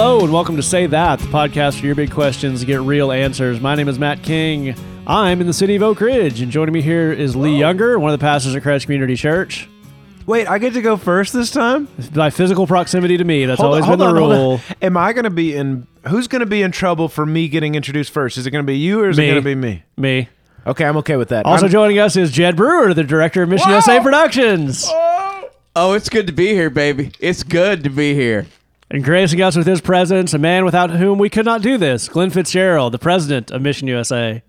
Hello 0.00 0.20
and 0.20 0.32
welcome 0.32 0.54
to 0.54 0.62
Say 0.62 0.86
That, 0.86 1.18
the 1.18 1.26
podcast 1.26 1.80
for 1.80 1.86
your 1.86 1.96
big 1.96 2.12
questions 2.12 2.60
to 2.60 2.66
get 2.66 2.80
real 2.82 3.10
answers. 3.10 3.60
My 3.60 3.74
name 3.74 3.88
is 3.88 3.98
Matt 3.98 4.22
King. 4.22 4.76
I'm 5.08 5.40
in 5.40 5.48
the 5.48 5.52
city 5.52 5.74
of 5.74 5.82
Oak 5.82 6.00
Ridge, 6.00 6.40
and 6.40 6.52
joining 6.52 6.72
me 6.72 6.82
here 6.82 7.12
is 7.12 7.34
Lee 7.34 7.58
Younger, 7.58 7.98
one 7.98 8.12
of 8.12 8.16
the 8.16 8.22
pastors 8.22 8.54
at 8.54 8.62
Christ 8.62 8.84
Community 8.84 9.16
Church. 9.16 9.68
Wait, 10.24 10.46
I 10.46 10.58
get 10.58 10.74
to 10.74 10.82
go 10.82 10.96
first 10.96 11.32
this 11.32 11.50
time? 11.50 11.88
By 12.14 12.30
physical 12.30 12.64
proximity 12.64 13.16
to 13.16 13.24
me, 13.24 13.44
that's 13.44 13.60
Hold 13.60 13.70
always 13.74 13.86
on, 13.86 13.90
been 13.90 13.98
the 13.98 14.04
hold 14.04 14.16
on, 14.18 14.22
hold 14.22 14.38
rule. 14.38 14.52
on. 14.70 14.76
Am 14.82 14.96
I 14.96 15.12
going 15.12 15.24
to 15.24 15.30
be 15.30 15.56
in? 15.56 15.88
Who's 16.06 16.28
going 16.28 16.40
to 16.40 16.46
be 16.46 16.62
in 16.62 16.70
trouble 16.70 17.08
for 17.08 17.26
me 17.26 17.48
getting 17.48 17.74
introduced 17.74 18.12
first? 18.12 18.38
Is 18.38 18.46
it 18.46 18.52
going 18.52 18.64
to 18.64 18.70
be 18.70 18.78
you 18.78 19.00
or 19.00 19.08
is 19.08 19.18
Me. 19.18 19.24
it 19.24 19.32
going 19.32 19.42
to 19.42 19.44
be 19.44 19.56
me? 19.56 19.82
Me. 19.96 20.28
Okay, 20.64 20.84
I'm 20.84 20.98
okay 20.98 21.16
with 21.16 21.30
that. 21.30 21.44
Also 21.44 21.64
I'm- 21.64 21.72
joining 21.72 21.98
us 21.98 22.14
is 22.14 22.30
Jed 22.30 22.54
Brewer, 22.54 22.94
the 22.94 23.02
director 23.02 23.42
of 23.42 23.48
Mission 23.48 23.68
USA 23.70 23.98
Productions. 23.98 24.86
Oh, 25.74 25.94
it's 25.94 26.08
good 26.08 26.28
to 26.28 26.32
be 26.32 26.50
here, 26.50 26.70
baby. 26.70 27.10
It's 27.18 27.42
good 27.42 27.82
to 27.82 27.90
be 27.90 28.14
here. 28.14 28.46
And 28.90 29.04
gracing 29.04 29.42
us 29.42 29.54
with 29.56 29.66
his 29.66 29.80
presence, 29.80 30.32
a 30.32 30.38
man 30.38 30.64
without 30.64 30.90
whom 30.90 31.18
we 31.18 31.28
could 31.28 31.44
not 31.44 31.60
do 31.60 31.76
this, 31.76 32.08
Glenn 32.08 32.30
Fitzgerald, 32.30 32.92
the 32.92 32.98
president 32.98 33.50
of 33.50 33.60
Mission 33.60 33.86
USA. 33.88 34.42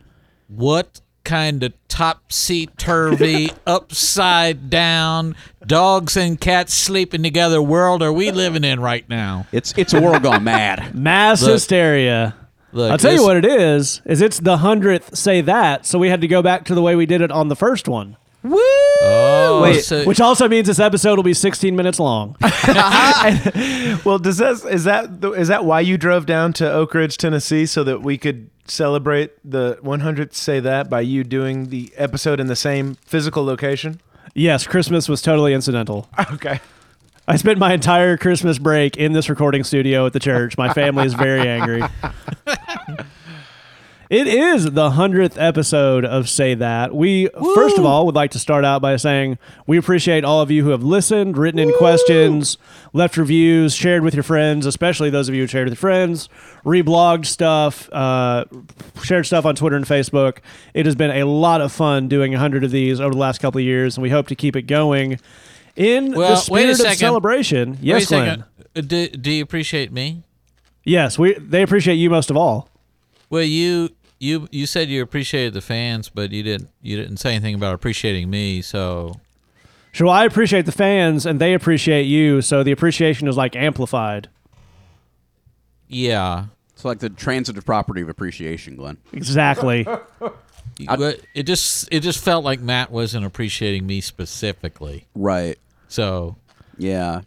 what 0.47 1.02
kind 1.25 1.61
of 1.61 1.73
topsy 1.89 2.66
turvy, 2.77 3.52
upside 3.67 4.70
down, 4.70 5.35
dogs 5.67 6.16
and 6.17 6.39
cats 6.39 6.73
sleeping 6.73 7.21
together 7.21 7.61
world 7.61 8.02
are 8.02 8.13
we 8.13 8.31
living 8.31 8.63
in 8.63 8.80
right 8.80 9.07
now? 9.09 9.45
It's 9.52 9.73
it's 9.77 9.94
a 9.94 10.02
world 10.02 10.23
gone 10.23 10.44
mad. 10.44 10.95
Mass 11.00 11.41
Look. 11.41 11.52
hysteria. 11.52 12.35
Look, 12.72 12.91
I'll 12.91 12.97
tell 12.97 13.13
you 13.13 13.23
what 13.23 13.35
it 13.35 13.45
is, 13.45 14.02
is 14.06 14.22
it's 14.22 14.39
the 14.39 14.58
hundredth 14.58 15.16
say 15.17 15.41
that, 15.41 15.85
so 15.85 15.97
we 16.00 16.08
had 16.09 16.22
to 16.22 16.28
go 16.28 16.41
back 16.41 16.66
to 16.66 16.75
the 16.75 16.81
way 16.83 16.95
we 16.95 17.06
did 17.08 17.22
it 17.22 17.31
on 17.31 17.47
the 17.47 17.56
first 17.56 17.88
one. 17.88 18.16
Oh, 18.43 19.59
Wait, 19.63 19.81
so- 19.83 20.05
Which 20.05 20.21
also 20.21 20.47
means 20.47 20.67
this 20.67 20.79
episode 20.79 21.15
will 21.17 21.23
be 21.23 21.33
16 21.33 21.75
minutes 21.75 21.99
long. 21.99 22.35
well, 24.03 24.19
does 24.19 24.37
that 24.37 24.61
is 24.69 24.83
that 24.85 25.21
the- 25.21 25.31
is 25.31 25.47
that 25.49 25.65
why 25.65 25.81
you 25.81 25.97
drove 25.97 26.25
down 26.25 26.53
to 26.53 26.71
Oak 26.71 26.93
Ridge, 26.93 27.17
Tennessee, 27.17 27.65
so 27.65 27.83
that 27.83 28.01
we 28.01 28.17
could 28.17 28.49
celebrate 28.65 29.31
the 29.49 29.77
100th? 29.83 30.33
Say 30.33 30.59
that 30.61 30.89
by 30.89 31.01
you 31.01 31.23
doing 31.23 31.69
the 31.69 31.91
episode 31.97 32.39
in 32.39 32.47
the 32.47 32.55
same 32.55 32.95
physical 33.05 33.43
location. 33.43 33.99
yes, 34.35 34.65
Christmas 34.67 35.09
was 35.09 35.21
totally 35.21 35.53
incidental. 35.53 36.09
Okay. 36.33 36.59
I 37.27 37.35
spent 37.35 37.59
my 37.59 37.73
entire 37.73 38.17
Christmas 38.17 38.57
break 38.57 38.97
in 38.97 39.13
this 39.13 39.29
recording 39.29 39.63
studio 39.63 40.05
at 40.07 40.13
the 40.13 40.19
church. 40.19 40.57
My 40.57 40.73
family 40.73 41.05
is 41.05 41.13
very 41.13 41.47
angry. 41.47 41.83
It 44.09 44.25
is 44.25 44.63
the 44.71 44.89
100th 44.89 45.35
episode 45.38 46.03
of 46.03 46.27
Say 46.27 46.55
That. 46.55 46.95
We, 46.95 47.29
first 47.53 47.77
of 47.77 47.85
all, 47.85 48.07
would 48.07 48.16
like 48.16 48.31
to 48.31 48.39
start 48.39 48.66
out 48.66 48.81
by 48.81 48.95
saying 48.95 49.38
we 49.67 49.77
appreciate 49.77 50.25
all 50.25 50.41
of 50.41 50.49
you 50.49 50.63
who 50.63 50.71
have 50.71 50.81
listened, 50.81 51.38
written 51.38 51.59
in 51.59 51.71
questions, 51.73 52.57
left 52.91 53.17
reviews, 53.17 53.75
shared 53.75 54.01
with 54.03 54.16
your 54.16 54.23
friends, 54.23 54.66
especially 54.66 55.11
those 55.11 55.29
of 55.29 55.35
you 55.35 55.41
who 55.41 55.47
shared 55.47 55.66
with 55.69 55.73
your 55.73 55.79
friends, 55.79 56.27
reblogged 56.66 57.27
stuff, 57.27 57.88
uh, 57.93 58.45
shared 59.03 59.27
stuff 59.27 59.45
on 59.45 59.53
Twitter 59.55 59.75
and 59.75 59.85
Facebook. 59.85 60.39
It 60.73 60.88
has 60.88 60.95
been 60.95 61.11
a 61.11 61.25
lot 61.25 61.61
of 61.61 61.71
fun 61.71 62.07
doing 62.07 62.31
100 62.31 62.63
of 62.63 62.71
these 62.71 62.99
over 62.99 63.13
the 63.13 63.19
last 63.19 63.39
couple 63.39 63.59
of 63.59 63.63
years, 63.66 63.95
and 63.95 64.01
we 64.01 64.09
hope 64.09 64.25
to 64.29 64.35
keep 64.35 64.55
it 64.55 64.63
going. 64.63 65.19
In 65.75 66.13
Well, 66.13 66.29
the 66.44 66.51
wait 66.51 66.67
a 66.67 66.67
spirit 66.67 66.69
of 66.71 66.77
second. 66.77 66.97
celebration, 66.97 67.69
Wait 67.73 67.79
a 67.81 67.85
yes, 67.85 68.07
Glenn. 68.07 68.44
Uh, 68.75 68.81
Do, 68.81 69.07
do 69.07 69.31
you 69.31 69.44
appreciate 69.44 69.91
me? 69.91 70.23
Yes, 70.83 71.19
we 71.19 71.33
they 71.35 71.61
appreciate 71.61 71.95
you 71.95 72.09
most 72.09 72.31
of 72.31 72.38
all. 72.38 72.69
Well, 73.29 73.44
you 73.44 73.89
you 74.19 74.47
you 74.52 74.66
said 74.66 74.90
you 74.90 75.02
appreciated 75.02 75.53
the 75.53 75.62
fans, 75.62 76.09
but 76.09 76.31
you 76.31 76.44
didn't 76.44 76.69
you 76.81 76.97
didn't 76.97 77.18
say 77.18 77.31
anything 77.35 77.56
about 77.56 77.74
appreciating 77.74 78.30
me. 78.30 78.62
So 78.62 79.13
Sure, 79.91 80.06
well, 80.07 80.16
I 80.16 80.25
appreciate 80.25 80.66
the 80.68 80.72
fans 80.72 81.25
and 81.25 81.40
they 81.40 81.53
appreciate 81.56 82.03
you, 82.03 82.41
so 82.41 82.62
the 82.63 82.72
appreciation 82.72 83.28
is 83.28 83.35
like 83.38 83.56
amplified. 83.56 84.29
yeah, 85.88 86.46
It's 86.74 86.85
like 86.85 87.00
the 87.00 87.09
transitive 87.09 87.66
property 87.66 88.02
of 88.02 88.09
appreciation, 88.09 88.75
Glenn. 88.75 88.97
Exactly. 89.13 89.88
but 90.97 91.22
it 91.34 91.44
just 91.44 91.88
it 91.91 92.02
just 92.02 92.24
felt 92.24 92.46
like 92.46 92.59
Matt 92.59 92.91
wasn't 92.91 93.25
appreciating 93.25 93.88
me 93.88 94.02
specifically. 94.02 95.06
Right. 95.16 95.58
So 95.88 96.35
Yeah. 96.78 97.22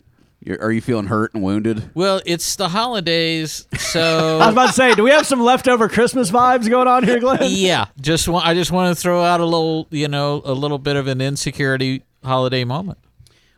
You're, 0.44 0.60
are 0.60 0.72
you 0.72 0.80
feeling 0.80 1.06
hurt 1.06 1.34
and 1.34 1.42
wounded? 1.42 1.90
well, 1.94 2.20
it's 2.26 2.56
the 2.56 2.68
holidays, 2.68 3.66
so 3.78 4.38
I 4.42 4.46
was 4.46 4.54
about 4.54 4.66
to 4.68 4.72
say, 4.72 4.94
do 4.94 5.04
we 5.04 5.10
have 5.10 5.26
some 5.26 5.40
leftover 5.40 5.88
Christmas 5.88 6.30
vibes 6.30 6.68
going 6.68 6.88
on 6.88 7.04
here, 7.04 7.20
Glenn? 7.20 7.38
yeah, 7.42 7.86
just 8.00 8.26
want 8.28 8.46
I 8.46 8.54
just 8.54 8.72
want 8.72 8.96
to 8.96 9.00
throw 9.00 9.22
out 9.22 9.40
a 9.40 9.44
little, 9.44 9.86
you 9.90 10.08
know, 10.08 10.42
a 10.44 10.52
little 10.52 10.78
bit 10.78 10.96
of 10.96 11.06
an 11.06 11.20
insecurity 11.20 12.02
holiday 12.24 12.64
moment. 12.64 12.98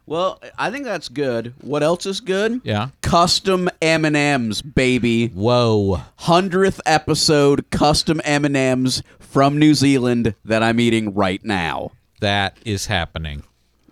Well, 0.07 0.39
I 0.59 0.71
think 0.71 0.85
that's 0.85 1.09
good. 1.09 1.55
What 1.63 1.83
else 1.83 2.05
is 2.05 2.21
good? 2.21 2.61
Yeah. 2.63 2.89
Custom 3.01 3.71
M&Ms, 3.81 4.61
baby. 4.61 5.29
Whoa. 5.29 6.03
100th 6.21 6.81
episode 6.85 7.71
custom 7.71 8.21
M&Ms 8.23 9.03
from 9.19 9.59
New 9.59 9.73
Zealand 9.73 10.35
that 10.45 10.63
I'm 10.63 10.79
eating 10.79 11.15
right 11.15 11.43
now. 11.43 11.93
That 12.21 12.59
is 12.67 12.85
happening. 12.85 13.45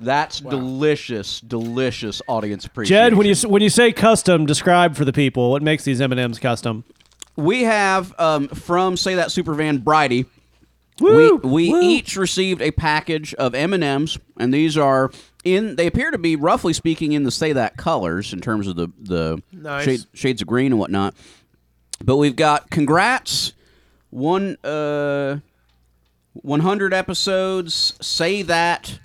That's 0.02 0.40
delicious, 0.40 1.40
delicious 1.40 2.20
audience 2.28 2.64
appreciation. 2.66 3.10
Jed, 3.10 3.14
when 3.14 3.26
you 3.26 3.34
when 3.48 3.62
you 3.62 3.70
say 3.70 3.92
custom, 3.92 4.46
describe 4.46 4.96
for 4.96 5.04
the 5.04 5.12
people 5.12 5.50
what 5.50 5.62
makes 5.62 5.84
these 5.84 6.00
M 6.00 6.12
and 6.12 6.20
M's 6.20 6.38
custom. 6.38 6.84
we 7.36 7.62
have 7.62 8.12
um, 8.18 8.48
from 8.48 8.96
say 8.96 9.14
that 9.14 9.30
super 9.30 9.54
van 9.54 9.78
Bridie. 9.78 10.26
Woo! 11.00 11.36
we 11.36 11.48
we 11.48 11.70
Woo! 11.72 11.80
each 11.80 12.16
received 12.16 12.60
a 12.60 12.70
package 12.70 13.32
of 13.34 13.54
M 13.54 13.72
and 13.72 13.82
M's, 13.82 14.18
and 14.38 14.52
these 14.52 14.76
are 14.76 15.10
in. 15.44 15.76
They 15.76 15.86
appear 15.86 16.10
to 16.10 16.18
be 16.18 16.36
roughly 16.36 16.72
speaking 16.74 17.12
in 17.12 17.22
the 17.24 17.30
say 17.30 17.52
that 17.54 17.76
colors 17.76 18.32
in 18.32 18.40
terms 18.40 18.66
of 18.66 18.76
the 18.76 18.88
the 19.00 19.42
Nice. 19.52 19.84
shade, 19.84 20.00
shades 20.14 20.42
of 20.42 20.48
green 20.48 20.72
and 20.72 20.78
whatnot. 20.78 21.14
But 22.04 22.16
we've 22.18 22.36
got 22.36 22.70
congrats, 22.70 23.52
one 24.10 24.56
uh, 24.64 25.38
one 26.34 26.60
hundred 26.60 26.92
episodes. 26.92 27.94
Say 28.00 28.42
that. 28.42 28.98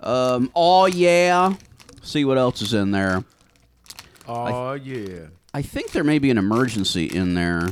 Um, 0.00 0.50
oh 0.54 0.86
yeah. 0.86 1.54
See 2.02 2.24
what 2.24 2.38
else 2.38 2.62
is 2.62 2.74
in 2.74 2.90
there. 2.90 3.24
Oh 4.28 4.74
yeah. 4.74 5.26
I 5.54 5.62
think 5.62 5.92
there 5.92 6.04
may 6.04 6.18
be 6.18 6.30
an 6.30 6.38
emergency 6.38 7.06
in 7.06 7.34
there, 7.34 7.70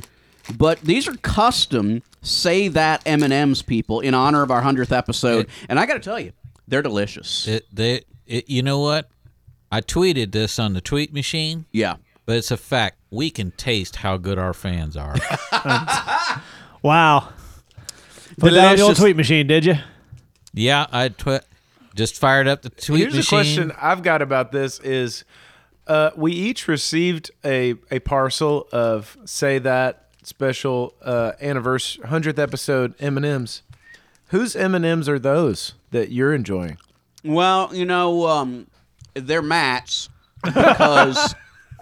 but 0.56 0.80
these 0.80 1.06
are 1.06 1.14
custom 1.16 2.02
say 2.22 2.68
that 2.68 3.02
M 3.04 3.22
and 3.22 3.32
M's 3.32 3.60
people 3.62 4.00
in 4.00 4.14
honor 4.14 4.42
of 4.42 4.50
our 4.50 4.62
hundredth 4.62 4.92
episode, 4.92 5.48
and 5.68 5.78
I 5.78 5.84
got 5.86 5.94
to 5.94 6.00
tell 6.00 6.18
you, 6.18 6.32
they're 6.66 6.80
delicious. 6.82 7.46
It, 7.46 7.66
they, 7.70 8.02
it, 8.26 8.48
you 8.48 8.62
know 8.62 8.80
what? 8.80 9.10
I 9.70 9.80
tweeted 9.82 10.32
this 10.32 10.58
on 10.58 10.72
the 10.72 10.80
tweet 10.80 11.12
machine, 11.12 11.66
yeah, 11.72 11.96
but 12.24 12.36
it's 12.36 12.50
a 12.50 12.56
fact. 12.56 12.98
We 13.10 13.28
can 13.30 13.50
taste 13.52 13.96
how 13.96 14.16
good 14.16 14.38
our 14.38 14.54
fans 14.54 14.96
are. 14.96 15.14
Wow. 16.82 17.30
Put 18.38 18.52
that 18.52 18.72
on 18.72 18.76
the 18.76 18.82
old 18.82 18.88
Delicious. 18.96 18.98
tweet 18.98 19.16
machine, 19.16 19.46
did 19.46 19.64
you? 19.64 19.76
yeah, 20.52 20.86
I 20.92 21.08
twi- 21.08 21.40
just 21.94 22.18
fired 22.18 22.48
up 22.48 22.62
the 22.62 22.70
tweet 22.70 23.00
Here's 23.00 23.14
machine. 23.14 23.38
a 23.38 23.42
question 23.42 23.72
I've 23.80 24.02
got 24.02 24.22
about 24.22 24.52
this: 24.52 24.80
is 24.80 25.24
uh, 25.86 26.10
we 26.16 26.32
each 26.32 26.68
received 26.68 27.30
a 27.44 27.74
a 27.90 28.00
parcel 28.00 28.68
of 28.72 29.16
say 29.24 29.58
that 29.60 30.08
special 30.22 30.94
uh, 31.02 31.32
anniversary 31.40 32.06
hundredth 32.06 32.38
episode 32.38 32.94
M 33.00 33.16
and 33.16 33.26
M's. 33.26 33.62
Whose 34.28 34.56
M 34.56 34.74
and 34.74 34.84
M's 34.84 35.08
are 35.08 35.18
those 35.18 35.74
that 35.90 36.10
you're 36.10 36.34
enjoying? 36.34 36.78
Well, 37.22 37.74
you 37.74 37.84
know, 37.84 38.26
um, 38.26 38.66
they're 39.14 39.42
Matt's 39.42 40.08
because 40.42 41.34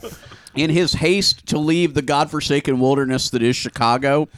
in 0.55 0.71
his 0.71 0.93
haste 0.95 1.47
to 1.47 1.59
leave 1.59 1.95
the 1.95 2.03
godforsaken 2.03 2.79
wilderness 2.79 3.31
that 3.31 3.43
is 3.43 3.57
Chicago, 3.57 4.29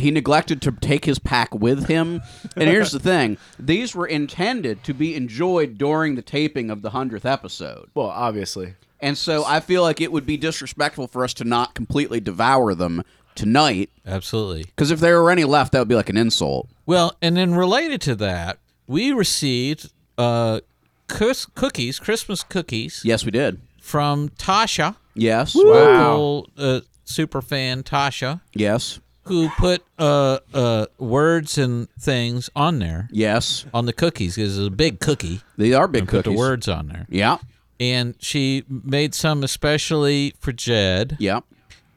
he 0.00 0.10
neglected 0.10 0.60
to 0.62 0.72
take 0.72 1.04
his 1.04 1.18
pack 1.18 1.54
with 1.54 1.86
him. 1.86 2.20
And 2.56 2.68
here's 2.68 2.92
the 2.92 2.98
thing 3.00 3.38
these 3.58 3.94
were 3.94 4.06
intended 4.06 4.82
to 4.84 4.94
be 4.94 5.14
enjoyed 5.14 5.78
during 5.78 6.14
the 6.14 6.22
taping 6.22 6.70
of 6.70 6.82
the 6.82 6.90
100th 6.90 7.24
episode. 7.24 7.88
Well, 7.94 8.06
obviously. 8.08 8.74
And 9.00 9.16
so 9.16 9.44
I 9.46 9.60
feel 9.60 9.82
like 9.82 10.00
it 10.00 10.12
would 10.12 10.26
be 10.26 10.36
disrespectful 10.36 11.06
for 11.06 11.24
us 11.24 11.32
to 11.34 11.44
not 11.44 11.74
completely 11.74 12.20
devour 12.20 12.74
them 12.74 13.02
tonight. 13.34 13.88
Absolutely. 14.06 14.64
Because 14.64 14.90
if 14.90 15.00
there 15.00 15.22
were 15.22 15.30
any 15.30 15.44
left, 15.44 15.72
that 15.72 15.78
would 15.78 15.88
be 15.88 15.94
like 15.94 16.10
an 16.10 16.16
insult. 16.18 16.68
Well, 16.84 17.16
and 17.22 17.36
then 17.36 17.54
related 17.54 18.00
to 18.02 18.14
that, 18.16 18.58
we 18.86 19.12
received 19.12 19.90
uh, 20.18 20.60
cus- 21.06 21.46
cookies, 21.46 21.98
Christmas 21.98 22.42
cookies, 22.42 23.00
Yes, 23.04 23.24
we 23.24 23.30
did. 23.30 23.60
from 23.80 24.28
Tasha, 24.30 24.96
Yes. 25.14 25.54
local 25.54 26.48
uh, 26.58 26.80
super 27.04 27.40
fan 27.40 27.82
Tasha, 27.82 28.40
Yes. 28.52 29.00
Who 29.24 29.48
put 29.50 29.82
uh, 29.98 30.38
uh, 30.54 30.86
words 30.98 31.58
and 31.58 31.88
things 31.98 32.50
on 32.56 32.78
there 32.78 33.08
Yes. 33.12 33.64
on 33.74 33.86
the 33.86 33.92
cookies 33.92 34.36
because 34.36 34.58
It's 34.58 34.66
a 34.66 34.70
big 34.70 34.98
cookie. 35.00 35.40
They 35.56 35.72
are 35.72 35.86
big 35.86 36.02
and 36.02 36.08
put 36.08 36.24
cookies. 36.24 36.32
the 36.36 36.38
words 36.38 36.68
on 36.68 36.88
there. 36.88 37.06
Yeah. 37.08 37.38
And 37.78 38.14
she 38.18 38.64
made 38.68 39.14
some 39.14 39.42
especially 39.44 40.34
for 40.38 40.52
Jed. 40.52 41.16
Yeah. 41.18 41.40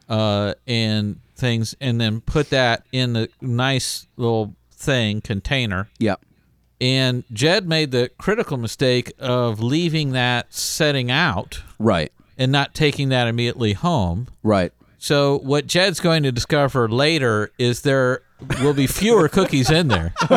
uh, 0.09 0.53
and 0.67 1.19
things, 1.35 1.75
and 1.81 1.99
then 1.99 2.21
put 2.21 2.49
that 2.51 2.83
in 2.91 3.15
a 3.15 3.27
nice 3.41 4.07
little 4.17 4.53
thing 4.71 5.21
container. 5.21 5.89
Yeah. 5.97 6.15
And 6.81 7.23
Jed 7.31 7.67
made 7.67 7.91
the 7.91 8.09
critical 8.17 8.57
mistake 8.57 9.13
of 9.17 9.59
leaving 9.61 10.11
that 10.11 10.53
setting 10.53 11.09
out 11.09 11.63
Right. 11.79 12.11
and 12.37 12.51
not 12.51 12.73
taking 12.73 13.09
that 13.09 13.27
immediately 13.27 13.73
home. 13.73 14.27
Right. 14.43 14.71
So 15.03 15.39
what 15.39 15.67
Jed's 15.67 16.00
going 16.00 16.23
to 16.23 16.31
discover 16.31 16.88
later 16.88 17.51
is 17.57 17.81
there 17.81 18.21
will 18.61 18.73
be 18.73 18.88
fewer 18.88 19.27
cookies 19.27 19.69
in 19.69 19.89
there 19.89 20.13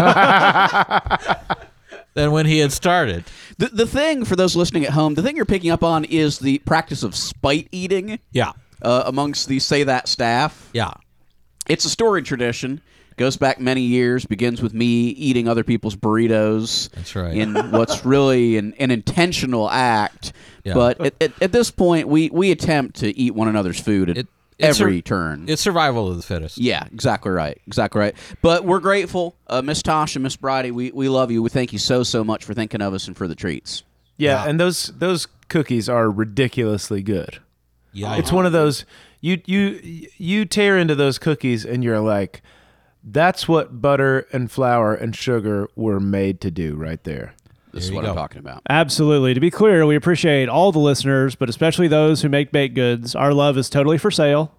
than 2.14 2.32
when 2.32 2.46
he 2.46 2.58
had 2.58 2.72
started. 2.72 3.22
The, 3.58 3.66
the 3.68 3.86
thing 3.86 4.24
for 4.24 4.34
those 4.34 4.56
listening 4.56 4.84
at 4.84 4.90
home, 4.90 5.14
the 5.14 5.22
thing 5.22 5.36
you're 5.36 5.44
picking 5.44 5.70
up 5.70 5.84
on 5.84 6.04
is 6.04 6.40
the 6.40 6.58
practice 6.58 7.04
of 7.04 7.14
spite 7.14 7.68
eating 7.70 8.18
Yeah. 8.32 8.54
uh, 8.82 9.04
amongst 9.06 9.46
the 9.46 9.60
say 9.60 9.84
that 9.84 10.08
staff. 10.08 10.68
Yeah. 10.72 10.94
It's 11.68 11.84
a 11.84 11.90
story 11.90 12.22
tradition. 12.22 12.80
Goes 13.16 13.36
back 13.36 13.60
many 13.60 13.82
years. 13.82 14.26
Begins 14.26 14.60
with 14.60 14.74
me 14.74 15.10
eating 15.10 15.46
other 15.46 15.62
people's 15.62 15.94
burritos. 15.94 16.90
That's 16.90 17.14
right. 17.14 17.36
In 17.36 17.54
what's 17.70 18.04
really 18.04 18.56
an, 18.58 18.74
an 18.80 18.90
intentional 18.90 19.70
act, 19.70 20.32
Yeah. 20.64 20.74
but 20.74 21.00
at, 21.00 21.14
at, 21.20 21.32
at 21.40 21.52
this 21.52 21.70
point, 21.70 22.08
we 22.08 22.30
we 22.30 22.50
attempt 22.50 22.96
to 22.96 23.16
eat 23.16 23.32
one 23.32 23.46
another's 23.46 23.78
food 23.80 24.10
It- 24.10 24.26
it's 24.58 24.80
every 24.80 24.98
a- 24.98 25.02
turn. 25.02 25.44
It's 25.48 25.62
survival 25.62 26.08
of 26.10 26.16
the 26.16 26.22
fittest. 26.22 26.58
Yeah, 26.58 26.84
exactly 26.92 27.30
right. 27.32 27.60
Exactly 27.66 28.00
right. 28.00 28.14
But 28.42 28.64
we're 28.64 28.80
grateful, 28.80 29.36
uh, 29.48 29.62
Miss 29.62 29.82
Tosh 29.82 30.16
and 30.16 30.22
Miss 30.22 30.36
Bridie. 30.36 30.70
We, 30.70 30.90
we 30.92 31.08
love 31.08 31.30
you. 31.30 31.42
We 31.42 31.50
thank 31.50 31.72
you 31.72 31.78
so 31.78 32.02
so 32.02 32.24
much 32.24 32.44
for 32.44 32.54
thinking 32.54 32.80
of 32.80 32.94
us 32.94 33.06
and 33.06 33.16
for 33.16 33.28
the 33.28 33.34
treats. 33.34 33.82
Yeah, 34.16 34.46
and 34.48 34.58
those 34.58 34.86
those 34.98 35.26
cookies 35.48 35.88
are 35.88 36.10
ridiculously 36.10 37.02
good. 37.02 37.38
Yeah. 37.92 38.16
It's 38.16 38.32
one 38.32 38.46
of 38.46 38.52
those 38.52 38.84
you 39.20 39.40
you 39.46 40.08
you 40.16 40.44
tear 40.44 40.78
into 40.78 40.94
those 40.94 41.18
cookies 41.18 41.64
and 41.64 41.82
you're 41.84 42.00
like, 42.00 42.42
that's 43.04 43.46
what 43.48 43.80
butter 43.80 44.26
and 44.32 44.50
flour 44.50 44.94
and 44.94 45.14
sugar 45.14 45.68
were 45.76 46.00
made 46.00 46.40
to 46.42 46.50
do 46.50 46.76
right 46.76 47.02
there. 47.04 47.34
This 47.76 47.84
is 47.84 47.90
you 47.90 47.96
what 47.96 48.06
I'm 48.06 48.14
talking 48.14 48.38
about. 48.38 48.62
Absolutely. 48.68 49.34
To 49.34 49.40
be 49.40 49.50
clear, 49.50 49.84
we 49.84 49.96
appreciate 49.96 50.48
all 50.48 50.72
the 50.72 50.78
listeners, 50.78 51.34
but 51.34 51.48
especially 51.50 51.88
those 51.88 52.22
who 52.22 52.28
make 52.28 52.50
baked 52.50 52.74
goods. 52.74 53.14
Our 53.14 53.34
love 53.34 53.58
is 53.58 53.68
totally 53.68 53.98
for 53.98 54.10
sale. 54.10 54.52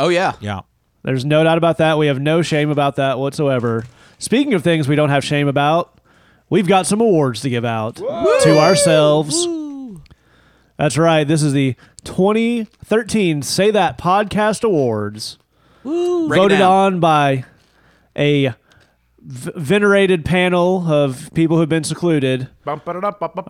Oh 0.00 0.08
yeah. 0.08 0.32
yeah. 0.40 0.60
There's 1.02 1.24
no 1.24 1.44
doubt 1.44 1.58
about 1.58 1.78
that. 1.78 1.98
We 1.98 2.06
have 2.06 2.18
no 2.20 2.42
shame 2.42 2.70
about 2.70 2.96
that 2.96 3.18
whatsoever. 3.18 3.84
Speaking 4.18 4.54
of 4.54 4.62
things 4.64 4.88
we 4.88 4.96
don't 4.96 5.10
have 5.10 5.24
shame 5.24 5.48
about, 5.48 6.00
we've 6.48 6.66
got 6.66 6.86
some 6.86 7.00
awards 7.00 7.42
to 7.42 7.50
give 7.50 7.64
out 7.64 7.96
to 7.96 8.58
ourselves. 8.58 9.46
That's 10.78 10.96
right. 10.96 11.24
This 11.24 11.42
is 11.42 11.52
the 11.52 11.76
2013 12.04 13.42
Say 13.42 13.70
That 13.70 13.98
Podcast 13.98 14.64
Awards, 14.64 15.38
Break 15.82 15.92
it 15.92 16.28
voted 16.28 16.60
on 16.60 17.00
by 17.00 17.44
a 18.16 18.54
v- 19.24 19.52
venerated 19.56 20.24
panel 20.24 20.86
of 20.90 21.30
people 21.34 21.56
who've 21.56 21.68
been 21.68 21.84
secluded. 21.84 22.48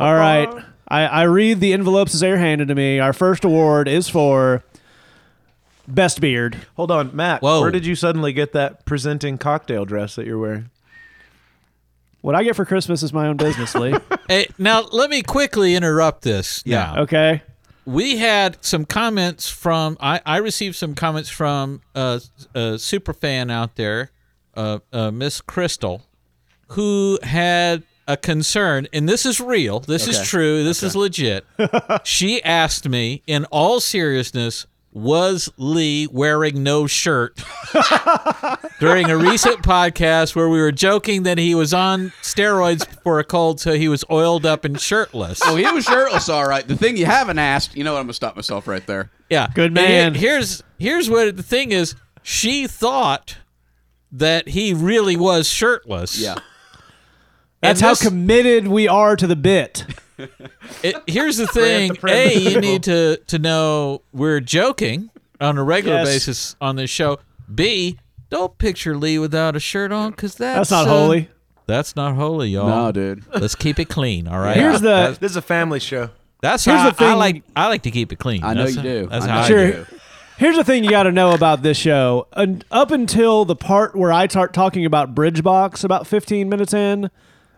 All 0.02 0.14
right. 0.14 0.48
I, 0.88 1.02
I 1.06 1.22
read 1.24 1.60
the 1.60 1.72
envelopes 1.72 2.14
as 2.14 2.20
they're 2.20 2.38
handed 2.38 2.68
to 2.68 2.74
me. 2.74 2.98
Our 2.98 3.12
first 3.12 3.44
award 3.44 3.88
is 3.88 4.08
for 4.08 4.62
Best 5.88 6.20
Beard. 6.20 6.56
Hold 6.76 6.90
on, 6.90 7.14
Matt. 7.16 7.42
Whoa. 7.42 7.60
Where 7.60 7.70
did 7.70 7.86
you 7.86 7.94
suddenly 7.94 8.32
get 8.32 8.52
that 8.52 8.84
presenting 8.84 9.38
cocktail 9.38 9.84
dress 9.84 10.16
that 10.16 10.26
you're 10.26 10.38
wearing? 10.38 10.70
What 12.20 12.34
I 12.36 12.44
get 12.44 12.54
for 12.54 12.64
Christmas 12.64 13.02
is 13.02 13.12
my 13.12 13.26
own 13.26 13.36
business, 13.36 13.74
Lee. 13.74 13.94
Hey, 14.28 14.46
now 14.56 14.82
let 14.92 15.10
me 15.10 15.20
quickly 15.22 15.74
interrupt 15.74 16.22
this. 16.22 16.62
Yeah. 16.64 16.92
Now. 16.94 17.02
Okay. 17.02 17.42
we 17.84 18.16
had 18.18 18.56
some 18.64 18.84
comments 18.86 19.50
from 19.50 19.96
I, 20.00 20.20
I 20.24 20.36
received 20.38 20.76
some 20.76 20.94
comments 20.94 21.28
from 21.28 21.82
uh, 21.94 22.20
a 22.54 22.78
super 22.78 23.12
fan 23.12 23.50
out 23.50 23.74
there, 23.74 24.10
uh, 24.54 24.78
uh, 24.92 25.10
Miss 25.10 25.40
Crystal, 25.40 26.02
who 26.68 27.18
had 27.22 27.82
a 28.08 28.16
concern, 28.16 28.88
and 28.92 29.08
this 29.08 29.24
is 29.24 29.40
real. 29.40 29.80
This 29.80 30.08
is 30.08 30.26
true. 30.28 30.64
This 30.64 30.82
is 30.82 30.96
legit. 30.96 31.44
she 32.04 32.42
asked 32.42 32.88
me, 32.88 33.22
in 33.26 33.44
all 33.46 33.78
seriousness, 33.80 34.66
was 34.94 35.50
Lee 35.56 36.06
wearing 36.10 36.62
no 36.62 36.86
shirt 36.86 37.42
during 38.80 39.08
a 39.10 39.16
recent 39.16 39.62
podcast 39.62 40.34
where 40.36 40.48
we 40.48 40.60
were 40.60 40.72
joking 40.72 41.22
that 41.22 41.38
he 41.38 41.54
was 41.54 41.72
on 41.72 42.10
steroids 42.22 42.86
for 43.02 43.18
a 43.18 43.24
cold, 43.24 43.60
so 43.60 43.72
he 43.72 43.88
was 43.88 44.04
oiled 44.10 44.44
up 44.44 44.64
and 44.64 44.78
shirtless? 44.80 45.40
Oh, 45.44 45.56
he 45.56 45.66
was 45.70 45.84
shirtless, 45.84 46.28
all 46.28 46.46
right. 46.46 46.66
The 46.66 46.76
thing 46.76 46.96
you 46.96 47.06
haven't 47.06 47.38
asked, 47.38 47.76
you 47.76 47.84
know 47.84 47.92
what? 47.94 48.00
I'm 48.00 48.04
gonna 48.06 48.12
stop 48.14 48.36
myself 48.36 48.66
right 48.66 48.86
there. 48.86 49.10
Yeah, 49.30 49.48
Good 49.54 49.70
And 49.70 49.78
he- 49.78 49.84
man. 49.84 50.14
here's 50.14 50.62
here's 50.78 51.08
what 51.08 51.36
the 51.36 51.42
thing 51.42 51.72
is. 51.72 51.94
She 52.22 52.66
thought 52.66 53.38
that 54.12 54.48
he 54.48 54.74
really 54.74 55.16
was 55.16 55.48
shirtless. 55.48 56.18
Yeah. 56.18 56.34
That's 57.60 57.80
And 57.80 57.86
how 57.86 57.92
this- 57.92 58.02
committed 58.02 58.68
we 58.68 58.88
are 58.88 59.16
to 59.16 59.26
the 59.26 59.36
bit. 59.36 59.84
It, 60.84 60.94
here's 61.08 61.36
the 61.36 61.46
thing. 61.52 61.96
A, 62.06 62.36
you 62.38 62.60
need 62.60 62.84
to 62.84 63.16
to 63.26 63.38
know 63.40 64.02
we're 64.12 64.38
joking 64.40 65.10
on 65.40 65.58
a 65.58 65.64
regular 65.64 65.96
Yes. 65.98 66.06
basis 66.06 66.56
on 66.60 66.76
this 66.76 66.90
show. 66.90 67.18
B, 67.52 67.98
don't 68.30 68.56
picture 68.58 68.96
Lee 68.96 69.18
without 69.18 69.56
a 69.56 69.60
shirt 69.60 69.90
on 69.90 70.10
because 70.12 70.36
that's 70.36 70.70
That's 70.70 70.70
not 70.70 70.86
uh, 70.86 70.90
holy. 70.90 71.28
That's 71.66 71.96
not 71.96 72.14
holy, 72.14 72.50
y'all. 72.50 72.68
No, 72.68 72.92
dude. 72.92 73.24
Let's 73.34 73.56
keep 73.56 73.80
it 73.80 73.88
clean. 73.88 74.28
All 74.28 74.38
right. 74.38 74.56
Here's 74.56 74.80
the 74.80 75.16
This 75.18 75.32
is 75.32 75.36
a 75.36 75.42
family 75.42 75.80
show. 75.80 76.10
That's 76.40 76.64
here's 76.64 76.78
how 76.80 76.90
the 76.90 76.96
thing- 76.96 77.08
I 77.08 77.14
like. 77.14 77.42
I 77.56 77.66
like 77.68 77.82
to 77.82 77.90
keep 77.90 78.12
it 78.12 78.16
clean. 78.20 78.44
I 78.44 78.54
know 78.54 78.64
That's 78.64 78.76
you 78.76 78.82
how- 78.82 78.82
do. 78.82 79.06
That's 79.08 79.24
I 79.24 79.28
how 79.28 79.34
know 79.34 79.40
I 79.40 79.48
you 79.48 79.72
do. 79.72 79.72
do. 79.72 79.86
Here's 80.38 80.56
the 80.56 80.64
thing 80.64 80.84
you 80.84 80.90
got 80.90 81.04
to 81.04 81.12
know 81.12 81.32
about 81.32 81.62
this 81.62 81.76
show. 81.76 82.26
And 82.32 82.64
up 82.70 82.90
until 82.90 83.44
the 83.44 83.56
part 83.56 83.94
where 83.96 84.12
I 84.12 84.26
start 84.28 84.52
talking 84.52 84.84
about 84.84 85.14
Bridgebox, 85.14 85.84
about 85.84 86.06
15 86.06 86.48
minutes 86.48 86.72
in, 86.74 87.10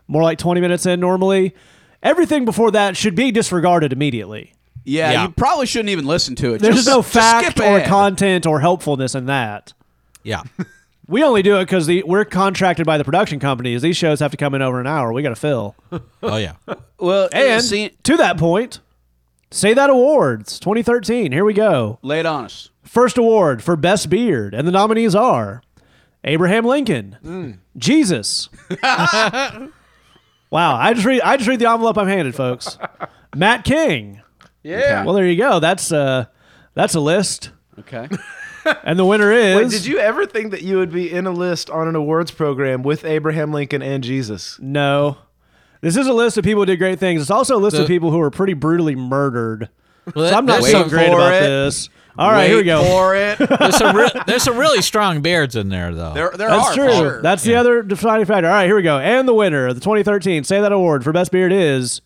more 0.07 0.23
like 0.23 0.37
20 0.37 0.61
minutes 0.61 0.85
in 0.85 0.99
normally, 0.99 1.55
everything 2.03 2.45
before 2.45 2.71
that 2.71 2.95
should 2.97 3.15
be 3.15 3.31
disregarded 3.31 3.91
immediately. 3.93 4.53
Yeah, 4.83 5.11
Yeah. 5.11 5.23
you 5.23 5.29
probably 5.31 5.65
shouldn't 5.65 5.89
even 5.89 6.05
listen 6.05 6.35
to 6.35 6.53
it. 6.53 6.61
There's 6.61 6.75
just, 6.75 6.87
no 6.87 7.01
just 7.01 7.13
fact 7.13 7.51
skip 7.51 7.59
or 7.65 7.77
ahead. 7.77 7.87
content 7.89 8.45
or 8.45 8.59
helpfulness 8.59 9.15
in 9.15 9.25
that. 9.27 9.73
Yeah. 10.23 10.43
We 11.07 11.23
only 11.23 11.43
do 11.43 11.57
it 11.57 11.65
because 11.65 11.87
we're 11.87 12.25
contracted 12.25 12.87
by 12.87 12.97
the 12.97 13.03
production 13.03 13.39
companies. 13.39 13.83
These 13.83 13.95
shows 13.95 14.21
have 14.21 14.31
to 14.31 14.37
come 14.37 14.55
in 14.55 14.63
over 14.63 14.79
an 14.81 14.87
hour. 14.87 15.13
We 15.13 15.21
got 15.21 15.29
to 15.29 15.35
fill. 15.35 15.75
Oh 16.23 16.37
yeah. 16.37 16.53
Well, 16.97 17.29
And 17.31 17.63
see, 17.63 17.89
to 18.05 18.17
that 18.17 18.39
point, 18.39 18.79
say 19.55 19.73
that 19.73 19.89
awards 19.89 20.59
2013. 20.59 21.31
Here 21.31 21.45
we 21.45 21.53
go. 21.53 21.99
lay 22.01 22.19
it 22.19 22.25
on 22.25 22.45
us. 22.45 22.69
First 22.83 23.17
award 23.17 23.63
for 23.63 23.75
best 23.75 24.09
beard, 24.09 24.53
and 24.53 24.67
the 24.67 24.71
nominees 24.71 25.15
are 25.15 25.61
Abraham 26.23 26.65
Lincoln, 26.65 27.59
Jesus. 27.77 28.49
wow, 28.83 29.69
I 30.51 30.93
just 30.93 31.05
read 31.05 31.21
I 31.21 31.37
just 31.37 31.47
read 31.49 31.59
the 31.59 31.69
envelope 31.69 31.97
I'm 31.97 32.07
handed, 32.07 32.35
folks. 32.35 32.77
Matt 33.35 33.63
King. 33.63 34.21
Yeah. 34.63 35.03
Well, 35.03 35.13
there 35.15 35.25
you 35.25 35.37
go. 35.37 35.59
That's 35.59 35.91
uh 35.91 36.25
that's 36.73 36.95
a 36.95 36.99
list, 36.99 37.51
Okay. 37.79 38.07
and 38.83 38.97
the 38.97 39.05
winner 39.05 39.31
is. 39.31 39.55
Wait, 39.55 39.69
did 39.71 39.85
you 39.85 39.99
ever 39.99 40.25
think 40.25 40.51
that 40.51 40.61
you 40.61 40.77
would 40.77 40.91
be 40.91 41.11
in 41.11 41.25
a 41.25 41.31
list 41.31 41.69
on 41.69 41.87
an 41.87 41.95
awards 41.95 42.31
program 42.31 42.83
with 42.83 43.05
Abraham 43.05 43.51
Lincoln 43.51 43.81
and 43.81 44.03
Jesus? 44.03 44.57
No. 44.59 45.17
This 45.85 45.97
is 45.97 46.07
a 46.07 46.13
list 46.13 46.37
of 46.37 46.43
people 46.43 46.61
who 46.63 46.65
did 46.65 46.77
great 46.77 46.99
things. 46.99 47.21
It's 47.21 47.29
also 47.29 47.57
a 47.57 47.59
list 47.61 47.77
of 47.77 47.87
people 47.87 48.09
who 48.11 48.17
were 48.17 48.31
pretty 48.31 48.53
brutally 48.53 48.95
murdered. 48.95 49.69
Well, 50.15 50.29
So 50.29 50.35
I'm 50.35 50.45
not 50.45 50.61
there's 50.61 50.71
so 50.71 50.79
some- 50.81 50.89
great 50.89 51.09
for 51.09 51.15
about 51.15 51.33
it. 51.35 51.41
this. 51.41 51.89
All 52.17 52.31
right, 52.31 52.45
here 52.47 52.55
we 52.55 52.61
Wait 52.61 52.65
go. 52.67 52.83
For 52.83 53.15
it. 53.15 53.37
There's 53.59 53.75
some, 53.77 53.95
re- 53.95 54.09
there's 54.25 54.41
some 54.41 54.57
really 54.57 54.81
strong 54.81 55.21
beards 55.21 55.55
in 55.57 55.67
there, 55.67 55.93
though. 55.93 56.13
There, 56.13 56.31
there 56.35 56.47
That's 56.49 56.69
are. 56.69 56.73
true. 56.73 56.87
For 56.87 56.93
sure. 56.93 57.21
That's 57.21 57.43
the 57.43 57.55
other 57.55 57.83
defining 57.83 58.25
factor. 58.25 58.47
All 58.47 58.53
right, 58.53 58.65
here 58.67 58.75
we 58.77 58.83
go. 58.83 58.97
And 58.99 59.27
the 59.27 59.33
winner 59.33 59.67
of 59.67 59.75
the 59.75 59.81
2013 59.81 60.45
Say 60.45 60.61
That 60.61 60.71
Award 60.71 61.03
for 61.03 61.11
Best 61.11 61.31
Beard 61.33 61.51
is 61.51 61.99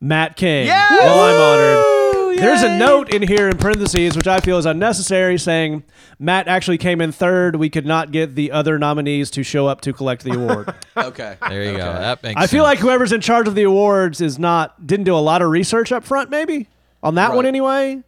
Matt 0.00 0.36
King. 0.36 0.66
Yay! 0.66 0.72
Well, 0.72 1.24
I'm 1.24 1.40
honored. 1.40 1.93
There's 2.36 2.62
a 2.62 2.76
note 2.78 3.12
in 3.14 3.22
here 3.22 3.48
in 3.48 3.56
parentheses, 3.58 4.16
which 4.16 4.26
I 4.26 4.40
feel 4.40 4.58
is 4.58 4.66
unnecessary, 4.66 5.38
saying 5.38 5.82
Matt 6.18 6.48
actually 6.48 6.78
came 6.78 7.00
in 7.00 7.12
third. 7.12 7.56
We 7.56 7.70
could 7.70 7.86
not 7.86 8.10
get 8.12 8.34
the 8.34 8.50
other 8.52 8.78
nominees 8.78 9.30
to 9.32 9.42
show 9.42 9.66
up 9.66 9.80
to 9.82 9.92
collect 9.92 10.24
the 10.24 10.32
award. 10.34 10.74
okay. 10.96 11.36
there 11.48 11.64
you 11.64 11.76
go. 11.76 11.92
That 11.92 12.22
makes 12.22 12.40
I 12.40 12.46
feel 12.46 12.62
like 12.62 12.78
whoever's 12.78 13.12
in 13.12 13.20
charge 13.20 13.48
of 13.48 13.54
the 13.54 13.62
awards 13.62 14.20
is 14.20 14.38
not 14.38 14.86
didn't 14.86 15.04
do 15.04 15.14
a 15.14 15.18
lot 15.18 15.42
of 15.42 15.50
research 15.50 15.92
up 15.92 16.04
front, 16.04 16.30
maybe 16.30 16.68
on 17.02 17.14
that 17.16 17.30
one 17.34 17.44
Right. 17.44 17.48
anyway. 17.48 18.02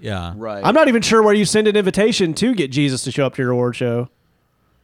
yeah. 0.00 0.34
Right. 0.36 0.64
I'm 0.64 0.74
not 0.74 0.88
even 0.88 1.02
sure 1.02 1.22
where 1.22 1.34
you 1.34 1.44
send 1.44 1.66
an 1.68 1.76
invitation 1.76 2.34
to 2.34 2.54
get 2.54 2.70
Jesus 2.70 3.02
to 3.04 3.10
show 3.12 3.26
up 3.26 3.34
to 3.36 3.42
your 3.42 3.50
award 3.52 3.76
show. 3.76 4.08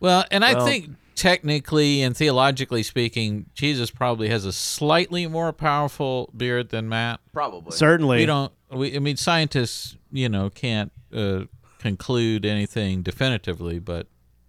Well, 0.01 0.25
and 0.31 0.45
I 0.45 0.65
think 0.65 0.91
technically 1.17 2.03
and 2.03 2.17
theologically 2.17 2.83
speaking, 2.85 3.47
Jesus 3.55 3.91
probably 3.91 4.29
has 4.29 4.45
a 4.45 4.53
slightly 4.53 5.27
more 5.27 5.53
powerful 5.53 6.31
beard 6.37 6.69
than 6.69 6.89
Matt. 6.89 7.21
Probably. 7.33 7.73
Certainly, 7.73 8.19
We 8.19 8.27
don't. 8.27 8.53
We, 8.71 8.95
I 8.95 8.99
mean, 9.01 9.17
scientists, 9.17 9.97
you 10.13 10.29
know, 10.29 10.51
can't 10.51 10.93
uh, 11.15 11.43
conclude 11.79 12.45
anything 12.45 13.03
definitively, 13.03 13.79
but 13.79 14.07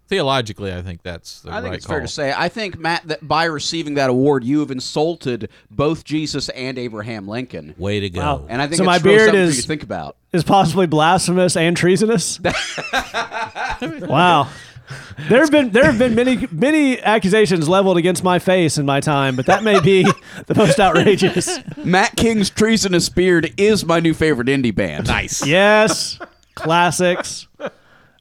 theologically, 0.07 0.73
I 0.73 0.81
think 0.81 1.03
that's 1.03 1.41
the 1.41 1.51
I 1.53 1.61
think 1.61 1.75
it's 1.75 1.85
call. 1.85 1.95
fair 1.95 2.01
to 2.01 2.07
say. 2.07 2.33
I 2.35 2.49
think 2.49 2.79
Matt, 2.79 3.07
that 3.09 3.27
by 3.27 3.43
receiving 3.45 3.93
that 3.95 4.09
award, 4.09 4.43
you 4.43 4.59
have 4.61 4.71
insulted 4.71 5.49
both 5.69 6.03
Jesus 6.03 6.49
and 6.49 6.77
Abraham 6.79 7.27
Lincoln, 7.27 7.75
Way 7.77 7.99
to 7.99 8.09
go. 8.09 8.19
Wow. 8.21 8.45
and 8.49 8.61
I 8.61 8.65
think 8.67 8.77
So 8.77 8.83
it's 8.83 8.87
my 8.87 8.99
beard 8.99 9.35
is- 9.35 9.61
to 9.61 9.67
think 9.67 9.83
about. 9.83 10.15
is 10.33 10.43
possibly 10.43 10.87
blasphemous 10.87 11.55
and 11.57 11.75
treasonous. 11.77 12.39
wow. 13.81 14.49
There 15.29 15.39
have 15.41 15.51
been 15.51 15.71
there 15.71 15.83
have 15.85 15.97
been 15.99 16.15
many 16.15 16.47
many 16.51 17.01
accusations 17.01 17.67
leveled 17.67 17.97
against 17.97 18.23
my 18.23 18.39
face 18.39 18.77
in 18.77 18.85
my 18.85 18.99
time, 19.01 19.35
but 19.35 19.45
that 19.47 19.61
may 19.63 19.79
be 19.81 20.03
the 20.45 20.55
most 20.55 20.79
outrageous. 20.79 21.59
Matt 21.77 22.15
King's 22.15 22.49
Treasonous 22.49 23.09
Beard 23.09 23.53
is 23.57 23.83
my 23.85 23.99
new 23.99 24.13
favorite 24.13 24.47
indie 24.47 24.73
band. 24.73 25.07
Nice. 25.07 25.45
Yes, 25.45 26.19
classics. 26.55 27.47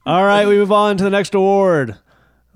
All 0.04 0.24
right, 0.24 0.46
we 0.48 0.56
move 0.56 0.72
on 0.72 0.96
to 0.96 1.04
the 1.04 1.10
next 1.10 1.34
award. 1.34 1.96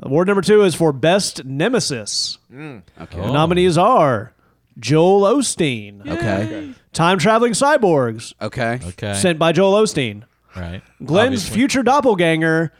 Award 0.00 0.26
number 0.28 0.42
two 0.42 0.62
is 0.62 0.74
for 0.74 0.92
best 0.92 1.44
nemesis. 1.44 2.38
Mm. 2.52 2.82
Okay. 3.00 3.20
The 3.20 3.30
nominees 3.32 3.76
are 3.78 4.32
Joel 4.78 5.22
Osteen, 5.36 6.06
Okay. 6.08 6.72
time 6.92 7.18
traveling 7.18 7.52
cyborgs, 7.52 8.32
Okay. 8.40 8.80
Okay. 8.88 9.14
sent 9.14 9.38
by 9.38 9.52
Joel 9.52 9.82
Osteen. 9.82 10.22
right. 10.56 10.82
Glenn's 11.04 11.42
Obviously. 11.42 11.54
future 11.56 11.82
doppelganger, 11.82 12.72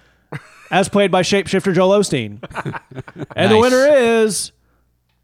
as 0.70 0.88
played 0.88 1.10
by 1.10 1.22
shapeshifter 1.22 1.74
Joel 1.74 1.98
Osteen. 1.98 2.38
And 3.36 3.50
the 3.52 3.58
Nice. 3.58 3.62
winner 3.62 3.86
is, 3.96 4.52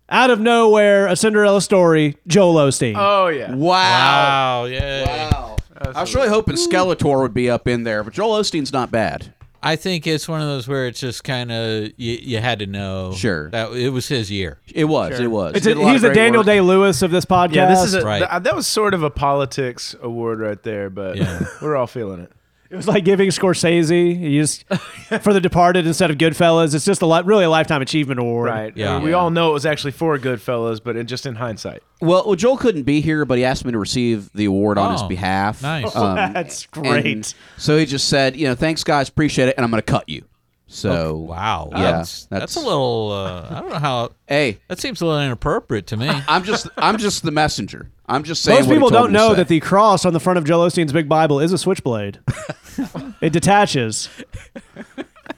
out 0.09 0.31
of 0.31 0.41
nowhere, 0.41 1.07
a 1.09 1.17
Cinderella 1.17 1.61
story, 1.61 2.17
Joel 2.27 2.55
Osteen. 2.55 2.95
Oh 2.97 3.29
yeah. 3.29 3.51
Wow. 3.55 4.63
Wow. 4.63 4.65
Yeah. 4.67 5.31
Wow. 5.31 5.57
I 5.95 6.01
was 6.01 6.15
really 6.15 6.29
hoping 6.29 6.55
Skeletor 6.57 7.21
would 7.23 7.35
be 7.35 7.51
up 7.51 7.69
in 7.69 7.83
there, 7.85 8.03
but 8.03 8.13
Joel 8.15 8.41
Osteen's 8.41 8.73
not 8.73 8.91
bad. 8.91 9.33
I 9.63 9.75
think 9.77 10.07
it's 10.07 10.29
one 10.29 10.41
of 10.41 10.47
those 10.47 10.69
where 10.69 10.87
it's 10.87 11.01
just 11.01 11.25
kind 11.25 11.51
of 11.51 11.91
you, 11.97 12.19
you 12.23 12.39
had 12.39 12.61
to 12.61 12.67
know. 12.67 13.13
Sure. 13.15 13.51
That 13.51 13.73
it 13.73 13.91
was 13.91 14.07
his 14.07 14.31
year. 14.31 14.59
It 14.73 14.85
was. 14.85 15.19
It 15.19 15.27
was. 15.31 15.55
It's 15.57 15.67
Did 15.67 15.77
a, 15.77 15.81
a 15.81 15.83
lot 15.83 15.89
he's 15.93 15.97
of 15.97 16.03
the 16.03 16.09
great 16.09 16.15
Daniel 16.23 16.41
work. 16.41 16.47
Day 16.47 16.61
Lewis 16.61 17.03
of 17.03 17.11
this 17.11 17.25
podcast. 17.25 17.55
Yeah, 17.55 17.69
this 17.69 17.83
is 17.83 17.95
a, 17.95 18.03
Right. 18.05 18.19
th- 18.31 18.43
that 18.45 18.55
was 18.55 18.67
sort 18.67 18.95
of 18.95 19.03
a 19.03 19.11
politics 19.11 19.95
award 20.01 20.39
right 20.41 20.63
there, 20.63 20.89
but 20.89 21.17
Yeah. 21.17 21.45
we're 21.63 21.75
all 21.77 21.87
feeling 21.89 22.21
it. 22.21 22.33
It 22.71 22.77
was 22.77 22.89
like 22.89 23.05
giving 23.05 23.29
Scorsese 23.31 24.21
you 24.21 24.41
just, 24.43 24.65
for 25.23 25.33
The 25.33 25.41
Departed 25.41 25.87
instead 25.87 26.11
of 26.11 26.19
Goodfellas. 26.19 26.75
It's 26.75 26.85
just 26.85 27.03
a 27.03 27.07
li- 27.07 27.23
really 27.25 27.45
a 27.45 27.51
lifetime 27.51 27.83
achievement 27.83 28.19
award. 28.21 28.49
Right. 28.51 28.77
Yeah. 28.77 28.99
We 29.01 29.11
Yeah. 29.11 29.17
all 29.17 29.31
know 29.31 29.51
it 29.51 29.53
was 29.53 29.67
actually 29.67 29.93
for 29.93 30.19
Goodfellas, 30.19 30.81
but 30.83 30.97
it, 30.97 31.05
just 31.05 31.27
in 31.27 31.37
hindsight. 31.37 31.83
Well, 32.01 32.25
well, 32.27 32.35
Joel 32.35 32.57
couldn't 32.57 32.83
be 32.83 33.01
here, 33.01 33.25
but 33.25 33.39
he 33.39 33.45
asked 33.45 33.65
me 33.65 33.73
to 33.73 33.79
receive 33.79 34.31
the 34.35 34.47
award 34.47 34.79
on 34.79 34.93
his 34.93 35.03
Oh, 35.03 35.09
behalf. 35.09 35.63
nice. 35.63 35.95
Um, 35.95 36.17
That's 36.33 36.67
and 36.75 36.85
great. 36.85 37.35
so 37.57 37.79
he 37.79 37.87
just 37.87 38.09
said, 38.09 38.37
you 38.37 38.47
know, 38.49 38.55
thanks 38.55 38.83
guys, 38.85 39.09
appreciate 39.09 39.49
it, 39.49 39.55
and 39.57 39.65
I'm 39.65 39.71
going 39.71 39.83
to 39.83 39.91
cut 39.93 40.09
you. 40.09 40.25
So 40.69 41.17
Wow. 41.19 41.69
Yeah, 41.73 41.83
That's, 41.93 42.25
that's, 42.27 42.55
that's- 42.55 42.57
a 42.57 42.61
little. 42.61 43.13
Uh, 43.13 43.47
I 43.51 43.61
don't 43.61 43.71
know 43.71 43.79
how. 43.79 44.11
hey, 44.27 44.59
That 44.69 44.81
seems 44.81 45.01
a 45.01 45.07
little 45.07 45.23
inappropriate 45.23 45.87
to 45.89 45.97
me. 45.97 46.09
I'm 46.29 46.43
just 46.43 46.67
I'm 46.77 46.99
just 46.99 47.23
the 47.23 47.31
messenger. 47.31 47.89
I'm 48.09 48.23
just 48.23 48.43
saying. 48.43 48.61
Most 48.61 48.69
people 48.71 48.89
don't 48.91 49.13
know 49.13 49.35
that 49.35 49.49
the 49.49 49.61
cross 49.61 50.05
on 50.05 50.13
the 50.13 50.21
front 50.21 50.39
of 50.39 50.45
Joel 50.45 50.67
Osteen's 50.69 50.93
big 50.93 51.09
Bible 51.09 51.41
is 51.41 51.53
a 51.53 51.59
switchblade. 51.59 52.21
it 53.21 53.33
detaches. 53.33 54.09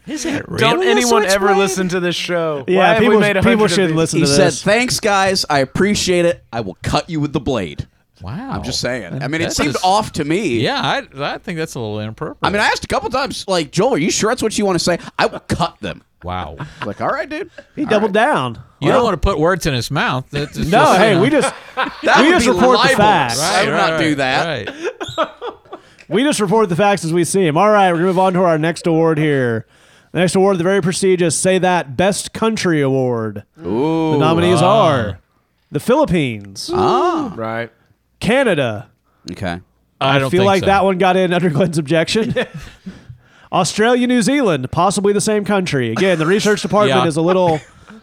Is 0.07 0.25
it 0.25 0.49
really? 0.49 0.61
Don't 0.61 0.83
a 0.83 0.87
anyone 0.91 1.25
ever 1.27 1.55
listen 1.55 1.89
to 1.91 2.01
this 2.01 2.17
show? 2.17 2.65
Why 2.67 2.73
Yeah, 2.75 2.89
have 2.95 2.99
people, 3.01 3.15
we 3.17 3.21
made 3.21 3.37
a 3.37 3.41
people 3.41 3.51
hundred 3.51 3.65
of 3.65 3.71
should 3.73 3.89
these? 3.91 3.97
listen 3.97 4.19
he 4.21 4.25
to 4.25 4.31
said, 4.31 4.47
this. 4.49 4.63
"Thanks 4.63 5.01
guys, 5.01 5.45
I 5.51 5.59
appreciate 5.61 6.25
it. 6.25 6.43
I 6.53 6.61
will 6.61 6.79
cut 6.83 7.09
you 7.11 7.21
with 7.21 7.33
the 7.33 7.41
blade." 7.41 7.87
Wow. 8.23 8.51
I'm 8.51 8.65
just 8.65 8.81
saying. 8.81 9.23
I 9.23 9.29
mean, 9.29 9.43
it 9.43 9.45
That 9.51 9.55
seemed 9.55 9.77
is- 9.77 9.83
off 9.85 10.13
to 10.13 10.25
me. 10.25 10.59
Yeah, 10.61 10.81
I, 10.83 11.03
I 11.35 11.39
think 11.39 11.57
that's 11.59 11.75
a 11.77 11.79
little 11.79 12.01
inappropriate. 12.01 12.39
I 12.43 12.51
mean, 12.51 12.61
I 12.61 12.67
asked 12.67 12.83
a 12.85 12.89
couple 12.89 13.09
times, 13.11 13.45
like, 13.47 13.71
Joel, 13.71 13.95
are 13.95 13.99
you 13.99 14.11
sure 14.11 14.31
that's 14.31 14.43
what 14.43 14.59
you 14.59 14.67
want 14.67 14.77
to 14.77 14.85
say? 14.85 14.99
I 15.19 15.27
will 15.27 15.39
cut 15.41 15.79
them. 15.81 16.03
Wow. 16.23 16.57
Like, 16.87 17.01
all 17.01 17.09
right, 17.09 17.29
dude. 17.29 17.51
he 17.77 17.85
doubled 17.85 18.13
down. 18.13 18.63
You 18.81 18.91
don't 18.93 19.03
want 19.03 19.15
to 19.15 19.27
put 19.29 19.39
words 19.39 19.67
in 19.67 19.75
his 19.75 19.91
mouth. 19.91 20.27
That's 20.31 20.57
just, 20.57 20.71
No, 20.71 20.93
you 20.93 20.99
hey, 20.99 21.15
know. 21.15 21.23
we 21.23 21.31
just 21.31 21.55
That 21.75 22.21
We 22.21 22.25
would 22.27 22.35
just 22.35 22.47
be 22.47 22.53
report 22.53 22.79
the 22.79 22.89
libelous. 22.89 22.97
facts. 22.97 23.41
I 23.41 23.65
would 23.65 23.73
not 23.73 23.99
do 24.01 24.15
that. 24.17 24.69
Right. 25.19 25.29
we 26.09 26.23
just 26.23 26.41
report 26.41 26.69
the 26.69 26.77
facts 26.77 27.05
as 27.05 27.13
we 27.13 27.25
see 27.25 27.45
them. 27.45 27.57
All 27.57 27.71
right, 27.71 27.91
we're 27.93 27.99
gonna 27.99 28.07
move 28.09 28.19
on 28.19 28.33
to 28.35 28.43
our 28.45 28.59
next 28.59 28.87
award 28.87 29.19
here. 29.19 29.67
The 30.13 30.21
next 30.21 30.35
award, 30.37 30.57
the 30.59 30.65
very 30.65 30.81
prestigious 30.81 31.37
"Say 31.37 31.59
That" 31.59 31.97
Best 31.97 32.33
Country 32.33 32.81
Award. 32.81 33.45
Ooh. 33.61 34.13
The 34.13 34.19
nominees 34.19 34.63
ah. 34.63 34.87
are 34.87 35.19
the 35.71 35.81
Philippines, 35.81 36.71
Ah. 36.73 37.35
Right. 37.37 37.71
Canada. 38.21 38.91
Okay. 39.31 39.61
I 40.01 40.19
don't 40.19 40.31
feel 40.31 40.41
think 40.41 40.47
like 40.47 40.61
so. 40.61 40.67
that 40.67 40.85
one 40.85 40.97
got 40.97 41.17
in 41.17 41.33
under 41.35 41.51
Glenn's 41.51 41.77
objection. 41.77 42.35
Australia, 43.53 44.07
New 44.07 44.23
Zealand, 44.23 44.71
possibly 44.71 45.13
the 45.13 45.21
same 45.21 45.45
country. 45.45 45.91
Again, 45.93 46.19
the 46.19 46.27
research 46.27 46.63
department 46.63 47.03
Yeah. 47.03 47.09
is 47.09 47.17
a 47.17 47.23
little, 47.23 47.61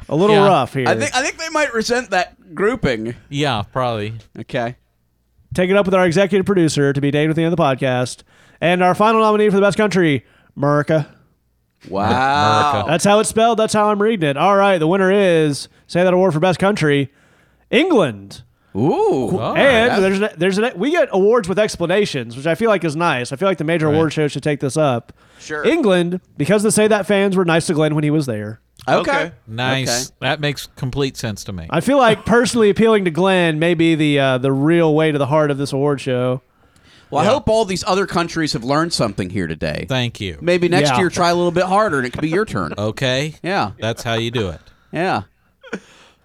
a 0.10 0.16
little 0.16 0.36
Yeah. 0.36 0.48
rough 0.48 0.74
here. 0.74 0.88
I 0.88 0.96
think 0.96 1.16
I 1.16 1.22
think 1.22 1.38
they 1.38 1.50
might 1.50 1.74
resent 1.74 2.10
that 2.12 2.56
grouping. 2.56 3.16
Yeah, 3.30 3.64
probably. 3.72 4.14
Okay. 4.40 4.76
Take 5.54 5.70
it 5.70 5.76
up 5.78 5.86
with 5.86 5.94
our 5.96 6.06
executive 6.06 6.46
producer 6.46 6.92
to 6.94 7.00
be 7.02 7.12
named 7.12 7.30
at 7.30 7.36
the 7.36 7.44
end 7.44 7.54
of 7.54 7.58
the 7.58 7.64
podcast, 7.64 8.24
and 8.60 8.84
our 8.84 8.94
final 8.96 9.22
nominee 9.22 9.50
for 9.50 9.56
the 9.56 9.62
best 9.62 9.78
country, 9.78 10.26
America. 10.58 11.08
Wow. 11.88 12.72
America. 12.72 12.90
That's 12.92 13.04
how 13.06 13.20
it's 13.20 13.30
spelled. 13.30 13.60
That's 13.60 13.74
how 13.74 13.90
I'm 13.90 14.02
reading 14.02 14.28
it. 14.30 14.38
All 14.38 14.56
right, 14.58 14.78
the 14.80 14.88
winner 14.88 15.12
is 15.12 15.70
say 15.88 16.04
that 16.04 16.14
award 16.14 16.34
for 16.34 16.40
best 16.40 16.60
country, 16.60 17.12
England. 17.70 18.42
Ooh. 18.76 19.30
Oh, 19.40 19.54
and 19.56 19.90
that's- 19.92 20.00
there's 20.02 20.20
an, 20.22 20.30
there's 20.38 20.58
an, 20.58 20.72
we 20.76 20.92
get 20.92 21.10
awards 21.12 21.48
with 21.48 21.58
explanations, 21.60 22.36
which 22.36 22.46
I 22.48 22.56
feel 22.56 22.70
like 22.70 22.84
is 22.84 22.96
nice. 22.96 23.32
I 23.32 23.36
feel 23.38 23.48
like 23.48 23.58
the 23.58 23.64
major 23.64 23.88
award 23.88 24.12
shows 24.14 24.32
should 24.34 24.44
take 24.44 24.60
this 24.60 24.76
up. 24.76 25.14
Sure. 25.40 25.64
England, 25.66 26.20
because 26.38 26.64
the 26.64 26.72
Say 26.72 26.88
That 26.88 27.06
fans 27.06 27.36
were 27.38 27.46
nice 27.46 27.68
to 27.68 27.74
Glenn 27.74 27.96
when 27.96 28.04
he 28.04 28.10
was 28.10 28.26
there. 28.26 28.60
Okay. 28.88 29.00
Okay. 29.12 29.32
Nice. 29.48 30.08
Okay. 30.10 30.16
That 30.20 30.40
makes 30.40 30.68
complete 30.76 31.18
sense 31.18 31.44
to 31.46 31.54
me. 31.54 31.68
I 31.70 31.80
feel 31.82 31.98
like 31.98 32.26
personally 32.26 32.70
appealing 32.70 33.06
to 33.06 33.12
Glenn 33.12 33.58
may 33.60 33.74
be 33.74 33.96
the 33.96 34.20
uh, 34.20 34.38
the 34.38 34.52
real 34.52 34.94
way 34.94 35.12
to 35.12 35.18
the 35.18 35.26
heart 35.26 35.50
of 35.50 35.58
this 35.58 35.74
award 35.74 36.00
show. 36.02 36.42
Well, 37.10 37.24
I 37.24 37.26
hope 37.26 37.48
all 37.50 37.66
these 37.66 37.84
other 37.88 38.06
countries 38.06 38.54
have 38.54 38.64
learned 38.64 38.92
something 38.94 39.30
here 39.30 39.48
today. 39.48 39.86
Thank 39.88 40.20
you. 40.20 40.38
Maybe 40.42 40.68
next 40.68 40.90
Yeah. 40.92 40.98
year 41.00 41.10
try 41.10 41.30
a 41.30 41.36
little 41.36 41.52
bit 41.52 41.64
harder 41.64 41.98
and 41.98 42.06
it 42.06 42.12
could 42.12 42.22
be 42.22 42.30
your 42.30 42.46
turn. 42.46 42.74
Okay. 42.78 43.36
Yeah. 43.42 43.72
That's 43.80 44.04
how 44.04 44.16
you 44.16 44.32
do 44.32 44.50
it. 44.50 44.60
Yeah. 44.92 45.24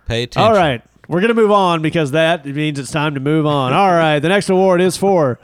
Pay 0.07 0.25
attention. 0.25 0.43
All 0.43 0.53
right. 0.55 0.83
We're 1.11 1.21
going 1.21 1.35
to 1.35 1.35
move 1.35 1.51
on 1.51 1.83
because 1.83 2.13
that 2.13 2.47
means 2.47 2.79
it's 2.79 2.93
time 2.93 3.15
to 3.15 3.21
move 3.21 3.45
on. 3.45 3.73
All 3.73 3.91
right. 3.91 4.21
The 4.21 4.29
next 4.29 4.49
award 4.49 4.81
is 4.81 4.97
for 4.97 5.41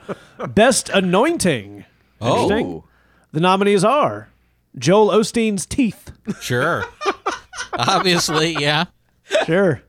Best 0.49 0.87
Anointing. 0.89 1.83
Oh, 2.21 2.85
The 3.33 3.39
nominees 3.41 3.83
are 3.83 4.29
Joel 4.77 5.09
Osteen's 5.09 5.65
teeth. 5.65 6.11
sure. 6.41 6.85
Obviously, 7.73 8.53
yeah. 8.53 8.85
Sure. 9.45 9.81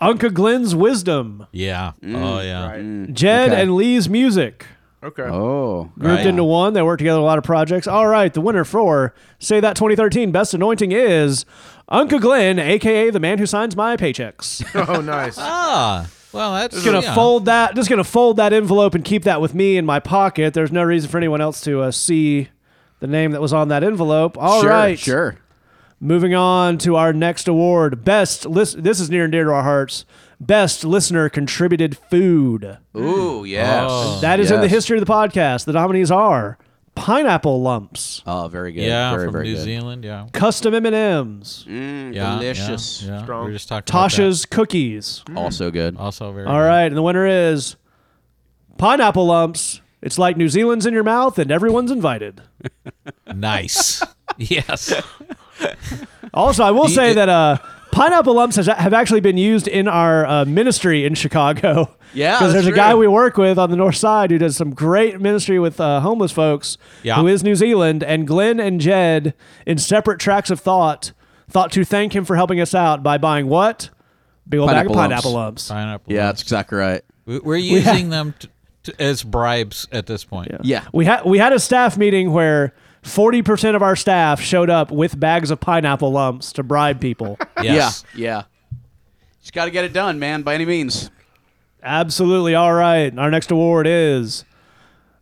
Uncle 0.00 0.30
Glenn's 0.30 0.74
wisdom. 0.76 1.46
Yeah. 1.50 1.92
oh, 2.02 2.06
mm. 2.06 2.44
yeah. 2.44 2.72
Mm. 2.76 3.12
Jed 3.12 3.50
Okay. 3.50 3.62
and 3.62 3.74
Lee's 3.74 4.08
music. 4.08 4.66
Okay. 5.02 5.22
Oh. 5.24 5.90
Grouped 5.98 6.18
Right. 6.18 6.26
into 6.26 6.44
one. 6.44 6.74
They 6.74 6.82
work 6.82 6.98
together 6.98 7.18
on 7.18 7.22
a 7.24 7.26
lot 7.26 7.38
of 7.38 7.44
projects. 7.44 7.86
All 7.86 8.06
right. 8.06 8.32
The 8.32 8.40
winner 8.40 8.64
for 8.64 9.14
Say 9.40 9.58
That 9.60 9.76
2013 9.76 10.30
Best 10.32 10.54
Anointing 10.54 10.92
is 10.92 11.44
Uncle 11.88 12.18
Glenn, 12.18 12.58
a.k.a. 12.58 13.10
the 13.10 13.20
man 13.20 13.38
who 13.38 13.46
signs 13.46 13.74
my 13.76 13.96
paychecks. 13.96 14.62
Oh, 14.88 15.00
nice. 15.00 15.36
Ah, 15.38 16.08
well, 16.32 16.52
that's 16.54 16.74
Just 16.74 16.84
gonna 16.86 17.00
yeah. 17.00 17.14
fold 17.14 17.46
that. 17.46 17.74
Just 17.74 17.88
gonna 17.88 18.04
fold 18.04 18.36
that 18.36 18.52
envelope 18.52 18.94
and 18.94 19.04
keep 19.04 19.24
that 19.24 19.40
with 19.40 19.54
me 19.54 19.76
in 19.78 19.86
my 19.86 19.98
pocket. 19.98 20.52
There's 20.54 20.70
no 20.72 20.82
reason 20.82 21.08
for 21.10 21.16
anyone 21.16 21.40
else 21.40 21.60
to 21.62 21.80
uh, 21.82 21.90
see 21.90 22.48
the 23.00 23.06
name 23.06 23.32
that 23.32 23.40
was 23.40 23.52
on 23.54 23.68
that 23.68 23.82
envelope. 23.82 24.36
All 24.38 24.62
right, 24.64 24.98
sure, 24.98 25.32
Sure. 25.32 25.38
Moving 26.00 26.34
on 26.34 26.78
to 26.78 26.94
our 26.96 27.12
next 27.12 27.48
award, 27.48 28.04
best. 28.04 28.44
Lis- 28.46 28.74
this 28.78 29.00
is 29.00 29.10
near 29.10 29.24
and 29.24 29.32
dear 29.32 29.44
to 29.44 29.50
our 29.52 29.62
hearts. 29.64 30.04
Best 30.38 30.84
listener 30.84 31.28
contributed 31.28 31.96
food. 31.96 32.78
Ooh, 32.96 33.44
yes. 33.44 33.86
Oh. 33.90 34.20
That 34.20 34.38
is 34.38 34.52
in 34.52 34.60
the 34.60 34.68
history 34.68 34.96
of 34.98 35.04
the 35.04 35.12
podcast. 35.12 35.64
The 35.64 35.72
nominees 35.72 36.10
are 36.12 36.56
pineapple 36.98 37.60
lumps, 37.62 38.22
Oh, 38.26 38.48
very 38.48 38.72
good. 38.72 38.82
Yeah, 38.84 39.10
very, 39.12 39.26
from 39.26 39.32
very 39.32 39.44
New 39.48 39.54
good. 39.54 39.62
Zealand. 39.64 40.04
Yeah. 40.04 40.26
custom 40.32 40.74
M 40.74 40.86
and 40.86 40.94
M's, 40.94 41.64
Mm, 41.68 42.14
Yeah. 42.14 42.34
delicious. 42.34 43.02
Yeah. 43.02 43.10
yeah. 43.18 43.22
Strong. 43.24 43.44
We 43.44 43.50
were 43.50 43.52
just 43.54 43.68
talking 43.68 43.94
about 43.94 44.10
Tasha's 44.10 44.44
cookies. 44.46 45.22
Also 45.36 45.70
good. 45.70 45.96
Also 45.96 46.32
very. 46.32 46.46
All 46.46 46.60
right, 46.60 46.84
and 46.86 46.96
the 46.96 47.02
winner 47.02 47.26
is 47.26 47.76
pineapple 48.76 49.26
lumps. 49.26 49.80
It's 50.00 50.18
like 50.18 50.36
New 50.36 50.48
Zealand's 50.48 50.86
in 50.86 50.94
your 50.94 51.02
mouth, 51.04 51.38
and 51.38 51.50
everyone's 51.50 51.90
invited. 51.90 52.42
Nice. 53.34 54.02
yes. 54.38 54.92
Also, 56.32 56.64
I 56.64 56.70
will 56.70 56.88
say 56.88 57.12
that 57.12 57.28
uh, 57.28 57.58
pineapple 57.92 58.34
lumps 58.34 58.56
has, 58.56 58.66
have 58.66 58.92
actually 58.94 59.20
been 59.20 59.36
used 59.36 59.66
in 59.68 59.88
our 59.88 60.26
uh, 60.26 60.44
ministry 60.44 61.04
in 61.04 61.14
Chicago. 61.14 61.94
Yeah, 62.14 62.38
because 62.38 62.54
that's 62.54 62.64
there's 62.64 62.74
a 62.74 62.76
guy 62.76 62.94
we 62.94 63.06
work 63.06 63.36
with 63.36 63.58
on 63.58 63.68
the 63.70 63.76
north 63.76 63.96
side 63.96 64.30
who 64.30 64.38
does 64.38 64.56
some 64.56 64.70
great 64.72 65.20
ministry 65.20 65.58
with 65.58 65.78
uh, 65.78 66.00
homeless 66.00 66.32
folks. 66.32 66.78
Yeah. 67.02 67.16
who 67.16 67.26
is 67.26 67.44
New 67.44 67.54
Zealand, 67.54 68.02
and 68.02 68.26
Glenn 68.26 68.58
and 68.60 68.80
Jed, 68.80 69.34
in 69.66 69.76
separate 69.76 70.18
tracks 70.18 70.48
of 70.48 70.58
thought, 70.58 71.12
thought 71.50 71.70
to 71.72 71.84
thank 71.84 72.16
him 72.16 72.24
for 72.24 72.34
helping 72.34 72.62
us 72.62 72.74
out 72.74 73.02
by 73.02 73.18
buying 73.18 73.46
what 73.46 73.90
big 74.48 74.58
old 74.58 74.70
bag 74.70 74.86
of 74.86 74.92
Pineapple 74.92 74.94
pineapple 74.94 75.32
lumps. 75.32 75.68
lumps. 75.68 75.68
Pineapple. 75.68 76.12
Yeah, 76.14 76.26
that's 76.28 76.40
exactly 76.40 76.78
right. 76.78 77.02
We- 77.26 77.40
We're 77.40 77.56
using 77.58 78.08
them 78.08 78.32
t- 78.38 78.48
t- 78.84 78.92
as 78.98 79.22
bribes 79.22 79.86
at 79.92 80.06
this 80.06 80.24
point. 80.24 80.50
Yeah. 80.62 80.86
We 80.94 81.04
had 81.04 81.26
we 81.26 81.36
had 81.36 81.52
a 81.52 81.60
staff 81.60 81.98
meeting 81.98 82.32
where. 82.32 82.72
Forty 83.08 83.42
percent 83.42 83.74
of 83.76 83.82
our 83.82 83.96
staff 83.96 84.40
showed 84.40 84.70
up 84.70 84.90
with 84.90 85.18
bags 85.18 85.50
of 85.50 85.60
pineapple 85.60 86.12
lumps 86.12 86.52
to 86.52 86.62
bribe 86.62 87.00
people. 87.00 87.38
Yes. 87.62 88.04
Yeah. 88.14 88.20
Yeah. 88.20 88.42
Just 89.40 89.52
got 89.52 89.64
to 89.64 89.70
get 89.70 89.84
it 89.84 89.92
done, 89.92 90.18
man, 90.18 90.42
by 90.42 90.54
any 90.54 90.64
means. 90.64 91.10
Absolutely. 91.82 92.54
All 92.54 92.72
right. 92.74 93.16
Our 93.18 93.30
next 93.30 93.50
award 93.50 93.86
is 93.88 94.44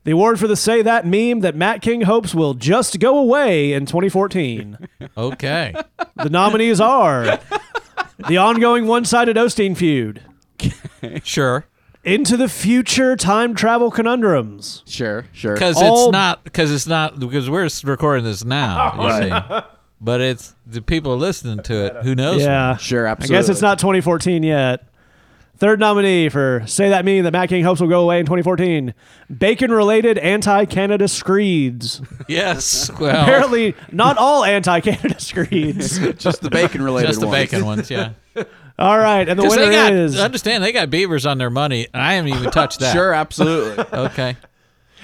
The 0.04 0.10
award 0.10 0.38
for 0.38 0.46
the 0.48 0.56
Say 0.56 0.82
That 0.82 1.06
meme 1.06 1.40
that 1.40 1.54
Matt 1.54 1.80
King 1.80 2.02
hopes 2.02 2.34
will 2.34 2.54
just 2.54 2.98
go 3.00 3.18
away 3.18 3.72
in 3.72 3.86
2014. 3.86 4.78
Okay. 5.16 5.74
the 6.16 6.28
nominees 6.28 6.80
are 6.80 7.38
the 8.28 8.36
ongoing 8.36 8.86
one 8.86 9.04
sided 9.06 9.36
Osteen 9.36 9.74
feud, 9.76 10.20
Sure. 11.22 11.64
Into 12.06 12.36
the 12.36 12.48
Future 12.48 13.16
Time 13.16 13.54
Travel 13.54 13.90
Conundrums, 13.90 14.82
Sure, 14.86 15.26
sure. 15.32 15.54
Because 15.54 15.76
All- 15.82 16.04
it's 16.06 16.12
not. 16.12 16.44
Because 16.44 16.72
it's 16.72 16.86
not. 16.86 17.18
Because 17.18 17.50
we're 17.50 17.68
recording 17.84 18.24
this 18.24 18.44
now. 18.44 18.94
You 19.20 19.28
see. 19.60 19.66
But 20.00 20.20
it's 20.20 20.54
the 20.66 20.80
people 20.82 21.16
listening 21.16 21.62
to 21.64 21.86
it. 21.86 22.04
Who 22.04 22.14
knows? 22.14 22.40
Yeah. 22.42 22.76
Sure, 22.76 23.08
I 23.08 23.10
absolutely. 23.12 23.36
guess 23.42 23.48
it's 23.48 23.62
not 23.62 23.78
2014 23.78 24.42
yet. 24.42 24.86
Third 25.58 25.80
nominee 25.80 26.28
for 26.28 26.62
Say 26.66 26.90
That 26.90 27.06
Meme 27.06 27.24
that 27.24 27.32
Matt 27.32 27.48
King 27.48 27.64
hopes 27.64 27.80
will 27.80 27.88
go 27.88 28.02
away 28.02 28.20
in 28.20 28.26
2014. 28.26 28.92
Bacon 29.38 29.72
related 29.72 30.18
anti 30.18 30.66
Canada 30.66 31.08
screeds. 31.08 32.02
Yes. 32.28 32.90
Well. 33.00 33.22
Apparently, 33.22 33.74
not 33.90 34.18
all 34.18 34.44
anti 34.44 34.80
Canada 34.80 35.18
screeds. 35.18 35.98
just 36.18 36.40
the 36.42 36.50
bacon 36.50 36.82
related 36.82 37.06
ones. 37.06 37.16
just 37.16 37.20
the 37.20 37.26
ones. 37.26 37.38
bacon 37.50 37.64
ones. 37.64 37.90
Yeah. 37.90 38.10
All 38.78 38.98
right. 38.98 39.26
And 39.28 39.38
the 39.38 39.44
winner 39.44 39.66
they 39.66 39.72
got. 39.72 39.92
is. 39.92 40.18
Understand? 40.18 40.62
They 40.62 40.72
got 40.72 40.90
beavers 40.90 41.24
on 41.26 41.38
their 41.38 41.50
money, 41.50 41.86
and 41.94 42.02
I 42.02 42.14
haven't 42.14 42.34
even 42.34 42.50
touched 42.50 42.80
that. 42.80 42.92
Sure, 42.92 43.12
absolutely. 43.12 43.84
Okay. 43.92 44.36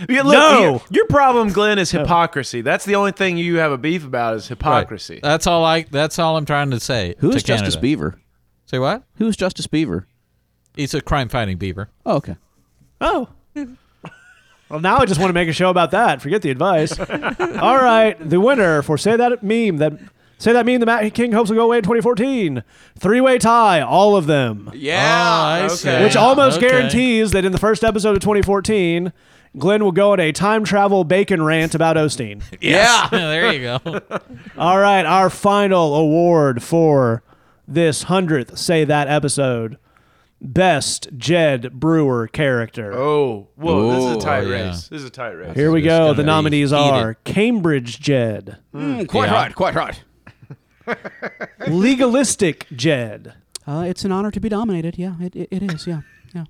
Yeah, 0.08 0.22
look, 0.22 0.32
No. 0.32 0.60
your, 0.60 0.80
your 0.90 1.06
problem, 1.06 1.50
Glenn, 1.52 1.78
is 1.78 1.90
hypocrisy. 1.90 2.62
That's 2.62 2.84
the 2.86 2.94
only 2.96 3.12
thing 3.12 3.36
you 3.36 3.56
have 3.58 3.72
a 3.72 3.78
beef 3.78 4.04
about 4.06 4.34
is 4.34 4.44
Right. 4.44 4.48
hypocrisy. 4.58 5.20
That's 5.22 5.46
all 5.46 5.64
I. 5.64 5.82
That's 5.82 6.18
all 6.18 6.36
I'm 6.38 6.46
trying 6.46 6.70
to 6.70 6.80
say. 6.80 7.14
Who's 7.18 7.34
to 7.36 7.40
Justice 7.44 7.74
Canada. 7.74 7.80
Beaver? 7.80 8.20
Say 8.66 8.78
what? 8.78 9.02
Who 9.16 9.28
is 9.28 9.36
Justice 9.36 9.66
Beaver? 9.66 10.06
He's 10.74 10.94
a 10.94 11.02
crime-fighting 11.02 11.58
beaver. 11.58 11.90
Oh, 12.06 12.16
okay. 12.16 12.36
Oh. 13.00 13.28
Well, 14.68 14.80
now 14.80 14.96
I 14.96 15.04
just 15.04 15.20
want 15.20 15.28
to 15.28 15.34
make 15.34 15.50
a 15.50 15.52
show 15.52 15.68
about 15.68 15.90
that. 15.90 16.22
Forget 16.22 16.40
the 16.40 16.48
advice. 16.50 16.98
All 17.60 17.76
right, 17.76 18.16
the 18.18 18.40
winner 18.40 18.80
for 18.80 18.96
say 18.96 19.16
that 19.16 19.42
meme 19.42 19.76
that 19.76 19.92
say 20.42 20.52
that 20.52 20.66
meme 20.66 20.80
the 20.80 20.86
Matt 20.86 21.14
King 21.14 21.32
hopes 21.32 21.50
will 21.50 21.56
go 21.56 21.64
away 21.64 21.78
in 21.78 21.82
2014. 21.84 22.64
Three 22.98 23.20
way 23.20 23.38
tie, 23.38 23.80
all 23.80 24.16
of 24.16 24.26
them, 24.26 24.70
Yeah. 24.74 24.98
Oh, 24.98 25.44
I 25.44 25.64
okay. 25.66 25.74
see. 25.74 26.02
which 26.02 26.16
almost 26.16 26.58
Okay. 26.58 26.68
guarantees 26.68 27.30
that 27.30 27.44
in 27.44 27.52
the 27.52 27.58
first 27.58 27.84
episode 27.84 28.16
of 28.16 28.20
2014, 28.20 29.12
Glenn 29.58 29.84
will 29.84 29.92
go 29.92 30.12
on 30.12 30.20
a 30.20 30.32
time 30.32 30.64
travel 30.64 31.04
bacon 31.04 31.42
rant 31.42 31.74
about 31.74 31.96
Osteen. 31.96 32.42
Yeah. 32.60 33.08
there 33.10 33.52
you 33.52 33.60
go. 33.60 34.00
All 34.58 34.78
right, 34.78 35.04
our 35.06 35.30
final 35.30 35.94
award 35.94 36.62
for 36.62 37.22
this 37.68 38.04
hundredth 38.04 38.58
say 38.58 38.84
that 38.84 39.08
episode. 39.08 39.78
Best 40.44 41.08
Jed 41.16 41.72
Brewer 41.74 42.26
character. 42.26 42.92
Oh, 42.92 43.46
whoa! 43.54 43.92
this 43.92 44.04
is 44.10 44.16
a 44.16 44.26
tight 44.26 44.40
yeah. 44.48 44.66
race. 44.70 44.88
This 44.88 45.02
is 45.02 45.04
a 45.04 45.10
tight 45.10 45.30
race. 45.30 45.54
Here 45.54 45.70
we 45.70 45.82
go. 45.82 46.14
The 46.14 46.24
be 46.24 46.26
nominees 46.26 46.72
are 46.72 47.14
Cambridge 47.22 48.00
Jed, 48.00 48.58
Mm, 48.74 49.06
quite 49.06 49.26
Yeah. 49.28 49.34
right. 49.34 49.54
Quite 49.54 49.76
right. 49.76 50.02
Legalistic 51.68 52.66
Jed. 52.74 53.34
Uh, 53.66 53.84
it's 53.86 54.04
an 54.04 54.12
honor 54.12 54.30
to 54.30 54.40
be 54.40 54.48
nominated. 54.48 54.98
Yeah, 54.98 55.14
it, 55.20 55.36
it, 55.36 55.48
it 55.50 55.72
is. 55.72 55.86
Yeah, 55.86 56.00
yeah. 56.34 56.44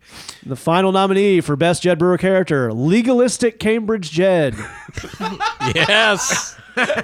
The 0.45 0.57
final 0.57 0.93
nominee 0.93 1.41
for 1.41 1.57
Best 1.57 1.83
Jed 1.83 1.99
Brewer 1.99 2.19
Character, 2.19 2.73
Legalistic 2.73 3.59
Cambridge 3.59 4.11
Jed. 4.11 4.55
yes. 5.75 6.57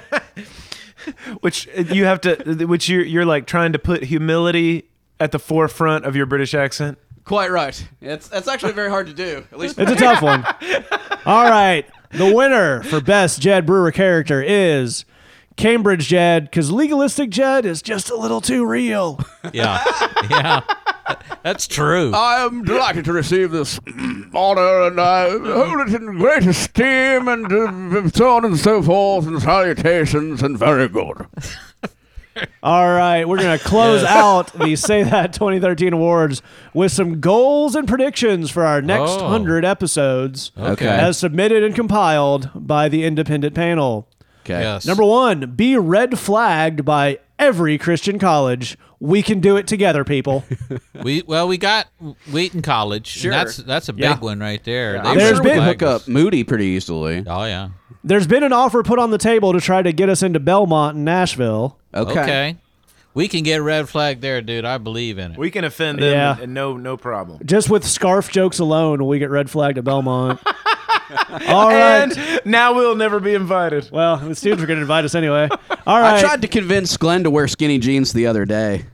Which 1.41 1.67
uh, 1.77 1.81
you 1.81 2.05
have 2.05 2.21
to, 2.21 2.65
which 2.67 2.89
you're 2.89 3.03
you're 3.03 3.25
like 3.25 3.47
trying 3.47 3.71
to 3.71 3.79
put 3.79 4.03
humility 4.03 4.89
at 5.19 5.31
the 5.31 5.39
forefront 5.39 6.05
of 6.05 6.15
your 6.15 6.25
British 6.25 6.53
accent. 6.53 6.97
Quite 7.23 7.51
right. 7.51 7.87
It's 8.01 8.27
that's 8.27 8.47
actually 8.47 8.73
very 8.73 8.89
hard 8.89 9.07
to 9.07 9.13
do. 9.13 9.45
At 9.51 9.59
least 9.59 9.79
It's 9.79 9.91
a 9.91 9.95
tough 9.95 10.21
one. 10.21 10.45
All 11.25 11.49
right. 11.49 11.85
The 12.11 12.33
winner 12.33 12.83
for 12.83 12.99
Best 13.01 13.41
Jed 13.41 13.65
Brewer 13.65 13.91
Character 13.91 14.41
is 14.41 15.05
Cambridge 15.59 16.07
Jed, 16.07 16.45
because 16.45 16.71
Legalistic 16.71 17.29
Jed 17.29 17.65
is 17.65 17.81
just 17.81 18.09
a 18.09 18.15
little 18.15 18.39
too 18.41 18.65
real. 18.65 19.19
Yeah. 19.53 19.83
Yeah. 20.29 20.61
That's 21.43 21.65
true. 21.67 22.11
I 22.13 22.45
am 22.45 22.63
delighted 22.63 23.05
to 23.05 23.13
receive 23.13 23.51
this 23.51 23.79
honor, 24.33 24.83
and 24.87 24.99
I 25.01 25.29
hold 25.29 25.89
it 25.89 25.95
in 25.95 26.17
great 26.17 26.45
esteem, 26.45 27.27
and 27.27 27.51
uh, 27.51 28.09
so 28.09 28.35
on 28.35 28.45
and 28.45 28.57
so 28.59 28.83
forth, 28.83 29.25
and 29.27 29.41
salutations, 29.41 30.43
and 30.43 30.57
very 30.57 30.87
good. 30.87 31.25
All 32.63 32.87
right, 32.89 33.27
we're 33.27 33.37
going 33.39 33.57
to 33.57 33.63
close 33.63 34.01
Yes. 34.01 34.11
out 34.11 34.53
the 34.53 34.75
Say 34.75 35.03
That 35.03 35.33
2013 35.33 35.93
awards 35.93 36.41
with 36.73 36.91
some 36.91 37.19
goals 37.19 37.75
and 37.75 37.87
predictions 37.87 38.51
for 38.51 38.65
our 38.65 38.81
next 38.81 39.11
Oh. 39.11 39.23
100 39.23 39.65
episodes 39.65 40.51
Okay. 40.57 40.87
as 40.87 41.17
submitted 41.17 41.63
and 41.63 41.73
compiled 41.75 42.49
by 42.53 42.87
the 42.87 43.03
independent 43.03 43.55
panel. 43.55 44.07
Okay. 44.49 44.61
Yes. 44.61 44.85
Number 44.85 45.03
one, 45.03 45.51
be 45.55 45.77
red 45.77 46.17
flagged 46.17 46.83
by 46.85 47.19
every 47.37 47.77
Christian 47.77 48.17
college. 48.19 48.77
We 48.99 49.21
can 49.21 49.39
do 49.39 49.55
it 49.57 49.67
together, 49.67 50.03
people. 50.03 50.43
We 51.01 51.21
well, 51.25 51.47
we 51.47 51.57
got 51.57 51.87
Wheaton 52.29 52.61
College. 52.61 53.07
Sure. 53.07 53.31
That's 53.31 53.55
that's 53.55 53.87
a 53.87 53.93
big 53.93 54.03
Yeah. 54.03 54.19
one 54.19 54.41
right 54.41 54.61
there. 54.65 54.95
Yeah. 54.95 55.01
They 55.03 55.09
I'm 55.09 55.17
There's 55.17 55.37
sure 55.37 55.43
been- 55.43 55.51
we 55.53 55.59
can 55.59 55.67
hook 55.67 55.81
up 55.81 56.07
Moody 56.09 56.43
pretty 56.43 56.65
easily. 56.65 57.23
Oh 57.25 57.45
yeah. 57.45 57.69
There's 58.03 58.27
been 58.27 58.43
an 58.43 58.51
offer 58.51 58.83
put 58.83 58.99
on 58.99 59.11
the 59.11 59.17
table 59.17 59.53
to 59.53 59.61
try 59.61 59.81
to 59.81 59.93
get 59.93 60.09
us 60.09 60.21
into 60.23 60.39
Belmont 60.41 60.97
and 60.97 61.05
Nashville. 61.05 61.77
Okay. 61.93 62.19
Okay. 62.19 62.55
We 63.13 63.27
can 63.29 63.43
get 63.43 63.59
a 63.59 63.63
red 63.63 63.87
flag 63.87 64.19
there, 64.21 64.41
dude. 64.41 64.65
I 64.65 64.77
believe 64.77 65.17
in 65.17 65.31
it. 65.33 65.37
We 65.37 65.51
can 65.51 65.63
offend 65.63 65.99
them, 65.99 66.11
Yeah. 66.11 66.33
and, 66.33 66.41
and 66.43 66.53
no 66.53 66.75
no 66.75 66.97
problem. 66.97 67.39
Just 67.45 67.69
with 67.69 67.85
scarf 67.85 68.29
jokes 68.29 68.59
alone, 68.59 69.05
we 69.07 69.19
get 69.19 69.29
red 69.29 69.49
flagged 69.49 69.77
at 69.77 69.85
Belmont. 69.85 70.41
All 71.47 71.67
right. 71.69 72.17
And 72.17 72.41
now 72.45 72.73
we'll 72.73 72.95
never 72.95 73.19
be 73.19 73.33
invited. 73.33 73.89
well, 73.91 74.17
the 74.17 74.35
students 74.35 74.61
were 74.61 74.67
going 74.67 74.77
to 74.77 74.81
invite 74.81 75.05
us 75.05 75.15
anyway. 75.15 75.49
All 75.87 75.99
right. 75.99 76.15
I 76.17 76.21
tried 76.21 76.41
to 76.43 76.47
convince 76.47 76.95
Glenn 76.97 77.23
to 77.23 77.31
wear 77.31 77.47
skinny 77.47 77.79
jeans 77.79 78.13
the 78.13 78.27
other 78.27 78.45
day. 78.45 78.85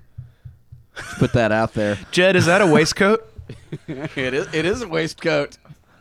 Just 0.95 1.17
Put 1.19 1.33
that 1.33 1.51
out 1.51 1.73
there. 1.73 1.97
Jed, 2.11 2.35
is 2.35 2.45
that 2.45 2.61
a 2.61 2.67
waistcoat? 2.67 3.29
it 3.87 4.33
is. 4.33 4.53
It 4.53 4.65
is 4.65 4.81
a 4.81 4.87
waistcoat. 4.87 5.57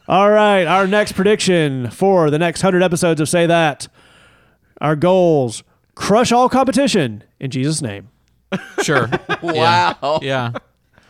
All 0.06 0.30
right, 0.30 0.66
our 0.66 0.86
next 0.86 1.12
prediction 1.12 1.90
for 1.90 2.30
the 2.30 2.38
next 2.38 2.62
100 2.62 2.82
episodes 2.82 3.20
of 3.20 3.28
Say 3.28 3.46
That. 3.46 3.88
Our 4.80 4.96
goals 4.96 5.62
crush 5.94 6.30
all 6.30 6.48
competition 6.48 7.24
in 7.40 7.50
Jesus' 7.50 7.80
name. 7.80 8.10
Sure. 8.82 9.08
Wow. 9.42 10.20
Yeah. 10.22 10.52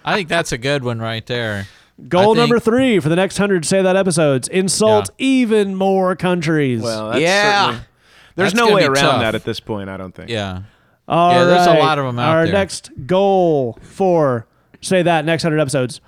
I 0.05 0.15
think 0.15 0.29
that's 0.29 0.53
a 0.53 0.59
good 0.59 0.83
one 0.85 0.99
right 0.99 1.25
there. 1.27 1.67
Goal 2.09 2.35
think- 2.35 2.39
number 2.39 2.59
three 2.59 2.99
for 2.99 3.09
the 3.09 3.17
next 3.17 3.39
100 3.39 3.65
Say 3.65 3.81
That 3.83 3.97
episodes 3.97 4.49
insult 4.49 5.11
Yeah. 5.19 5.27
even 5.27 5.75
more 5.77 6.17
countries. 6.17 6.83
Well, 6.83 7.11
that's 7.11 7.21
Yeah. 7.21 7.77
There's 8.37 8.53
That's 8.53 8.69
no 8.69 8.75
way 8.75 8.85
around 8.85 8.95
tough. 8.97 9.21
that 9.21 9.35
at 9.37 9.45
this 9.45 9.61
point. 9.61 9.89
I 9.89 9.97
don't 9.97 10.13
think. 10.15 10.29
Yeah. 10.29 10.63
All 11.07 11.33
yeah, 11.33 11.45
there's 11.45 11.67
a 11.67 11.71
right, 11.71 11.79
lot 11.79 11.99
of 11.99 12.07
'em 12.07 12.19
out 12.19 12.29
Our 12.35 12.45
there. 12.47 12.53
next 12.55 12.91
goal 13.07 13.79
for 13.83 14.47
Say 14.81 15.03
That 15.03 15.25
next 15.25 15.45
100 15.45 15.61
episodes 15.61 16.01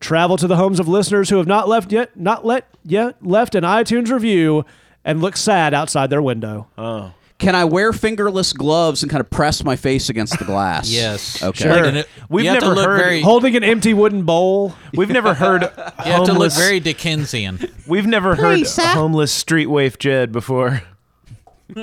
travel 0.00 0.36
to 0.38 0.46
the 0.46 0.56
homes 0.56 0.80
of 0.80 0.88
listeners 0.88 1.28
who 1.28 1.36
have 1.36 1.46
not 1.46 1.68
left 1.68 1.92
yet, 1.92 2.10
not 2.16 2.46
let 2.46 2.64
yet 2.84 3.16
left 3.20 3.54
an 3.54 3.64
iTunes 3.64 4.10
review 4.10 4.64
and 5.04 5.20
look 5.20 5.36
sad 5.36 5.74
outside 5.74 6.08
their 6.08 6.22
window. 6.22 6.68
Oh. 6.78 7.12
Can 7.38 7.54
I 7.54 7.64
wear 7.66 7.92
fingerless 7.92 8.52
gloves 8.52 9.02
and 9.04 9.10
kind 9.10 9.20
of 9.20 9.30
press 9.30 9.62
my 9.62 9.76
face 9.76 10.08
against 10.08 10.38
the 10.38 10.44
glass? 10.44 10.90
Yes. 10.98 11.40
Okay. 11.42 11.64
Sure. 11.64 11.84
And 11.84 11.98
it- 11.98 12.08
We've 12.28 12.44
never 12.44 12.74
heard- 12.74 12.98
very. 13.00 13.20
Holding 13.22 13.54
an 13.56 13.62
empty 13.62 13.94
wooden 13.94 14.24
bowl. 14.24 14.74
We've 14.92 15.08
never 15.08 15.34
heard 15.42 15.62
you 15.62 15.68
have 15.68 15.96
to 16.04 16.18
look 16.18 16.26
homeless. 16.28 16.58
very 16.58 16.80
Dickensian. 16.80 17.60
we've 17.86 18.06
never 18.06 18.34
heard 18.34 18.66
homeless 18.66 19.30
street 19.32 19.66
waif 19.66 19.98
Jed 19.98 20.32
before. 20.32 20.82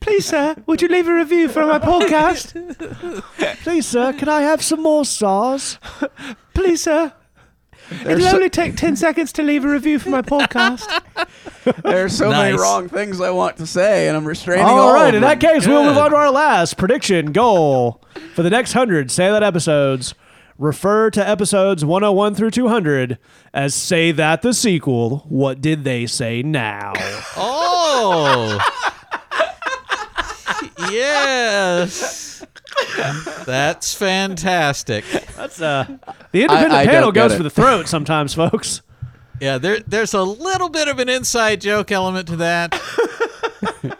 Please, 0.00 0.26
sir, 0.26 0.54
would 0.66 0.82
you 0.82 0.88
leave 0.88 1.08
a 1.08 1.14
review 1.14 1.48
for 1.48 1.64
my 1.66 1.78
podcast? 1.78 2.52
Please, 3.64 3.86
sir, 3.86 4.12
can 4.12 4.28
I 4.28 4.42
have 4.42 4.62
some 4.62 4.82
more 4.82 5.04
sauce? 5.04 5.78
Please, 6.54 6.82
sir. 6.82 7.12
It'll 8.04 8.26
only 8.28 8.50
take 8.50 8.76
10 8.76 8.96
seconds 8.96 9.32
to 9.32 9.42
leave 9.42 9.64
a 9.64 9.68
review 9.68 9.98
for 9.98 10.10
my 10.10 10.22
podcast. 10.22 10.86
there 11.82 12.04
are 12.04 12.08
so 12.08 12.30
many 12.30 12.52
Nice. 12.52 12.60
wrong 12.60 12.88
things 12.88 13.20
I 13.20 13.30
want 13.30 13.56
to 13.58 13.66
say, 13.66 14.08
and 14.08 14.16
I'm 14.16 14.26
restraining 14.26 14.64
All 14.66 14.78
all 14.78 14.92
right, 14.94 15.08
of 15.08 15.14
in 15.16 15.20
that 15.22 15.40
them. 15.40 15.54
case, 15.54 15.66
we'll 15.66 15.84
move 15.84 15.96
on 15.96 16.10
to 16.10 16.16
our 16.16 16.30
last 16.30 16.76
prediction 16.76 17.32
goal 17.32 18.02
for 18.34 18.42
the 18.42 18.50
next 18.50 18.74
100 18.74 19.10
Say 19.10 19.30
That 19.30 19.42
episodes. 19.42 20.14
Refer 20.58 21.10
to 21.12 21.26
episodes 21.26 21.84
101 21.84 22.34
through 22.34 22.50
200 22.50 23.16
as 23.54 23.74
Say 23.76 24.10
That 24.12 24.42
the 24.42 24.52
sequel. 24.52 25.24
What 25.28 25.60
did 25.60 25.84
they 25.84 26.04
say 26.06 26.42
now? 26.42 26.92
Oh. 27.36 28.58
yes. 30.90 32.27
That's 33.44 33.94
fantastic. 33.94 35.04
That's 35.36 35.60
uh, 35.60 35.84
the 36.32 36.42
independent 36.42 36.72
I 36.74 36.86
panel 36.86 37.12
goes 37.12 37.34
for 37.34 37.42
the 37.42 37.50
throat 37.50 37.88
sometimes, 37.88 38.34
folks. 38.34 38.82
Yeah, 39.40 39.58
there, 39.58 39.78
there's 39.86 40.14
a 40.14 40.22
little 40.22 40.68
bit 40.68 40.88
of 40.88 40.98
an 40.98 41.08
inside 41.08 41.60
joke 41.60 41.92
element 41.92 42.26
to 42.28 42.36
that. 42.36 42.74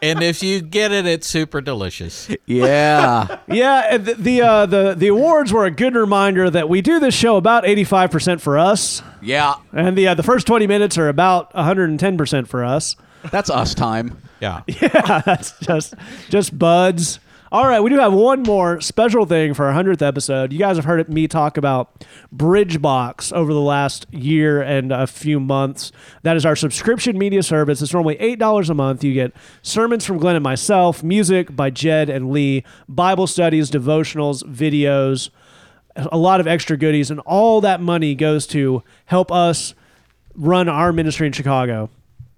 and 0.03 0.21
if 0.23 0.43
you 0.43 0.61
get 0.61 0.91
it, 0.93 1.07
it's 1.07 1.27
super 1.29 1.61
delicious. 1.61 2.29
Yeah. 2.47 3.39
Yeah, 3.49 3.87
and 3.95 4.05
the 4.05 4.15
the, 4.15 4.43
uh, 4.43 4.67
the 4.67 4.95
the 4.97 5.09
awards 5.09 5.53
were 5.55 5.65
a 5.65 5.71
good 5.71 5.95
reminder 5.95 6.51
that 6.51 6.69
we 6.69 6.83
do 6.83 7.01
this 7.01 7.15
show 7.15 7.37
about 7.37 7.67
eighty 7.67 7.83
five 7.85 8.11
percent 8.11 8.43
for 8.43 8.59
us, 8.59 9.03
Yeah. 9.23 9.55
and 9.73 9.97
the 9.97 10.09
uh, 10.09 10.15
the 10.15 10.23
first 10.23 10.47
twenty 10.47 10.67
minutes 10.67 10.99
are 10.99 11.09
about 11.09 11.55
one 11.55 11.65
hundred 11.65 11.89
and 11.89 11.99
ten 11.99 12.19
percent 12.19 12.47
for 12.47 12.63
us. 12.65 12.95
That's 13.31 13.49
us 13.49 13.75
time. 13.75 14.19
Yeah. 14.41 14.63
Yeah, 14.69 15.23
that's 15.25 15.59
just 15.61 15.95
just 16.29 16.59
buds. 16.59 17.21
All 17.51 17.67
right, 17.67 17.81
we 17.81 17.89
do 17.89 17.99
have 17.99 18.13
one 18.13 18.43
more 18.43 18.79
special 18.83 19.25
thing 19.25 19.55
for 19.55 19.65
our 19.65 19.73
hundredth 19.73 20.03
episode. 20.03 20.53
You 20.53 20.59
guys 20.59 20.77
have 20.77 20.85
heard 20.85 21.09
me 21.09 21.27
talk 21.27 21.57
about 21.57 22.05
Bridgebox 22.35 23.33
over 23.33 23.55
the 23.55 23.61
last 23.61 24.05
year 24.13 24.61
and 24.61 24.93
a 24.93 25.07
few 25.07 25.41
months. 25.41 25.91
That 26.25 26.37
is 26.37 26.45
our 26.45 26.55
subscription 26.55 27.17
media 27.17 27.43
service. 27.43 27.81
It's 27.81 27.95
normally 27.95 28.21
eight 28.21 28.39
dollars 28.39 28.69
a 28.69 28.75
month. 28.75 29.03
You 29.03 29.15
get 29.15 29.33
sermons 29.63 30.05
from 30.05 30.19
Glenn 30.19 30.37
and 30.37 30.43
myself, 30.43 31.03
music 31.03 31.57
by 31.57 31.71
Jed 31.71 32.11
and 32.11 32.31
Lee, 32.31 32.65
Bible 32.87 33.27
studies, 33.27 33.71
devotionals, 33.71 34.43
videos, 34.45 35.31
a 35.97 36.19
lot 36.19 36.41
of 36.41 36.47
extra 36.47 36.77
goodies, 36.77 37.11
and 37.11 37.19
all 37.21 37.63
that 37.63 37.81
money 37.81 38.15
goes 38.15 38.47
to 38.49 38.83
help 39.07 39.33
us 39.33 39.73
run 40.35 40.69
our 40.69 40.93
ministry 40.93 41.27
in 41.27 41.33
Chicago. 41.33 41.89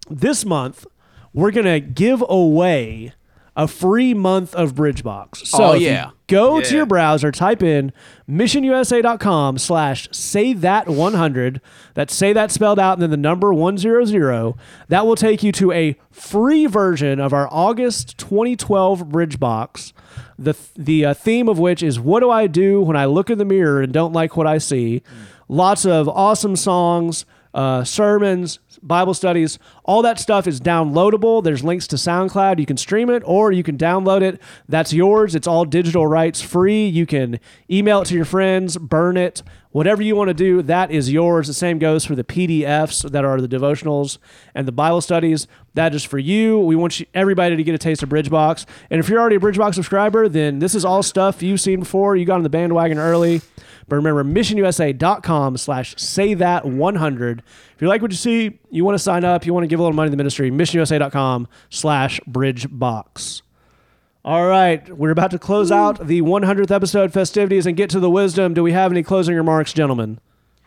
This 0.09 0.45
month, 0.45 0.87
we're 1.33 1.51
gonna 1.51 1.81
give 1.81 2.23
away 2.29 3.13
a 3.61 3.69
free 3.69 4.15
month 4.15 4.55
of 4.55 4.75
Bridgebox. 4.75 5.47
So 5.47 5.63
Oh, 5.65 5.73
yeah. 5.75 6.11
go 6.29 6.63
to 6.63 6.75
your 6.75 6.87
browser, 6.87 7.31
type 7.31 7.63
in 7.63 7.93
missionusa.com 8.27 9.59
slash 9.59 10.09
say 10.13 10.55
that 10.55 10.89
100. 10.89 11.61
That's 11.93 12.15
say 12.15 12.33
that 12.33 12.51
spelled 12.51 12.79
out 12.79 12.95
and 12.95 13.03
then 13.03 13.11
the 13.11 13.17
number 13.19 13.53
100. 13.53 14.55
That 14.89 15.07
will 15.07 15.17
take 15.17 15.43
you 15.43 15.53
to 15.53 15.73
a 15.73 15.97
free 16.11 16.65
version 16.67 17.21
of 17.21 17.35
our 17.35 17.49
August 17.51 18.17
2012 18.17 19.09
Bridgebox. 19.09 19.93
The, 20.39 20.55
the 20.75 21.05
uh, 21.05 21.15
theme 21.15 21.49
of 21.49 21.59
which 21.59 21.83
is 21.83 22.01
what 22.01 22.21
do 22.21 22.31
I 22.31 22.47
do 22.47 22.81
when 22.81 22.97
I 22.97 23.05
look 23.05 23.29
in 23.29 23.37
the 23.37 23.45
mirror 23.45 23.83
and 23.83 23.93
don't 23.93 24.15
like 24.15 24.37
what 24.39 24.47
I 24.47 24.57
see? 24.57 25.03
Lots 25.49 25.85
of 25.85 26.09
awesome 26.09 26.57
songs, 26.57 27.27
uh, 27.53 27.85
sermons, 27.85 28.59
Bible 28.83 29.13
studies, 29.13 29.59
all 29.91 30.03
that 30.03 30.21
stuff 30.21 30.47
is 30.47 30.61
downloadable. 30.61 31.43
There's 31.43 31.65
links 31.65 31.89
to 31.89 31.97
SoundCloud. 31.97 32.61
You 32.61 32.65
can 32.65 32.77
stream 32.77 33.11
it 33.11 33.25
or 33.27 33.51
you 33.51 33.65
can 33.65 33.77
download 33.77 34.23
it. 34.23 34.41
That's 34.69 34.93
yours. 34.93 35.35
It's 35.35 35.49
all 35.49 35.65
digital 35.65 36.07
rights 36.07 36.41
free. 36.41 36.87
You 36.87 37.07
can 37.07 37.41
email 37.69 38.03
it 38.03 38.05
to 38.05 38.15
your 38.15 38.25
friends, 38.25 38.79
burn 38.79 39.17
it, 39.17 39.43
whatever 39.73 40.01
you 40.01 40.15
want 40.15 40.29
to 40.29 40.35
do. 40.35 40.63
That 40.63 40.93
is 40.93 41.11
yours. 41.11 41.49
The 41.49 41.55
same 41.55 41.81
goes 41.81 42.05
for 42.05 42.15
the 42.15 42.23
PDFs 42.23 43.11
that 43.11 43.25
are 43.25 43.41
the 43.41 43.49
devotionals 43.49 44.19
and 44.55 44.69
the 44.69 44.73
Bible 44.73 45.01
studies. 45.01 45.49
That 45.75 45.93
is 45.93 46.05
for 46.05 46.21
you. 46.21 46.61
We 46.61 46.77
want 46.77 47.01
you, 47.01 47.07
everybody 47.13 47.57
to 47.57 47.65
get 47.65 47.75
a 47.75 47.79
taste 47.79 48.05
of 48.05 48.11
Bridgebox. 48.11 48.67
And 48.91 49.01
if 49.01 49.09
you're 49.09 49.19
already 49.19 49.37
a 49.37 49.41
Bridgebox 49.41 49.75
subscriber, 49.75 50.29
then 50.29 50.61
this 50.61 50.77
is 50.77 50.85
all 50.85 51.03
stuff 51.03 51.43
you've 51.43 51.61
seen 51.61 51.81
before. 51.81 52.15
You 52.15 52.25
got 52.27 52.37
on 52.37 52.45
the 52.45 52.49
bandwagon 52.49 53.01
early. 53.01 53.41
But 53.91 53.97
remember, 53.97 54.23
missionusa.com 54.23 55.57
slash 55.57 55.97
say 55.97 56.35
that 56.35 56.65
100. 56.65 57.43
If 57.75 57.83
you 57.83 57.89
like 57.89 58.01
what 58.01 58.13
you 58.13 58.17
see, 58.17 58.61
you 58.71 58.85
want 58.85 58.95
to 58.95 59.01
sign 59.01 59.25
up, 59.25 59.45
you 59.45 59.53
want 59.53 59.65
to 59.65 59.69
give 59.69 59.80
a 59.81 59.83
little 59.83 59.97
money 59.97 60.09
to 60.09 60.11
the 60.11 60.17
ministry, 60.17 60.51
missionusa.com 60.51 61.49
slash 61.71 62.21
bridgebox. 62.29 63.43
All 64.25 64.47
right, 64.47 64.87
we're 64.97 65.11
about 65.13 65.31
to 65.31 65.39
close 65.39 65.73
out 65.73 66.07
the 66.07 66.21
100th 66.21 66.71
episode 66.71 67.13
festivities 67.13 67.65
and 67.67 67.77
get 67.77 67.89
to 67.91 68.01
the 68.01 68.11
wisdom. 68.11 68.53
Do 68.53 68.63
we 68.63 68.73
have 68.73 68.93
any 68.93 69.03
closing 69.03 69.35
remarks, 69.35 69.73
gentlemen? 69.73 70.21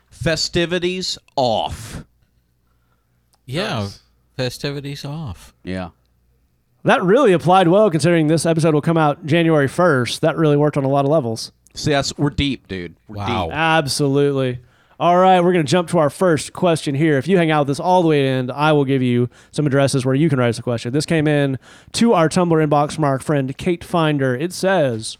Festivities 0.10 1.18
off. 1.36 2.04
Yeah. 3.46 3.90
Festivities 4.36 5.06
off. 5.06 5.54
Yeah. 5.64 5.90
That 6.84 7.04
really 7.04 7.32
applied 7.32 7.68
well 7.68 7.90
considering 7.90 8.28
this 8.28 8.46
episode 8.46 8.74
will 8.74 8.82
come 8.82 8.98
out 8.98 9.26
January 9.26 9.68
1st. 9.68 10.20
That 10.22 10.36
really 10.36 10.58
worked 10.58 10.76
on 10.78 10.84
a 10.84 10.90
lot 10.90 11.06
of 11.06 11.12
levels. 11.12 11.52
See, 11.76 11.92
that's 11.92 12.18
we're 12.18 12.30
deep, 12.30 12.68
dude. 12.68 12.96
We're 13.08 13.18
Wow. 13.18 13.46
deep. 13.46 13.54
Absolutely. 13.56 14.60
All 15.00 15.18
right, 15.18 15.42
we're 15.42 15.54
going 15.54 15.66
to 15.66 15.70
jump 15.70 15.90
to 15.90 15.98
our 15.98 16.12
first 16.12 16.54
question 16.54 16.94
here. 16.94 17.18
If 17.18 17.28
you 17.28 17.36
hang 17.38 17.50
out 17.50 17.66
with 17.66 17.72
us 17.72 17.80
all 17.80 18.04
the 18.04 18.08
way 18.08 18.22
to 18.22 18.28
the 18.28 18.30
end, 18.30 18.52
I 18.52 18.74
will 18.74 18.86
give 18.86 19.02
you 19.02 19.28
some 19.52 19.66
addresses 19.66 20.06
where 20.06 20.14
you 20.14 20.30
can 20.30 20.38
write 20.38 20.50
us 20.50 20.60
a 20.60 20.64
question. 20.64 20.94
This 20.94 21.08
came 21.08 21.28
in 21.28 21.58
to 21.94 22.14
our 22.14 22.30
Tumblr 22.30 22.68
inbox 22.68 22.94
from 22.94 23.04
our 23.04 23.18
friend 23.18 23.58
Kate 23.58 23.84
Finder. 23.84 24.36
It 24.36 24.54
says, 24.54 25.18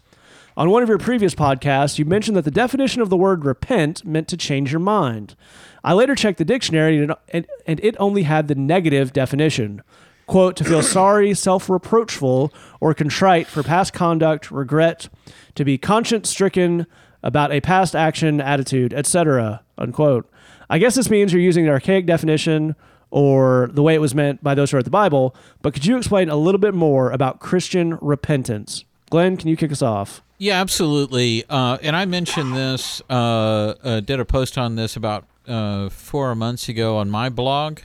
on 0.56 0.70
one 0.70 0.84
of 0.84 0.88
your 0.88 0.98
previous 0.98 1.34
podcasts, 1.34 1.98
you 1.98 2.04
mentioned 2.04 2.36
that 2.36 2.44
the 2.44 2.52
definition 2.52 3.02
of 3.02 3.10
the 3.10 3.16
word 3.16 3.44
repent 3.44 4.04
meant 4.04 4.28
to 4.28 4.36
change 4.36 4.70
your 4.70 4.78
mind. 4.78 5.34
I 5.82 5.92
later 5.92 6.14
checked 6.14 6.38
the 6.38 6.44
dictionary 6.44 7.02
and 7.32 7.46
and 7.66 7.80
it 7.82 7.96
only 7.98 8.22
had 8.22 8.46
the 8.46 8.54
negative 8.54 9.12
definition. 9.12 9.82
Quote, 10.26 10.54
to 10.56 10.64
feel 10.64 10.82
sorry, 10.84 11.34
self 11.34 11.68
reproachful, 11.68 12.52
or 12.80 12.94
contrite 12.94 13.48
for 13.48 13.64
past 13.64 13.92
conduct, 13.92 14.52
regret, 14.52 15.08
to 15.56 15.64
be 15.64 15.78
conscience 15.78 16.30
stricken 16.30 16.86
about 17.24 17.50
a 17.50 17.60
past 17.60 17.96
action, 17.96 18.40
attitude, 18.40 18.94
etc. 18.94 19.62
Unquote. 19.76 20.30
I 20.70 20.78
guess 20.78 20.94
this 20.94 21.10
means 21.10 21.32
you're 21.32 21.42
using 21.42 21.66
an 21.66 21.72
archaic 21.72 22.06
definition 22.06 22.76
or 23.10 23.70
the 23.72 23.82
way 23.82 23.94
it 23.94 24.00
was 24.00 24.14
meant 24.14 24.42
by 24.42 24.54
those 24.54 24.70
who 24.70 24.76
wrote 24.76 24.84
the 24.84 24.90
Bible, 24.90 25.34
but 25.62 25.72
could 25.72 25.86
you 25.86 25.96
explain 25.96 26.28
a 26.28 26.36
little 26.36 26.58
bit 26.58 26.74
more 26.74 27.10
about 27.10 27.38
Christian 27.38 27.96
repentance? 28.00 28.84
Glenn, 29.08 29.36
can 29.36 29.48
you 29.48 29.56
kick 29.56 29.70
us 29.70 29.82
off? 29.82 30.20
Yeah, 30.38 30.60
absolutely. 30.60 31.44
Uh, 31.48 31.78
and 31.80 31.94
I 31.94 32.06
mentioned 32.06 32.56
this, 32.56 33.00
uh, 33.08 33.74
uh, 33.84 34.00
did 34.00 34.18
a 34.18 34.24
post 34.24 34.58
on 34.58 34.74
this 34.74 34.96
about 34.96 35.26
uh, 35.46 35.90
four 35.90 36.34
months 36.34 36.68
ago 36.68 36.96
on 36.96 37.08
my 37.08 37.28
blog. 37.28 37.80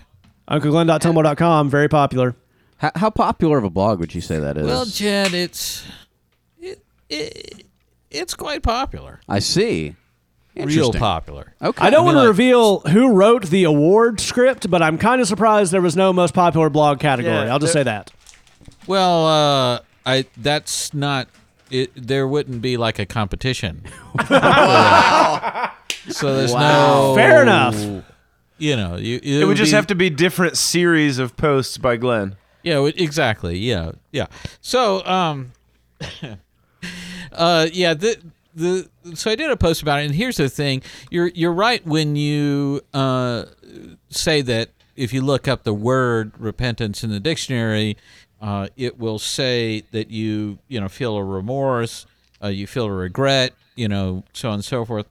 UncleGlenn.tumblr.com, 0.49 1.69
very 1.69 1.88
popular. 1.88 2.36
How, 2.78 2.91
how 2.95 3.10
popular 3.12 3.60
of 3.60 3.63
a 3.63 3.69
blog 3.69 3.99
would 3.99 4.15
you 4.15 4.21
say 4.21 4.39
that 4.39 4.58
is? 4.58 4.65
Well, 4.65 4.86
Jed, 4.86 5.34
it's 5.34 5.86
it, 6.60 6.84
it 7.08 7.67
it's 8.12 8.34
quite 8.34 8.63
popular, 8.63 9.19
I 9.28 9.39
see. 9.39 9.95
real 10.56 10.67
Interesting. 10.67 11.00
popular. 11.00 11.54
Okay. 11.62 11.86
I 11.86 11.89
don't 11.89 12.04
want 12.06 12.15
to 12.15 12.19
like- 12.22 12.28
reveal 12.28 12.80
who 12.82 13.13
wrote 13.13 13.45
the 13.48 13.63
award 13.63 14.19
script, 14.19 14.69
but 14.69 14.82
I'm 14.82 14.98
kind 14.98 15.22
of 15.22 15.28
surprised 15.28 15.72
there 15.72 15.82
was 15.82 15.95
no 15.95 16.12
most 16.12 16.34
popular 16.34 16.69
blog 16.69 17.00
category. 17.00 17.34
Yeah, 17.36 17.54
I'll 17.54 17.60
just 17.60 17.74
there- 17.74 17.82
say 17.82 17.86
that. 17.86 18.12
Well, 18.88 19.26
uh, 19.28 19.80
I 20.06 20.26
that's 20.38 20.93
not 20.93 21.28
it. 21.72 21.91
There 21.95 22.28
wouldn't 22.28 22.62
be 22.62 22.76
like 22.78 22.98
a 23.00 23.06
competition. 23.06 23.84
so 26.10 26.36
there's 26.36 26.52
Wow. 26.54 27.10
no 27.10 27.15
Fair 27.15 27.41
enough. 27.41 27.76
You 28.58 28.76
know, 28.76 28.98
you 28.98 29.19
It 29.24 29.45
would 29.45 29.56
just 29.58 29.72
have 29.72 29.88
to 29.88 29.95
be 29.95 30.10
different 30.10 30.58
series 30.58 31.19
of 31.19 31.38
posts 31.38 31.78
by 31.78 31.95
Glenn. 31.98 32.36
Yeah, 32.63 32.84
it- 32.86 33.00
exactly. 33.00 33.58
Yeah, 33.58 33.91
yeah. 34.12 34.26
So, 34.60 35.06
um, 35.06 35.54
uh, 37.32 37.68
yeah, 37.72 37.94
the 37.94 38.18
the 38.56 38.89
so 39.13 39.32
I 39.32 39.36
did 39.36 39.50
a 39.50 39.58
post 39.58 39.82
about 39.82 40.00
it, 40.00 40.06
and 40.06 40.15
here's 40.15 40.38
the 40.38 40.50
thing: 40.50 40.82
you're 41.10 41.28
you're 41.28 41.54
right 41.54 41.86
when 41.86 42.15
you 42.15 42.82
uh 42.94 43.46
say 44.10 44.42
that 44.42 44.70
if 44.96 45.13
you 45.13 45.22
look 45.22 45.48
up 45.48 45.63
the 45.63 45.74
word 45.74 46.34
repentance 46.38 47.04
in 47.04 47.10
the 47.10 47.20
dictionary, 47.20 47.98
uh, 48.42 48.68
it 48.76 49.00
will 49.00 49.20
say 49.20 49.84
that 49.92 50.12
you 50.12 50.60
you 50.68 50.80
know 50.80 50.89
feel 50.89 51.15
a 51.15 51.24
remorse, 51.24 52.06
uh, 52.44 52.48
you 52.48 52.68
feel 52.68 52.86
a 52.86 52.92
regret, 52.92 53.54
you 53.76 53.88
know, 53.88 54.24
so 54.34 54.50
on 54.50 54.56
and 54.56 54.65
so 54.65 54.86
forth 54.86 55.08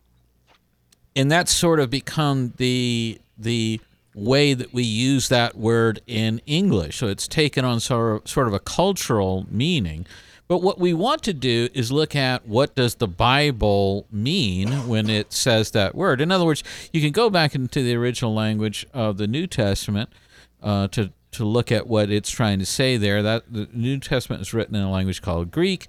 and 1.19 1.33
that's 1.33 1.53
sort 1.53 1.81
of 1.81 1.91
become 1.91 2.55
the 2.59 3.19
the 3.37 3.81
way 4.15 4.55
that 4.55 4.73
we 4.73 4.83
use 4.85 5.29
that 5.29 5.57
word 5.57 6.01
in 6.07 6.41
English. 6.47 6.97
So 6.97 7.09
it's 7.09 7.29
taken 7.29 7.65
on 7.65 7.81
sort 7.81 8.23
of, 8.23 8.29
sort 8.29 8.49
of 8.49 8.55
a 8.55 8.59
cultural 8.59 9.47
meaning. 9.51 10.07
But 10.49 10.63
what 10.63 10.79
we 10.79 10.95
want 10.95 11.23
to 11.25 11.35
do 11.35 11.69
is 11.75 11.93
look 11.93 12.17
at 12.17 12.49
what 12.49 12.75
does 12.75 12.95
the 12.95 13.07
Bible 13.07 14.07
mean 14.11 14.89
when 14.89 15.11
it 15.11 15.33
says 15.33 15.73
that 15.73 15.95
word. 15.95 16.23
In 16.23 16.33
other 16.33 16.47
words, 16.47 16.65
you 16.91 17.03
can 17.03 17.13
go 17.13 17.29
back 17.29 17.55
into 17.55 17.83
the 17.83 17.95
original 17.95 18.35
language 18.35 18.87
of 18.95 19.19
the 19.19 19.27
New 19.27 19.47
Testament 19.47 20.11
uh, 20.63 20.89
to 20.89 21.13
to 21.31 21.45
look 21.45 21.71
at 21.71 21.87
what 21.87 22.11
it's 22.11 22.31
trying 22.31 22.59
to 22.59 22.65
say 22.65 22.97
there. 22.97 23.23
That 23.23 23.53
the 23.53 23.69
New 23.75 23.99
Testament 23.99 24.41
is 24.41 24.55
written 24.55 24.75
in 24.75 24.83
a 24.83 24.91
language 24.91 25.21
called 25.21 25.51
Greek, 25.51 25.87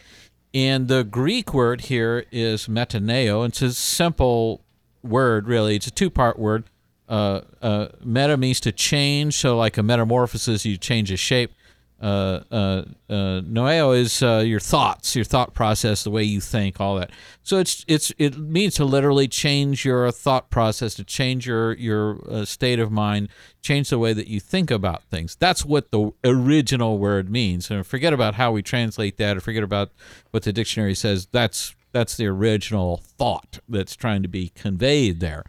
and 0.53 0.89
the 0.89 1.05
Greek 1.05 1.53
word 1.53 1.81
here 1.81 2.25
is 2.29 2.67
metanoeo. 2.67 3.47
It's 3.47 3.61
a 3.61 3.73
simple 3.73 4.61
word, 5.01 5.47
really. 5.47 5.77
It's 5.77 5.87
a 5.87 5.91
two 5.91 6.09
part 6.09 6.37
word. 6.37 6.65
Uh, 7.07 7.41
uh, 7.61 7.87
meta 8.03 8.35
means 8.35 8.59
to 8.59 8.71
change, 8.73 9.35
so 9.35 9.57
like 9.57 9.77
a 9.77 9.83
metamorphosis, 9.83 10.65
you 10.65 10.77
change 10.77 11.11
a 11.11 11.17
shape. 11.17 11.53
Uh, 12.01 12.39
uh, 12.49 12.83
uh, 13.09 13.41
noeo 13.41 13.97
is 13.97 14.23
uh, 14.23 14.41
your 14.45 14.59
thoughts, 14.59 15.15
your 15.15 15.25
thought 15.25 15.53
process, 15.53 16.03
the 16.03 16.09
way 16.09 16.23
you 16.23 16.39
think, 16.39 16.79
all 16.79 16.97
that. 16.97 17.11
So 17.43 17.57
it's 17.57 17.83
it's 17.87 18.13
it 18.17 18.37
means 18.37 18.75
to 18.75 18.85
literally 18.85 19.27
change 19.27 19.83
your 19.83 20.09
thought 20.11 20.49
process, 20.49 20.93
to 20.95 21.03
change 21.03 21.45
your 21.45 21.73
your 21.73 22.19
uh, 22.29 22.45
state 22.45 22.79
of 22.79 22.89
mind, 22.89 23.27
change 23.61 23.89
the 23.89 23.99
way 23.99 24.13
that 24.13 24.27
you 24.27 24.39
think 24.39 24.71
about 24.71 25.03
things. 25.05 25.35
That's 25.35 25.65
what 25.65 25.91
the 25.91 26.11
original 26.23 26.97
word 26.97 27.29
means. 27.29 27.69
And 27.69 27.85
forget 27.85 28.13
about 28.13 28.35
how 28.35 28.51
we 28.53 28.61
translate 28.61 29.17
that, 29.17 29.35
or 29.35 29.41
forget 29.41 29.63
about 29.63 29.91
what 30.31 30.43
the 30.43 30.53
dictionary 30.53 30.95
says. 30.95 31.27
That's 31.31 31.75
that's 31.91 32.15
the 32.15 32.27
original 32.27 32.97
thought 32.97 33.59
that's 33.67 33.95
trying 33.95 34.21
to 34.21 34.29
be 34.29 34.49
conveyed 34.49 35.19
there. 35.19 35.43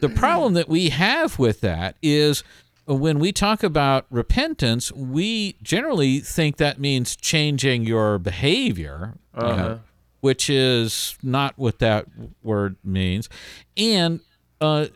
The 0.00 0.08
problem 0.08 0.54
that 0.54 0.68
we 0.68 0.90
have 0.90 1.38
with 1.38 1.60
that 1.60 1.96
is 2.02 2.44
when 2.88 3.18
we 3.18 3.32
talk 3.32 3.62
about 3.62 4.06
repentance, 4.10 4.90
we 4.92 5.56
generally 5.62 6.20
think 6.20 6.56
that 6.56 6.80
means 6.80 7.14
changing 7.16 7.84
your 7.84 8.18
behavior, 8.18 9.14
uh, 9.34 9.76
which 10.20 10.48
is 10.50 11.16
not 11.22 11.54
what 11.56 11.78
that 11.80 12.06
word 12.42 12.76
means. 12.82 13.28
And 13.76 14.20
uh, 14.60 14.86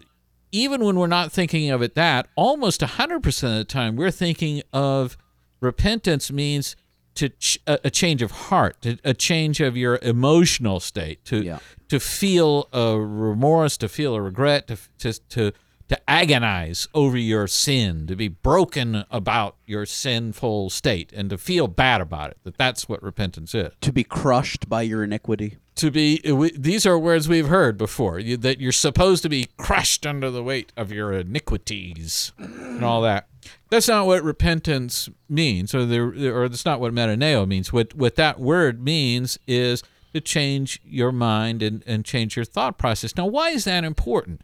even 0.51 0.85
when 0.85 0.97
we're 0.99 1.07
not 1.07 1.33
thinking 1.33 1.71
of 1.71 1.83
it 1.83 1.95
that, 1.95 2.29
almost 2.35 2.81
100% 2.81 3.43
of 3.45 3.59
the 3.59 3.65
time, 3.65 3.97
we're 3.97 4.11
thinking 4.11 4.63
of 4.73 5.17
repentance 5.61 6.33
means 6.33 6.77
to 7.15 7.29
ch- 7.29 7.59
a, 7.67 7.91
change 7.91 8.23
of 8.23 8.31
heart, 8.31 8.81
to- 8.83 8.99
a 9.05 9.13
change 9.13 9.61
of 9.61 9.77
your 9.77 9.99
emotional 10.03 10.81
state, 10.81 11.23
to 11.27 11.43
Yeah. 11.45 11.59
to 11.89 12.01
feel 12.01 12.69
a 12.73 12.99
remorse, 12.99 13.77
to 13.77 13.89
feel 13.89 14.15
a 14.15 14.21
regret, 14.23 14.67
to 14.69 14.79
to 15.01 15.13
to 15.29 15.53
agonize 16.13 16.89
over 16.95 17.17
your 17.17 17.47
sin, 17.47 18.07
to 18.07 18.15
be 18.15 18.29
broken 18.29 19.05
about 19.11 19.57
your 19.65 19.87
sinful 19.87 20.69
state, 20.69 21.11
and 21.17 21.31
to 21.31 21.39
feel 21.39 21.67
bad 21.69 22.03
about 22.03 22.31
it. 22.31 22.37
That 22.45 22.59
that's 22.59 22.87
what 22.87 23.03
repentance 23.03 23.55
is. 23.55 23.73
To 23.81 23.93
be 23.93 24.05
crushed 24.05 24.69
by 24.69 24.83
your 24.83 25.03
iniquity. 25.03 25.57
To 25.77 25.91
be 25.91 26.21
we, 26.25 26.53
these 26.53 26.85
are 26.85 26.99
words 26.99 27.31
we've 27.31 27.49
heard 27.49 27.79
before. 27.79 28.19
You, 28.19 28.37
that 28.37 28.61
you're 28.61 28.73
supposed 28.73 29.23
to 29.23 29.31
be 29.31 29.49
crushed 29.57 30.07
under 30.07 30.31
the 30.31 30.43
weight 30.43 30.71
of 30.77 30.93
your 30.93 31.13
iniquities 31.13 32.33
and 32.37 32.85
all 32.85 33.01
that. 33.03 33.29
That's 33.71 33.89
not 33.89 34.07
what 34.07 34.23
repentance 34.23 35.09
means, 35.31 35.75
or 35.75 35.87
the, 35.87 36.31
or 36.31 36.47
that's 36.49 36.67
not 36.67 36.79
what 36.79 36.93
metanoeo 36.93 37.49
means. 37.49 37.73
What 37.73 37.95
what 37.95 38.17
that 38.17 38.39
word 38.39 38.85
means 38.85 39.39
is 39.47 39.83
to 40.13 40.21
change 40.21 40.79
your 40.85 41.11
mind 41.11 41.63
and, 41.63 41.83
and 41.87 42.05
change 42.05 42.37
your 42.37 42.45
thought 42.45 42.77
process. 42.77 43.17
Now, 43.17 43.25
why 43.27 43.49
is 43.49 43.65
that 43.65 43.83
important? 43.83 44.43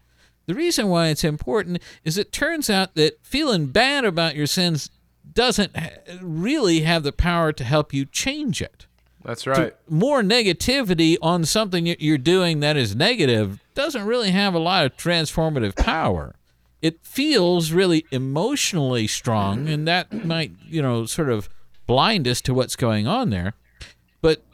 The 0.49 0.55
reason 0.55 0.87
why 0.87 1.09
it's 1.09 1.23
important 1.23 1.79
is 2.03 2.17
it 2.17 2.31
turns 2.31 2.71
out 2.71 2.95
that 2.95 3.23
feeling 3.23 3.67
bad 3.67 4.03
about 4.03 4.35
your 4.35 4.47
sins 4.47 4.89
doesn't 5.31 5.77
really 6.23 6.79
have 6.79 7.03
the 7.03 7.11
power 7.11 7.53
to 7.53 7.63
help 7.63 7.93
you 7.93 8.03
change 8.05 8.59
it 8.59 8.87
That's 9.23 9.45
right. 9.45 9.75
more 9.87 10.23
negativity 10.23 11.17
on 11.21 11.45
something 11.45 11.85
you're 11.85 12.17
doing 12.17 12.61
that 12.61 12.77
is 12.77 12.95
negative 12.95 13.63
doesn't 13.75 14.03
really 14.07 14.31
have 14.31 14.55
a 14.55 14.57
lot 14.57 14.87
of 14.87 14.97
transformative 14.97 15.75
power. 15.75 16.33
It 16.81 16.97
feels 17.03 17.71
really 17.71 18.07
emotionally 18.09 19.05
strong, 19.05 19.69
and 19.69 19.87
that 19.87 20.25
might, 20.25 20.53
you 20.65 20.81
know, 20.81 21.05
sort 21.05 21.29
of 21.29 21.47
blind 21.85 22.27
us 22.27 22.41
to 22.41 22.55
what's 22.55 22.75
going 22.75 23.05
on 23.05 23.29
there. 23.29 23.53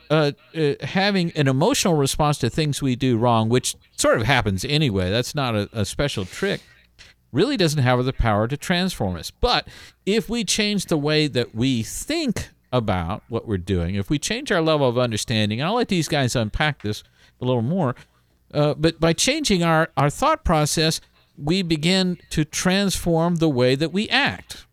Uh, 0.09 0.31
uh, 0.55 0.73
having 0.81 1.31
an 1.31 1.47
emotional 1.47 1.95
response 1.95 2.37
to 2.37 2.49
things 2.49 2.81
we 2.81 2.95
do 2.95 3.17
wrong, 3.17 3.49
which 3.49 3.75
sort 3.95 4.19
of 4.19 4.27
happens 4.27 4.63
anyway, 4.65 5.09
that's 5.09 5.33
not 5.33 5.55
a, 5.55 5.69
a 5.73 5.85
special 5.85 6.25
trick 6.25 6.61
really 7.35 7.57
doesn't 7.57 7.83
have 7.83 8.03
the 8.05 8.13
power 8.13 8.47
to 8.47 8.57
transform 8.57 9.17
us. 9.17 9.29
But 9.29 9.67
if 10.05 10.29
we 10.29 10.43
change 10.43 10.85
the 10.85 10.97
way 10.97 11.27
that 11.27 11.53
we 11.53 11.83
think 11.83 12.49
about 12.71 13.23
what 13.27 13.47
we're 13.47 13.57
doing, 13.57 13.95
if 13.95 14.09
we 14.09 14.17
change 14.17 14.51
our 14.51 14.61
level 14.61 14.87
of 14.87 14.97
understanding, 14.97 15.59
and 15.59 15.67
I'll 15.67 15.75
let 15.75 15.89
these 15.89 16.07
guys 16.07 16.35
unpack 16.35 16.81
this 16.81 17.03
a 17.41 17.45
little 17.45 17.61
more, 17.61 17.95
uh, 18.53 18.73
but 18.75 18.99
by 18.99 19.11
changing 19.11 19.63
our, 19.63 19.89
our 19.97 20.09
thought 20.09 20.45
process, 20.45 21.01
we 21.37 21.61
begin 21.61 22.17
to 22.29 22.45
transform 22.45 23.35
the 23.35 23.49
way 23.49 23.75
that 23.75 23.91
we 23.91 24.07
act. 24.09 24.65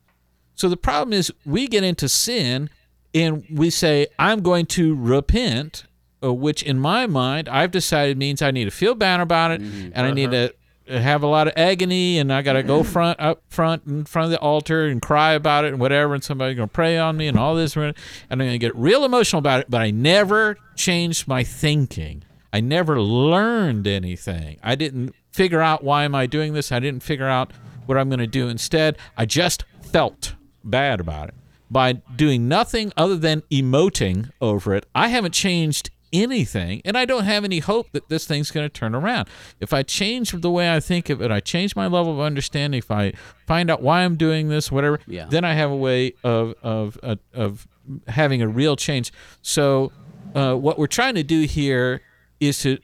So 0.55 0.69
the 0.69 0.77
problem 0.77 1.13
is 1.13 1.33
we 1.45 1.67
get 1.67 1.83
into 1.83 2.09
sin 2.09 2.71
and 3.15 3.45
we 3.51 3.71
say, 3.71 4.07
I'm 4.19 4.43
going 4.43 4.67
to 4.67 4.95
repent, 4.95 5.85
uh, 6.23 6.33
which 6.33 6.63
in 6.63 6.79
my 6.79 7.07
mind, 7.07 7.49
I've 7.49 7.71
decided 7.71 8.17
means 8.17 8.43
I 8.43 8.51
need 8.51 8.65
to 8.65 8.71
feel 8.71 8.95
bad 8.95 9.21
about 9.21 9.51
it 9.53 9.61
and 9.61 9.97
I 9.97 10.11
need 10.13 10.31
to 10.31 10.55
have 10.89 11.23
a 11.23 11.27
lot 11.27 11.47
of 11.47 11.55
agony 11.57 12.19
and 12.19 12.33
I 12.33 12.43
got 12.43 12.55
to 12.55 12.63
go 12.63 12.83
front 12.83 13.21
up 13.21 13.43
front 13.49 13.87
in 13.87 14.05
front 14.05 14.27
of 14.27 14.31
the 14.31 14.39
altar 14.41 14.87
and 14.87 15.01
cry 15.01 15.33
about 15.33 15.65
it 15.65 15.69
and 15.69 15.81
whatever 15.81 16.15
and 16.15 16.23
somebody's 16.23 16.57
going 16.57 16.69
to 16.69 16.73
pray 16.73 16.99
on 16.99 17.17
me 17.17 17.29
and 17.29 17.39
all 17.39 17.55
this 17.55 17.77
and 17.77 17.95
I'm 18.31 18.39
going 18.39 18.51
to 18.51 18.59
get 18.59 18.75
real 18.75 19.05
emotional 19.05 19.39
about 19.39 19.61
it, 19.61 19.71
but 19.71 19.81
I 19.81 19.91
never 19.91 20.57
changed 20.75 21.29
my 21.29 21.45
thinking. 21.45 22.25
I 22.53 22.61
never 22.61 23.01
learned 23.01 23.87
anything. 23.87 24.59
I 24.63 24.75
didn't 24.75 25.15
figure 25.31 25.61
out 25.61 25.83
why 25.83 26.05
am 26.05 26.15
I 26.15 26.27
doing 26.27 26.53
this? 26.53 26.71
I 26.71 26.81
didn't 26.81 27.03
figure 27.03 27.29
out 27.29 27.53
what 27.87 27.97
I'm 27.97 28.09
going 28.09 28.21
to 28.21 28.27
do 28.27 28.49
instead. 28.49 28.99
I 29.17 29.25
just 29.25 29.65
felt 29.83 30.35
bad 30.63 31.01
about 31.01 31.29
it. 31.29 31.35
By 31.73 31.95
doing 31.95 32.49
nothing 32.49 32.93
other 32.97 33.17
than 33.17 33.43
emoting 33.51 34.31
over 34.43 34.75
it, 34.75 34.85
I 34.95 35.09
haven't 35.09 35.33
changed 35.33 35.89
anything, 36.13 36.83
and 36.85 36.99
I 36.99 37.07
don't 37.07 37.25
have 37.25 37.43
any 37.45 37.61
hope 37.61 37.91
that 37.93 38.11
this 38.11 38.27
thing's 38.27 38.51
going 38.51 38.67
to 38.67 38.69
turn 38.69 38.95
around. 38.95 39.29
If 39.61 39.73
I 39.73 39.83
change 39.83 40.33
the 40.33 40.51
way 40.51 40.71
I 40.71 40.79
think 40.81 41.09
of 41.09 41.23
it, 41.23 41.31
I 41.31 41.41
change 41.41 41.75
my 41.75 41.87
level 41.87 42.13
of 42.13 42.21
understanding, 42.21 42.77
if 42.77 42.91
I 42.91 43.15
find 43.47 43.71
out 43.71 43.81
why 43.81 44.03
I'm 44.03 44.17
doing 44.17 44.49
this, 44.51 44.71
whatever, 44.71 45.01
Yeah. 45.07 45.25
then 45.31 45.45
I 45.47 45.55
have 45.55 45.71
a 45.71 45.77
way 45.77 46.13
of 46.23 46.53
of 46.63 46.99
of, 47.03 47.19
of 47.33 47.67
having 48.09 48.43
a 48.43 48.49
real 48.49 48.77
change. 48.77 49.11
So, 49.41 49.91
uh, 50.35 50.55
what 50.57 50.79
we're 50.79 50.87
trying 50.87 51.15
to 51.15 51.23
do 51.23 51.43
here 51.47 52.03
is 52.41 52.59
to 52.65 52.77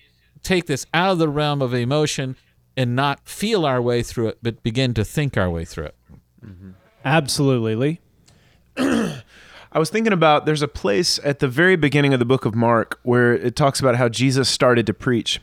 take 0.42 0.64
this 0.66 0.86
out 0.94 1.10
of 1.12 1.18
the 1.18 1.28
realm 1.28 1.60
of 1.60 1.74
emotion 1.74 2.36
and 2.78 2.96
not 2.96 3.28
feel 3.28 3.66
our 3.66 3.82
way 3.82 4.02
through 4.02 4.28
it, 4.28 4.38
but 4.42 4.62
begin 4.62 4.94
to 4.94 5.04
think 5.04 5.36
our 5.36 5.50
way 5.50 5.66
through 5.66 5.86
it. 5.86 5.96
Absolutely, 7.04 7.74
Lee. 7.74 8.00
I 9.72 9.78
was 9.78 9.90
thinking 9.90 10.12
about 10.12 10.46
there's 10.46 10.62
a 10.62 10.68
place 10.68 11.18
at 11.24 11.40
the 11.40 11.48
very 11.48 11.74
beginning 11.74 12.12
of 12.12 12.20
the 12.20 12.24
book 12.24 12.44
of 12.44 12.54
Mark 12.54 13.00
where 13.02 13.34
it 13.34 13.56
talks 13.56 13.80
about 13.80 13.96
how 13.96 14.08
Jesus 14.08 14.48
started 14.48 14.86
to 14.86 14.94
preach. 14.94 15.40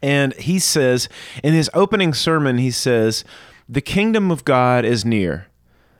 And 0.00 0.34
he 0.34 0.58
says, 0.58 1.08
in 1.42 1.52
his 1.52 1.68
opening 1.74 2.14
sermon, 2.14 2.58
he 2.58 2.70
says, 2.70 3.24
The 3.68 3.80
kingdom 3.80 4.30
of 4.30 4.44
God 4.44 4.84
is 4.84 5.04
near. 5.04 5.48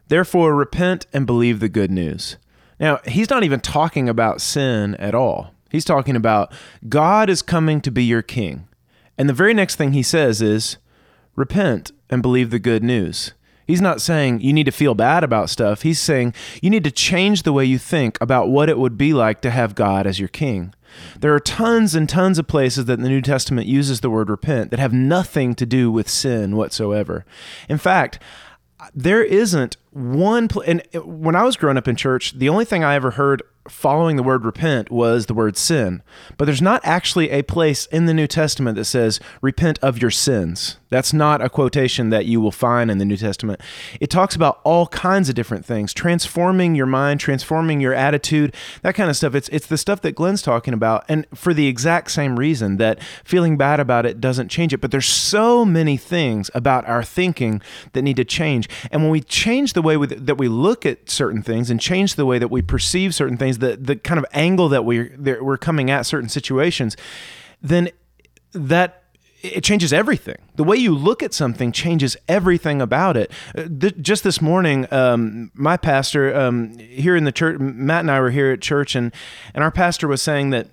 Therefore, 0.09 0.55
repent 0.55 1.07
and 1.13 1.27
believe 1.27 1.59
the 1.59 1.69
good 1.69 1.91
news. 1.91 2.37
Now, 2.79 3.01
he's 3.05 3.31
not 3.31 3.43
even 3.43 3.61
talking 3.61 4.09
about 4.09 4.41
sin 4.41 4.95
at 4.97 5.15
all. 5.15 5.55
He's 5.71 5.85
talking 5.85 6.15
about 6.15 6.53
God 6.89 7.29
is 7.29 7.43
coming 7.43 7.81
to 7.81 7.91
be 7.91 8.05
your 8.05 8.23
king. 8.23 8.69
And 9.19 9.29
the 9.29 9.35
very 9.35 9.55
next 9.55 9.77
thing 9.77 9.93
he 9.93 10.03
says 10.03 10.41
is, 10.41 10.77
repent 11.35 11.91
and 12.11 12.23
believe 12.23 12.51
the 12.51 12.59
good 12.59 12.85
news. 12.85 13.33
He's 13.67 13.81
not 13.81 14.01
saying 14.01 14.41
you 14.41 14.53
need 14.53 14.65
to 14.65 14.73
feel 14.73 14.95
bad 14.95 15.25
about 15.25 15.51
stuff. 15.51 15.83
He's 15.83 16.01
saying 16.01 16.35
you 16.63 16.71
need 16.71 16.85
to 16.85 16.91
change 16.91 17.43
the 17.43 17.53
way 17.53 17.65
you 17.65 17.79
think 17.79 18.19
about 18.21 18.49
what 18.49 18.69
it 18.69 18.79
would 18.79 18.99
be 18.99 19.13
like 19.13 19.41
to 19.43 19.51
have 19.51 19.75
God 19.75 20.07
as 20.07 20.19
your 20.19 20.29
king. 20.29 20.75
There 21.19 21.35
are 21.35 21.41
tons 21.41 21.95
and 21.95 22.09
tons 22.09 22.39
of 22.39 22.47
places 22.47 22.85
that 22.85 23.01
the 23.01 23.09
New 23.09 23.23
Testament 23.23 23.67
uses 23.67 24.01
the 24.01 24.11
word 24.11 24.31
repent 24.31 24.71
that 24.71 24.79
have 24.81 24.93
nothing 24.93 25.55
to 25.57 25.67
do 25.67 25.91
with 25.91 26.09
sin 26.09 26.57
whatsoever. 26.57 27.25
In 27.69 27.79
fact, 27.79 28.19
there 28.95 29.23
isn't 29.23 29.77
one 29.95 30.49
pl- 30.49 30.65
and 30.67 30.83
when 30.95 31.37
I 31.37 31.45
was 31.45 31.57
growing 31.57 31.77
up 31.77 31.89
in 31.89 31.97
church, 31.97 32.33
the 32.33 32.49
only 32.49 32.65
thing 32.65 32.83
I 32.83 32.95
ever 32.95 33.13
heard 33.13 33.43
following 33.69 34.17
the 34.17 34.23
word 34.23 34.45
repent 34.45 34.91
was 34.91 35.27
the 35.27 35.35
word 35.35 35.57
sin. 35.57 36.03
But 36.37 36.45
there's 36.45 36.61
not 36.61 36.83
actually 36.85 37.31
a 37.31 37.43
place 37.43 37.87
in 37.87 38.07
the 38.07 38.13
New 38.13 38.27
Testament 38.27 38.77
that 38.77 38.85
says 38.85 39.21
repent 39.41 39.79
of 39.81 40.01
your 40.01 40.11
sins. 40.11 40.79
That's 40.91 41.13
not 41.13 41.43
a 41.43 41.49
quotation 41.49 42.11
that 42.11 42.27
you 42.27 42.41
will 42.41 42.53
find 42.53 42.91
in 42.91 42.99
the 42.99 43.05
New 43.05 43.17
Testament. 43.17 43.61
It 44.01 44.11
talks 44.11 44.37
about 44.37 44.61
all 44.65 44.87
kinds 44.89 45.29
of 45.29 45.35
different 45.35 45.65
things, 45.65 45.93
transforming 45.93 46.75
your 46.75 46.87
mind, 46.87 47.21
transforming 47.21 47.81
your 47.81 47.95
attitude, 47.95 48.55
that 48.83 48.95
kind 48.95 49.11
of 49.11 49.17
stuff. 49.17 49.35
It's 49.35 49.49
it's 49.49 49.67
the 49.67 49.79
stuff 49.79 50.03
that 50.03 50.15
Glenn's 50.15 50.43
talking 50.43 50.75
about 50.75 51.05
and 51.09 51.27
for 51.35 51.55
the 51.55 51.67
exact 51.67 52.11
same 52.11 52.39
reason 52.39 52.77
that 52.77 53.03
feeling 53.25 53.57
bad 53.57 53.81
about 53.81 54.07
it 54.07 54.21
doesn't 54.21 54.51
change 54.51 54.73
it, 54.73 54.81
but 54.81 54.91
there's 54.91 55.07
so 55.07 55.65
many 55.65 55.97
things 55.97 56.51
about 56.55 56.87
our 56.87 57.03
thinking 57.03 57.63
that 57.93 58.03
need 58.03 58.17
to 58.17 58.25
change. 58.25 58.69
And 58.91 59.03
when 59.03 59.11
we 59.11 59.21
change 59.21 59.73
the 59.73 59.83
way 59.85 59.97
we, 59.97 60.07
that 60.07 60.37
we 60.37 60.49
look 60.49 60.85
at 60.85 61.09
certain 61.09 61.43
things 61.43 61.71
and 61.71 61.81
change 61.81 62.17
the 62.17 62.27
way 62.27 62.39
that 62.39 62.49
we 62.49 62.63
perceive 62.63 63.15
certain 63.15 63.37
things, 63.37 63.59
the 63.59 63.77
the 63.77 63.97
kind 63.97 64.19
of 64.19 64.27
angle 64.33 64.69
that 64.71 64.85
we 64.85 65.09
that 65.11 65.45
we're 65.45 65.59
coming 65.59 65.91
at 65.91 66.07
certain 66.07 66.29
situations, 66.29 66.97
then 67.63 67.91
that 68.53 69.05
it 69.43 69.63
changes 69.63 69.93
everything. 69.93 70.39
The 70.57 70.65
way 70.65 70.77
you 70.77 70.95
look 70.95 71.23
at 71.23 71.35
something 71.35 71.71
changes 71.71 72.17
everything 72.29 72.81
about 72.81 73.17
it. 73.17 73.31
Uh, 73.57 73.65
just 74.01 74.25
this 74.25 74.41
morning, 74.41 74.87
um, 74.91 75.51
my 75.55 75.77
pastor 75.77 76.35
um, 76.35 76.79
here 76.79 77.15
in 77.15 77.25
the 77.25 77.33
church, 77.33 77.59
Matt 77.61 78.01
and 78.01 78.11
I 78.11 78.21
were 78.21 78.31
here 78.31 78.53
at 78.53 78.63
church, 78.63 78.95
and 78.95 79.13
and 79.55 79.63
our 79.63 79.71
pastor 79.71 80.09
was 80.09 80.23
saying 80.23 80.51
that 80.51 80.69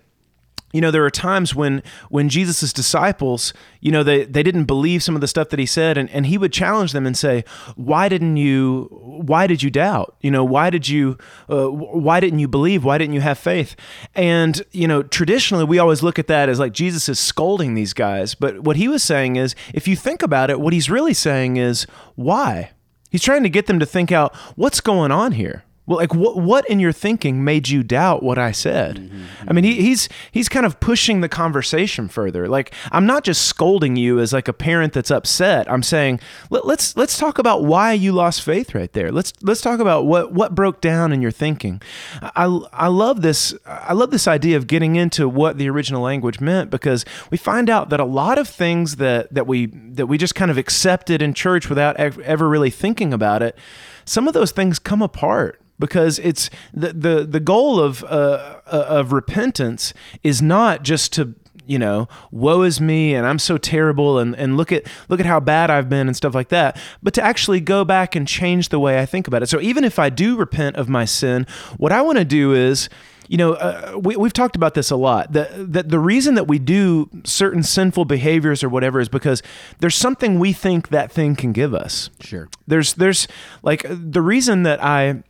you 0.74 0.82
know 0.82 0.92
there 0.92 1.06
are 1.06 1.12
times 1.12 1.54
when 1.56 1.84
when 2.10 2.30
jesus' 2.30 2.74
disciples 2.74 3.54
you 3.80 3.92
know 3.92 4.04
they, 4.04 4.24
they 4.26 4.44
didn't 4.44 4.66
believe 4.66 5.04
some 5.04 5.16
of 5.16 5.22
the 5.22 5.28
stuff 5.28 5.50
that 5.50 5.60
he 5.60 5.66
said 5.66 5.98
and, 5.98 6.10
and 6.12 6.26
he 6.28 6.38
would 6.38 6.54
challenge 6.54 6.92
them 6.92 7.06
and 7.06 7.18
say 7.18 7.44
why 7.76 8.10
didn't 8.10 8.38
you 8.38 8.88
why 8.92 9.48
did 9.48 9.64
you 9.64 9.70
doubt? 9.70 10.16
You 10.22 10.32
know 10.32 10.44
why 10.44 10.70
did 10.70 10.88
you 10.88 11.18
uh, 11.50 11.68
why 11.70 12.20
didn't 12.20 12.40
you 12.40 12.48
believe? 12.48 12.84
Why 12.84 12.98
didn't 12.98 13.14
you 13.14 13.22
have 13.22 13.38
faith? 13.38 13.76
And 14.16 14.62
you 14.72 14.88
know 14.88 15.04
traditionally 15.04 15.66
we 15.66 15.80
always 15.80 16.04
look 16.04 16.20
at 16.20 16.28
that 16.28 16.50
as 16.50 16.60
like 16.60 16.74
jesus 16.74 17.10
is 17.10 17.20
scolding 17.20 17.74
these 17.74 17.94
guys. 17.94 18.36
But 18.36 18.62
what 18.62 18.76
he 18.76 18.88
was 18.88 19.04
saying 19.04 19.36
is 19.36 19.56
if 19.74 19.88
you 19.88 19.96
think 19.96 20.22
about 20.22 20.50
it 20.50 20.60
what 20.60 20.74
he's 20.74 20.90
really 20.90 21.14
saying 21.14 21.58
is 21.58 21.86
why? 22.16 22.72
He's 23.10 23.24
trying 23.24 23.44
to 23.44 23.50
get 23.50 23.68
them 23.68 23.80
to 23.80 23.86
think 23.86 24.12
out 24.12 24.36
what's 24.56 24.80
going 24.80 25.12
on 25.12 25.34
here 25.34 25.64
Well, 25.92 26.00
like 26.00 26.16
what 26.16 26.38
what 26.38 26.66
in 26.70 26.80
your 26.80 26.94
thinking 26.94 27.44
made 27.44 27.68
you 27.68 27.84
doubt 27.84 28.24
what 28.24 28.38
I 28.38 28.54
said? 28.54 28.96
Mm-hmm, 28.96 29.50
I 29.50 29.52
mean, 29.52 29.66
he, 29.66 29.74
mm-hmm. 29.74 29.82
he's 29.82 30.10
he's 30.32 30.48
kind 30.48 30.66
of 30.66 30.80
pushing 30.80 31.20
the 31.20 31.28
conversation 31.28 32.08
further. 32.08 32.48
Like 32.48 32.74
I'm 32.94 33.06
not 33.06 33.26
just 33.26 33.46
scolding 33.46 33.98
you 33.98 34.18
as 34.22 34.32
like 34.32 34.48
a 34.48 34.54
parent 34.54 34.94
that's 34.94 35.12
upset. 35.12 35.70
I'm 35.70 35.84
saying 35.84 36.22
Let, 36.50 36.66
let's 36.66 36.96
let's 36.96 37.18
talk 37.18 37.40
about 37.40 37.66
why 37.66 37.92
you 37.92 38.14
lost 38.14 38.42
faith 38.42 38.74
right 38.74 38.90
there. 38.94 39.12
Let's 39.12 39.34
let's 39.42 39.60
talk 39.60 39.82
about 39.82 40.06
what 40.06 40.32
what 40.32 40.56
broke 40.56 40.80
down 40.80 41.12
in 41.12 41.22
your 41.22 41.30
thinking. 41.30 41.82
I 42.22 42.46
I 42.72 42.88
love 42.88 43.22
this 43.22 43.54
I 43.66 43.92
love 43.92 44.12
this 44.12 44.30
idea 44.30 44.56
of 44.56 44.68
getting 44.68 44.96
into 44.96 45.28
what 45.28 45.58
the 45.58 45.70
original 45.70 46.02
language 46.02 46.40
meant 46.40 46.70
because 46.70 47.04
we 47.32 47.38
find 47.38 47.70
out 47.70 47.90
that 47.90 48.00
a 48.00 48.06
lot 48.06 48.38
of 48.38 48.48
things 48.48 48.96
that 48.96 49.34
that 49.34 49.46
we 49.46 49.66
that 49.66 50.08
we 50.08 50.18
just 50.18 50.36
kind 50.36 50.52
of 50.52 50.58
accepted 50.58 51.22
in 51.22 51.34
church 51.34 51.68
without 51.68 51.98
ever 51.98 52.48
really 52.48 52.70
thinking 52.70 53.14
about 53.14 53.44
it, 53.44 53.58
some 54.06 54.26
of 54.26 54.34
those 54.34 54.52
things 54.52 54.80
come 54.80 55.02
apart 55.02 55.61
because 55.82 56.20
it's 56.20 56.50
the 56.74 56.94
the 56.94 57.26
the 57.26 57.42
goal 57.42 57.82
of 57.82 58.04
uh, 58.06 58.62
uh, 58.68 58.86
of 58.88 59.12
repentance 59.12 59.94
is 60.24 60.42
not 60.42 60.84
just 60.84 61.12
to 61.12 61.36
you 61.66 61.78
know 61.78 62.08
woe 62.32 62.62
is 62.62 62.80
me 62.80 63.14
and 63.14 63.28
i'm 63.28 63.38
so 63.38 63.58
terrible 63.58 64.18
and, 64.18 64.36
and 64.36 64.58
look 64.58 64.72
at 64.72 64.88
look 65.10 65.20
at 65.20 65.26
how 65.26 65.40
bad 65.40 65.70
i've 65.70 65.90
been 65.90 66.08
and 66.08 66.16
stuff 66.16 66.34
like 66.34 66.50
that 66.50 66.80
but 67.04 67.14
to 67.14 67.22
actually 67.22 67.60
go 67.60 67.84
back 67.84 68.16
and 68.16 68.28
change 68.28 68.70
the 68.70 68.80
way 68.80 69.00
i 69.00 69.06
think 69.06 69.28
about 69.28 69.44
it 69.44 69.48
so 69.48 69.60
even 69.60 69.84
if 69.84 70.00
i 70.00 70.10
do 70.10 70.36
repent 70.38 70.76
of 70.76 70.88
my 70.90 71.06
sin 71.06 71.46
what 71.78 71.92
i 71.92 72.02
want 72.02 72.18
to 72.18 72.26
do 72.26 72.54
is 72.54 72.90
you 73.32 73.38
know, 73.38 73.54
uh, 73.54 73.98
we, 73.98 74.18
we've 74.18 74.34
talked 74.34 74.58
about 74.58 74.74
this 74.74 74.92
a 74.92 74.98
lot. 74.98 75.32
The, 75.32 75.48
the, 75.58 75.84
the 75.84 76.00
reason 76.00 76.36
that 76.36 76.50
we 76.50 76.60
do 76.60 77.10
certain 77.24 77.64
sinful 77.64 78.04
behaviors 78.04 78.62
or 78.62 78.68
whatever 78.68 79.00
is 79.00 79.08
because 79.08 79.42
there's 79.80 79.96
something 79.96 80.38
we 80.38 80.52
think 80.52 80.90
that 80.90 81.14
thing 81.14 81.38
can 81.38 81.54
give 81.54 81.74
us. 81.74 82.10
Sure. 82.20 82.50
There's, 82.68 82.94
there's 82.96 83.30
like 83.64 83.86
the 83.88 84.22
reason 84.22 84.64
that 84.64 84.84
I, 84.84 85.24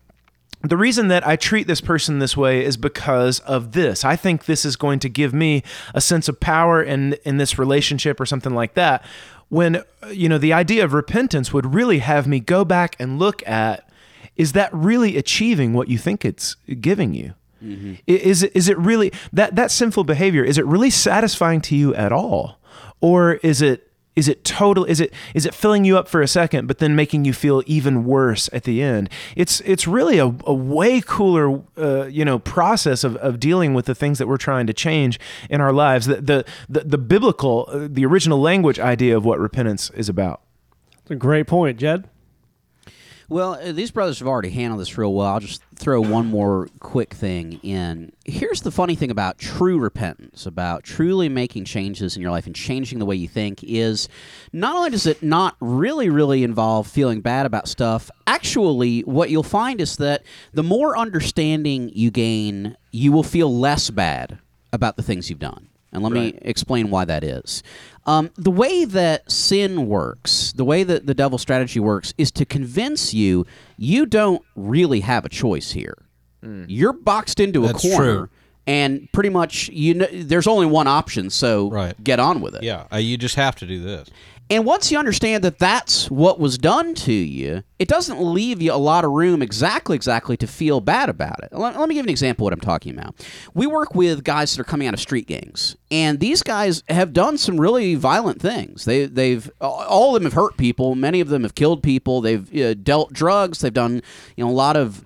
the 0.63 0.77
reason 0.77 1.07
that 1.09 1.25
I 1.25 1.35
treat 1.35 1.67
this 1.67 1.81
person 1.81 2.19
this 2.19 2.37
way 2.37 2.63
is 2.63 2.77
because 2.77 3.39
of 3.41 3.71
this. 3.71 4.05
I 4.05 4.15
think 4.15 4.45
this 4.45 4.63
is 4.65 4.75
going 4.75 4.99
to 4.99 5.09
give 5.09 5.33
me 5.33 5.63
a 5.93 6.01
sense 6.01 6.27
of 6.29 6.39
power 6.39 6.81
in 6.83 7.13
in 7.25 7.37
this 7.37 7.57
relationship 7.59 8.19
or 8.19 8.25
something 8.25 8.53
like 8.53 8.73
that. 8.75 9.03
When 9.49 9.77
uh, 9.77 9.83
you 10.11 10.29
know 10.29 10.37
the 10.37 10.53
idea 10.53 10.83
of 10.83 10.93
repentance 10.93 11.51
would 11.51 11.73
really 11.73 11.99
have 11.99 12.27
me 12.27 12.39
go 12.39 12.63
back 12.63 12.95
and 12.99 13.19
look 13.19 13.45
at 13.47 13.89
is 14.37 14.53
that 14.53 14.73
really 14.73 15.17
achieving 15.17 15.73
what 15.73 15.87
you 15.89 15.97
think 15.97 16.23
it's 16.23 16.55
giving 16.79 17.13
you? 17.13 17.33
I- 17.63 17.99
Is 18.07 18.41
it 18.43 18.51
is 18.55 18.69
it 18.69 18.77
really 18.77 19.11
that 19.33 19.55
that 19.55 19.69
sinful 19.71 20.03
behavior 20.05 20.43
is 20.43 20.57
it 20.57 20.65
really 20.65 20.89
satisfying 20.89 21.61
to 21.61 21.75
you 21.75 21.93
at 21.95 22.11
all? 22.11 22.59
Or 23.01 23.33
is 23.43 23.61
it 23.61 23.90
is 24.15 24.27
it 24.27 24.43
total 24.43 24.83
is 24.85 24.99
it 24.99 25.13
is 25.33 25.45
it 25.45 25.53
filling 25.53 25.85
you 25.85 25.97
up 25.97 26.07
for 26.07 26.21
a 26.21 26.27
second 26.27 26.67
but 26.67 26.79
then 26.79 26.95
making 26.95 27.23
you 27.23 27.31
feel 27.31 27.63
even 27.65 28.03
worse 28.03 28.49
at 28.51 28.63
the 28.63 28.81
end? 28.81 29.09
It's 29.35 29.61
it's 29.61 29.87
really 29.87 30.17
a, 30.19 30.35
a 30.45 30.53
way 30.53 31.01
cooler 31.01 31.61
uh, 31.77 32.05
you 32.05 32.25
know 32.25 32.39
process 32.39 33.03
of, 33.03 33.15
of 33.17 33.39
dealing 33.39 33.73
with 33.73 33.85
the 33.85 33.95
things 33.95 34.17
that 34.17 34.27
we're 34.27 34.37
trying 34.37 34.67
to 34.67 34.73
change 34.73 35.19
in 35.49 35.61
our 35.61 35.71
lives. 35.71 36.07
The 36.07 36.21
the 36.21 36.45
the, 36.67 36.81
the 36.81 36.97
biblical 36.97 37.67
uh, 37.71 37.87
the 37.89 38.05
original 38.05 38.41
language 38.41 38.79
idea 38.79 39.15
of 39.15 39.23
what 39.23 39.39
repentance 39.39 39.89
is 39.91 40.09
about. 40.09 40.41
It's 41.01 41.11
a 41.11 41.15
great 41.15 41.47
point, 41.47 41.79
Jed. 41.79 42.09
Well, 43.31 43.53
uh, 43.53 43.71
these 43.71 43.91
brothers 43.91 44.19
have 44.19 44.27
already 44.27 44.49
handled 44.49 44.81
this 44.81 44.97
real 44.97 45.13
well. 45.13 45.27
I'll 45.27 45.39
just 45.39 45.61
throw 45.75 46.01
one 46.01 46.25
more 46.25 46.67
quick 46.81 47.13
thing 47.13 47.61
in. 47.63 48.11
Here's 48.25 48.59
the 48.59 48.71
funny 48.71 48.93
thing 48.93 49.09
about 49.09 49.37
true 49.37 49.79
repentance, 49.79 50.45
about 50.45 50.83
truly 50.83 51.29
making 51.29 51.63
changes 51.63 52.17
in 52.17 52.21
your 52.21 52.31
life 52.31 52.45
and 52.45 52.53
changing 52.53 52.99
the 52.99 53.05
way 53.05 53.15
you 53.15 53.29
think 53.29 53.63
is 53.63 54.09
not 54.51 54.75
only 54.75 54.89
does 54.89 55.05
it 55.05 55.23
not 55.23 55.55
really 55.61 56.09
really 56.09 56.43
involve 56.43 56.87
feeling 56.87 57.21
bad 57.21 57.45
about 57.45 57.69
stuff, 57.69 58.11
actually 58.27 58.99
what 59.03 59.29
you'll 59.29 59.43
find 59.43 59.79
is 59.79 59.95
that 59.95 60.23
the 60.51 60.61
more 60.61 60.97
understanding 60.97 61.89
you 61.93 62.11
gain, 62.11 62.75
you 62.91 63.13
will 63.13 63.23
feel 63.23 63.57
less 63.57 63.89
bad 63.89 64.39
about 64.73 64.97
the 64.97 65.03
things 65.03 65.29
you've 65.29 65.39
done. 65.39 65.69
And 65.93 66.03
let 66.03 66.13
me 66.13 66.37
explain 66.41 66.89
why 66.89 67.05
that 67.05 67.23
is. 67.23 67.63
Um, 68.05 68.31
the 68.35 68.51
way 68.51 68.85
that 68.85 69.31
sin 69.31 69.87
works, 69.87 70.53
the 70.53 70.65
way 70.65 70.83
that 70.83 71.05
the 71.05 71.13
devil's 71.13 71.41
strategy 71.41 71.79
works, 71.79 72.13
is 72.17 72.31
to 72.31 72.45
convince 72.45 73.13
you 73.13 73.45
you 73.77 74.05
don't 74.05 74.41
really 74.55 75.01
have 75.01 75.23
a 75.25 75.29
choice 75.29 75.71
here. 75.71 75.97
You're 76.67 76.93
boxed 76.93 77.39
into 77.39 77.65
a 77.67 77.73
corner, 77.73 78.17
true. 78.17 78.29
and 78.65 79.07
pretty 79.11 79.29
much 79.29 79.69
you 79.69 79.93
know 79.93 80.07
there's 80.11 80.47
only 80.47 80.65
one 80.65 80.87
option. 80.87 81.29
So 81.29 81.69
Right. 81.69 82.03
get 82.03 82.19
on 82.19 82.41
with 82.41 82.55
it. 82.55 82.63
Yeah, 82.63 82.87
uh, 82.91 82.97
you 82.97 83.15
just 83.17 83.35
have 83.35 83.55
to 83.57 83.67
do 83.67 83.83
this. 83.83 84.09
And 84.51 84.65
once 84.65 84.91
you 84.91 84.99
understand 84.99 85.45
that 85.45 85.59
that's 85.59 86.11
what 86.11 86.37
was 86.37 86.57
done 86.57 86.93
to 86.95 87.13
you, 87.13 87.63
it 87.79 87.87
doesn't 87.87 88.21
leave 88.21 88.61
you 88.61 88.73
a 88.73 88.75
lot 88.75 89.05
of 89.05 89.11
room 89.11 89.41
exactly, 89.41 89.95
exactly 89.95 90.35
to 90.35 90.45
feel 90.45 90.81
bad 90.81 91.07
about 91.07 91.41
it. 91.41 91.53
Let, 91.53 91.79
let 91.79 91.87
me 91.87 91.95
give 91.95 92.03
an 92.03 92.09
example 92.09 92.43
of 92.43 92.47
what 92.47 92.53
I'm 92.53 92.59
talking 92.59 92.93
about. 92.93 93.15
We 93.53 93.65
work 93.65 93.95
with 93.95 94.25
guys 94.25 94.53
that 94.53 94.59
are 94.59 94.65
coming 94.65 94.89
out 94.89 94.93
of 94.93 94.99
street 94.99 95.25
gangs, 95.25 95.77
and 95.89 96.19
these 96.19 96.43
guys 96.43 96.83
have 96.89 97.13
done 97.13 97.37
some 97.37 97.61
really 97.61 97.95
violent 97.95 98.41
things. 98.41 98.83
They, 98.83 99.05
they've 99.05 99.49
all 99.61 100.17
of 100.17 100.21
them 100.21 100.29
have 100.29 100.33
hurt 100.33 100.57
people. 100.57 100.95
Many 100.95 101.21
of 101.21 101.29
them 101.29 101.43
have 101.43 101.55
killed 101.55 101.81
people. 101.81 102.19
They've 102.19 102.53
uh, 102.53 102.73
dealt 102.73 103.13
drugs. 103.13 103.59
They've 103.59 103.73
done 103.73 104.01
you 104.35 104.43
know 104.43 104.49
a 104.49 104.51
lot 104.51 104.75
of 104.75 105.05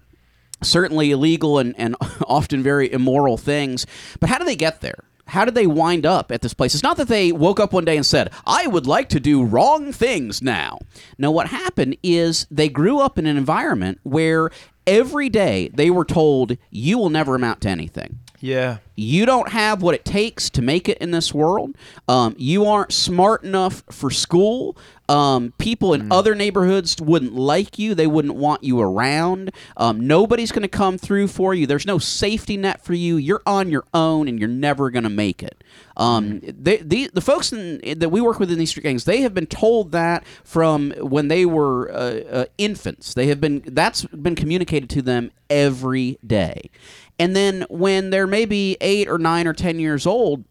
certainly 0.63 1.11
illegal 1.11 1.59
and, 1.59 1.75
and 1.77 1.95
often 2.27 2.63
very 2.63 2.91
immoral 2.91 3.37
things. 3.37 3.85
But 4.19 4.29
how 4.29 4.39
do 4.39 4.45
they 4.45 4.55
get 4.55 4.81
there? 4.81 5.03
How 5.27 5.45
did 5.45 5.55
they 5.55 5.67
wind 5.67 6.05
up 6.05 6.31
at 6.31 6.41
this 6.41 6.53
place? 6.53 6.73
It's 6.73 6.83
not 6.83 6.97
that 6.97 7.07
they 7.07 7.31
woke 7.31 7.59
up 7.59 7.73
one 7.73 7.85
day 7.85 7.97
and 7.97 8.05
said, 8.05 8.31
I 8.45 8.67
would 8.67 8.85
like 8.85 9.09
to 9.09 9.19
do 9.19 9.43
wrong 9.43 9.91
things 9.91 10.41
now. 10.41 10.79
No, 11.17 11.31
what 11.31 11.47
happened 11.47 11.97
is 12.03 12.45
they 12.51 12.69
grew 12.69 12.99
up 12.99 13.17
in 13.17 13.25
an 13.25 13.37
environment 13.37 13.99
where 14.03 14.51
every 14.85 15.29
day 15.29 15.69
they 15.73 15.89
were 15.89 16.05
told, 16.05 16.57
You 16.69 16.97
will 16.97 17.09
never 17.09 17.35
amount 17.35 17.61
to 17.61 17.69
anything 17.69 18.19
yeah 18.45 18.77
you 18.95 19.25
don't 19.25 19.49
have 19.49 19.81
what 19.81 19.93
it 19.93 20.05
takes 20.05 20.49
to 20.51 20.61
make 20.61 20.87
it 20.87 20.97
in 20.99 21.11
this 21.11 21.33
world. 21.33 21.75
Um, 22.07 22.35
you 22.37 22.65
aren't 22.65 22.93
smart 22.93 23.43
enough 23.43 23.83
for 23.91 24.09
school. 24.09 24.77
Um, 25.07 25.53
people 25.59 25.93
in 25.93 26.11
other 26.11 26.33
neighborhoods 26.33 26.99
wouldn't 26.99 27.35
like 27.35 27.77
you. 27.77 27.93
They 27.93 28.07
wouldn't 28.07 28.35
want 28.35 28.63
you 28.63 28.79
around. 28.79 29.51
Um, 29.77 30.07
nobody's 30.07 30.51
going 30.51 30.63
to 30.63 30.67
come 30.67 30.97
through 30.97 31.27
for 31.27 31.53
you. 31.53 31.67
There's 31.67 31.85
no 31.85 31.99
safety 31.99 32.57
net 32.57 32.83
for 32.83 32.93
you. 32.93 33.17
You're 33.17 33.43
on 33.45 33.69
your 33.69 33.83
own, 33.93 34.27
and 34.27 34.39
you're 34.39 34.47
never 34.47 34.89
going 34.89 35.03
to 35.03 35.09
make 35.09 35.43
it. 35.43 35.63
Um, 35.95 36.41
they, 36.41 36.77
the 36.77 37.11
the 37.13 37.21
folks 37.21 37.53
in, 37.53 37.99
that 37.99 38.09
we 38.09 38.19
work 38.19 38.39
with 38.39 38.51
in 38.51 38.57
these 38.57 38.71
street 38.71 38.83
gangs, 38.83 39.05
they 39.05 39.21
have 39.21 39.35
been 39.35 39.45
told 39.45 39.91
that 39.91 40.25
from 40.43 40.91
when 40.93 41.27
they 41.27 41.45
were 41.45 41.91
uh, 41.91 42.19
uh, 42.31 42.45
infants. 42.57 43.13
They 43.13 43.27
have 43.27 43.39
been 43.39 43.61
that's 43.67 44.05
been 44.05 44.35
communicated 44.35 44.89
to 44.91 45.03
them 45.03 45.31
every 45.49 46.17
day. 46.25 46.71
And 47.19 47.35
then 47.35 47.65
when 47.69 48.09
they're 48.09 48.27
maybe 48.27 48.77
eight 48.81 49.07
or 49.07 49.17
nine 49.17 49.47
or 49.47 49.53
ten 49.53 49.79
years 49.79 50.05
old, 50.05 50.43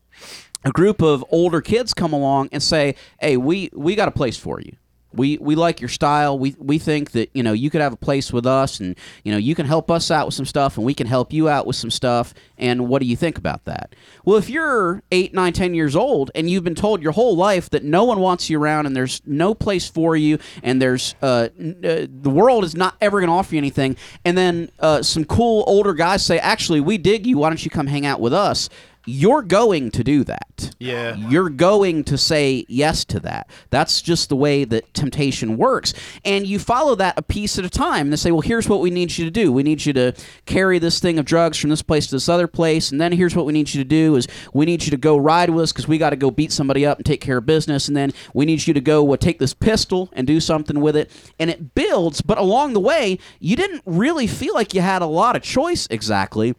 a 0.65 0.71
group 0.71 1.03
of 1.03 1.25
older 1.31 1.61
kids 1.61 1.93
come 1.93 2.13
along 2.13 2.49
and 2.53 2.63
say, 2.63 2.95
"Hey, 3.21 3.37
we 3.37 3.71
we 3.75 3.95
got 3.95 4.09
a 4.09 4.13
place 4.13 4.37
for 4.37 4.61
you. 4.61 4.77
We 5.15 5.39
we 5.39 5.55
like 5.55 5.81
your 5.81 5.89
style. 5.89 6.39
We 6.39 6.55
we 6.59 6.79
think 6.79 7.13
that 7.13 7.31
you 7.35 7.43
know 7.43 7.53
you 7.53 7.71
could 7.71 7.81
have 7.81 7.93
a 7.93 7.97
place 7.97 8.33
with 8.33 8.47
us, 8.47 8.81
and 8.81 8.97
you 9.23 9.33
know 9.33 9.39
you 9.39 9.55
can 9.55 9.67
help 9.67 9.91
us 9.91 10.11
out 10.11 10.27
with 10.27 10.35
some 10.35 10.47
stuff, 10.47 10.77
and 10.77 10.85
we 10.85 10.95
can 10.95 11.07
help 11.07 11.33
you 11.33 11.49
out 11.49 11.67
with 11.67 11.77
some 11.77 11.91
stuff. 11.91 12.35
And 12.59 12.89
what 12.89 13.01
do 13.01 13.07
you 13.07 13.17
think 13.17 13.39
about 13.39 13.65
that? 13.65 13.95
Well, 14.25 14.37
if 14.37 14.49
you're 14.49 15.03
eight, 15.11 15.35
nine, 15.35 15.53
ten 15.53 15.75
years 15.75 15.97
old, 15.97 16.31
and 16.35 16.51
you've 16.51 16.65
been 16.65 16.75
told 16.75 17.03
your 17.03 17.13
whole 17.13 17.37
life 17.37 17.71
that 17.71 17.85
no 17.85 18.05
one 18.05 18.21
wants 18.21 18.51
you 18.51 18.61
around, 18.61 18.87
and 18.87 18.97
there's 18.97 19.23
no 19.25 19.55
place 19.55 19.89
for 19.89 20.17
you, 20.17 20.39
and 20.63 20.81
there's 20.81 21.15
uh, 21.23 21.49
uh 21.59 22.07
the 22.09 22.31
world 22.31 22.65
is 22.65 22.75
not 22.75 22.97
ever 23.01 23.21
going 23.21 23.29
to 23.29 23.35
offer 23.35 23.55
you 23.55 23.59
anything, 23.59 23.97
and 24.25 24.37
then 24.37 24.71
uh, 24.81 25.03
some 25.03 25.25
cool 25.25 25.65
older 25.67 25.95
guys 25.95 26.25
say, 26.25 26.39
"Actually, 26.39 26.81
we 26.81 26.99
dig 26.99 27.27
you. 27.27 27.39
Why 27.39 27.51
don't 27.51 27.65
you 27.65 27.71
come 27.71 27.87
hang 27.87 28.07
out 28.07 28.21
with 28.21 28.33
us?" 28.33 28.69
You're 29.07 29.43
going 29.43 29.91
to 29.93 30.05
do 30.05 30.25
that 30.25 30.75
Yeah. 30.79 31.17
you're 31.17 31.51
going 31.51 32.05
to 32.05 32.17
say 32.19 32.65
yes 32.69 33.05
to 33.07 33.21
that. 33.21 33.49
That's 33.71 34.01
just 34.01 34.29
the 34.29 34.37
way 34.37 34.65
that 34.65 34.93
temptation 34.95 35.57
works. 35.57 35.93
And 36.25 36.47
you 36.47 36.59
follow 36.59 36.95
that 36.97 37.19
a 37.19 37.23
piece 37.23 37.59
at 37.59 37.65
a 37.65 37.71
time. 37.71 38.07
And 38.07 38.13
they 38.13 38.17
say, 38.17 38.31
well, 38.31 38.41
here's 38.41 38.69
what 38.69 38.81
we 38.81 38.91
need 38.91 39.17
you 39.17 39.25
to 39.25 39.31
do. 39.31 39.53
We 39.53 39.63
need 39.63 39.85
you 39.85 39.93
to 39.95 40.13
carry 40.47 40.79
this 40.79 41.01
thing 41.01 41.19
of 41.19 41.25
drugs 41.25 41.59
from 41.59 41.71
this 41.71 41.83
place 41.83 42.07
to 42.07 42.15
this 42.17 42.29
other 42.29 42.47
place. 42.47 42.91
And 42.91 43.01
then 43.01 43.13
here's 43.13 43.37
what 43.37 43.47
we 43.47 43.53
need 43.53 43.73
you 43.75 43.83
to 43.83 43.89
do 43.89 44.17
is 44.17 44.27
we 44.53 44.65
need 44.67 44.85
you 44.85 44.91
to 44.91 44.97
go 44.97 45.17
ride 45.17 45.51
with 45.51 45.65
us 45.65 45.73
because 45.73 45.89
we 45.89 45.99
got 45.99 46.11
to 46.11 46.17
go 46.17 46.31
beat 46.31 46.53
somebody 46.53 46.87
up 46.87 46.99
and 46.99 47.07
take 47.07 47.21
care 47.21 47.39
of 47.39 47.47
business. 47.47 47.89
And 47.89 47.97
then 47.97 48.13
we 48.33 48.45
need 48.47 48.67
you 48.67 48.75
to 48.75 48.81
go 48.81 49.13
uh, 49.13 49.17
take 49.17 49.39
this 49.39 49.55
pistol 49.55 50.09
and 50.13 50.27
do 50.27 50.41
something 50.41 50.81
with 50.81 50.97
it. 50.97 51.11
And 51.39 51.51
it 51.51 51.75
builds. 51.75 52.21
But 52.21 52.39
along 52.39 52.73
the 52.73 52.81
way, 52.81 53.19
you 53.41 53.57
didn't 53.57 53.83
really 53.87 54.27
feel 54.27 54.55
like 54.55 54.75
you 54.75 54.81
had 54.81 55.03
a 55.03 55.07
lot 55.07 55.37
of 55.37 55.43
choice 55.43 55.87
exactly. 55.91 56.55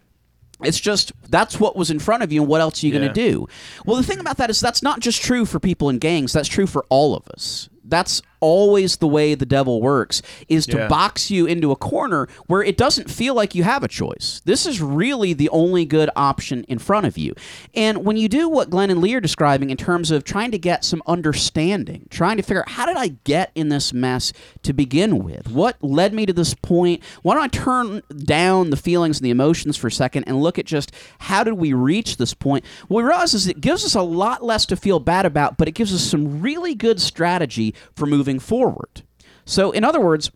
It's 0.63 0.79
just 0.79 1.11
that's 1.29 1.59
what 1.59 1.75
was 1.75 1.91
in 1.91 1.99
front 1.99 2.23
of 2.23 2.31
you, 2.31 2.41
and 2.41 2.49
what 2.49 2.61
else 2.61 2.81
are 2.83 2.87
you 2.87 2.93
Yeah. 2.93 2.99
going 2.99 3.13
to 3.13 3.29
do? 3.29 3.47
Well, 3.85 3.97
the 3.97 4.03
thing 4.03 4.19
about 4.19 4.37
that 4.37 4.49
is 4.49 4.59
that's 4.59 4.81
not 4.81 4.99
just 4.99 5.21
true 5.21 5.45
for 5.45 5.59
people 5.59 5.89
in 5.89 5.99
gangs. 5.99 6.31
That's 6.33 6.47
true 6.47 6.67
for 6.67 6.85
all 6.89 7.15
of 7.15 7.27
us. 7.27 7.69
That's 7.83 8.21
always 8.45 8.97
the 8.97 9.07
way 9.07 9.33
the 9.33 9.45
devil 9.45 9.81
works 9.81 10.21
is 10.47 10.65
to 10.67 10.77
Yeah. 10.77 10.87
box 10.87 11.31
you 11.31 11.47
into 11.47 11.71
a 11.71 11.75
corner 11.75 12.27
where 12.45 12.61
it 12.61 12.77
doesn't 12.77 13.09
feel 13.09 13.33
like 13.33 13.55
you 13.55 13.63
have 13.63 13.83
a 13.83 13.87
choice. 13.87 14.41
This 14.45 14.65
is 14.67 14.81
really 14.81 15.33
the 15.33 15.49
only 15.49 15.83
good 15.85 16.09
option 16.15 16.63
in 16.67 16.77
front 16.77 17.07
of 17.07 17.17
you. 17.17 17.33
And 17.73 18.05
when 18.05 18.17
you 18.17 18.29
do 18.29 18.47
what 18.47 18.69
Glenn 18.69 18.91
and 18.91 19.01
Lee 19.01 19.15
are 19.15 19.19
describing 19.21 19.71
in 19.71 19.77
terms 19.77 20.11
of 20.11 20.23
trying 20.23 20.51
to 20.51 20.59
get 20.59 20.85
some 20.85 21.01
understanding, 21.07 22.05
trying 22.09 22.37
to 22.37 22.43
figure 22.43 22.61
out 22.61 22.69
how 22.69 22.85
did 22.85 22.97
I 22.97 23.09
get 23.23 23.51
in 23.55 23.69
this 23.69 23.91
mess 23.93 24.31
to 24.63 24.73
begin 24.73 25.23
with? 25.23 25.49
What 25.49 25.77
led 25.81 26.13
me 26.13 26.25
to 26.25 26.33
this 26.33 26.53
point? 26.53 27.01
Why 27.23 27.33
don't 27.33 27.43
I 27.43 27.47
turn 27.47 28.01
down 28.23 28.69
the 28.69 28.77
feelings 28.77 29.17
and 29.17 29.25
the 29.25 29.31
emotions 29.31 29.75
for 29.75 29.87
a 29.87 29.91
second 29.91 30.25
and 30.25 30.41
look 30.41 30.59
at 30.59 30.65
just 30.65 30.91
how 31.19 31.43
did 31.43 31.53
we 31.55 31.73
reach 31.73 32.17
this 32.17 32.33
point? 32.33 32.63
What 32.87 33.03
we 33.03 33.07
realize 33.07 33.33
is 33.33 33.47
it 33.47 33.59
gives 33.61 33.83
us 33.85 33.95
a 33.95 34.01
lot 34.01 34.43
less 34.43 34.65
to 34.67 34.75
feel 34.75 34.99
bad 34.99 35.25
about, 35.25 35.57
but 35.57 35.67
it 35.67 35.71
gives 35.73 35.93
us 35.93 36.01
some 36.01 36.41
really 36.41 36.75
good 36.75 37.01
strategy 37.01 37.73
for 37.95 38.05
moving 38.05 38.34
forward. 38.39 39.03
So, 39.45 39.71
in 39.71 39.83
other 39.83 40.01
words, 40.01 40.31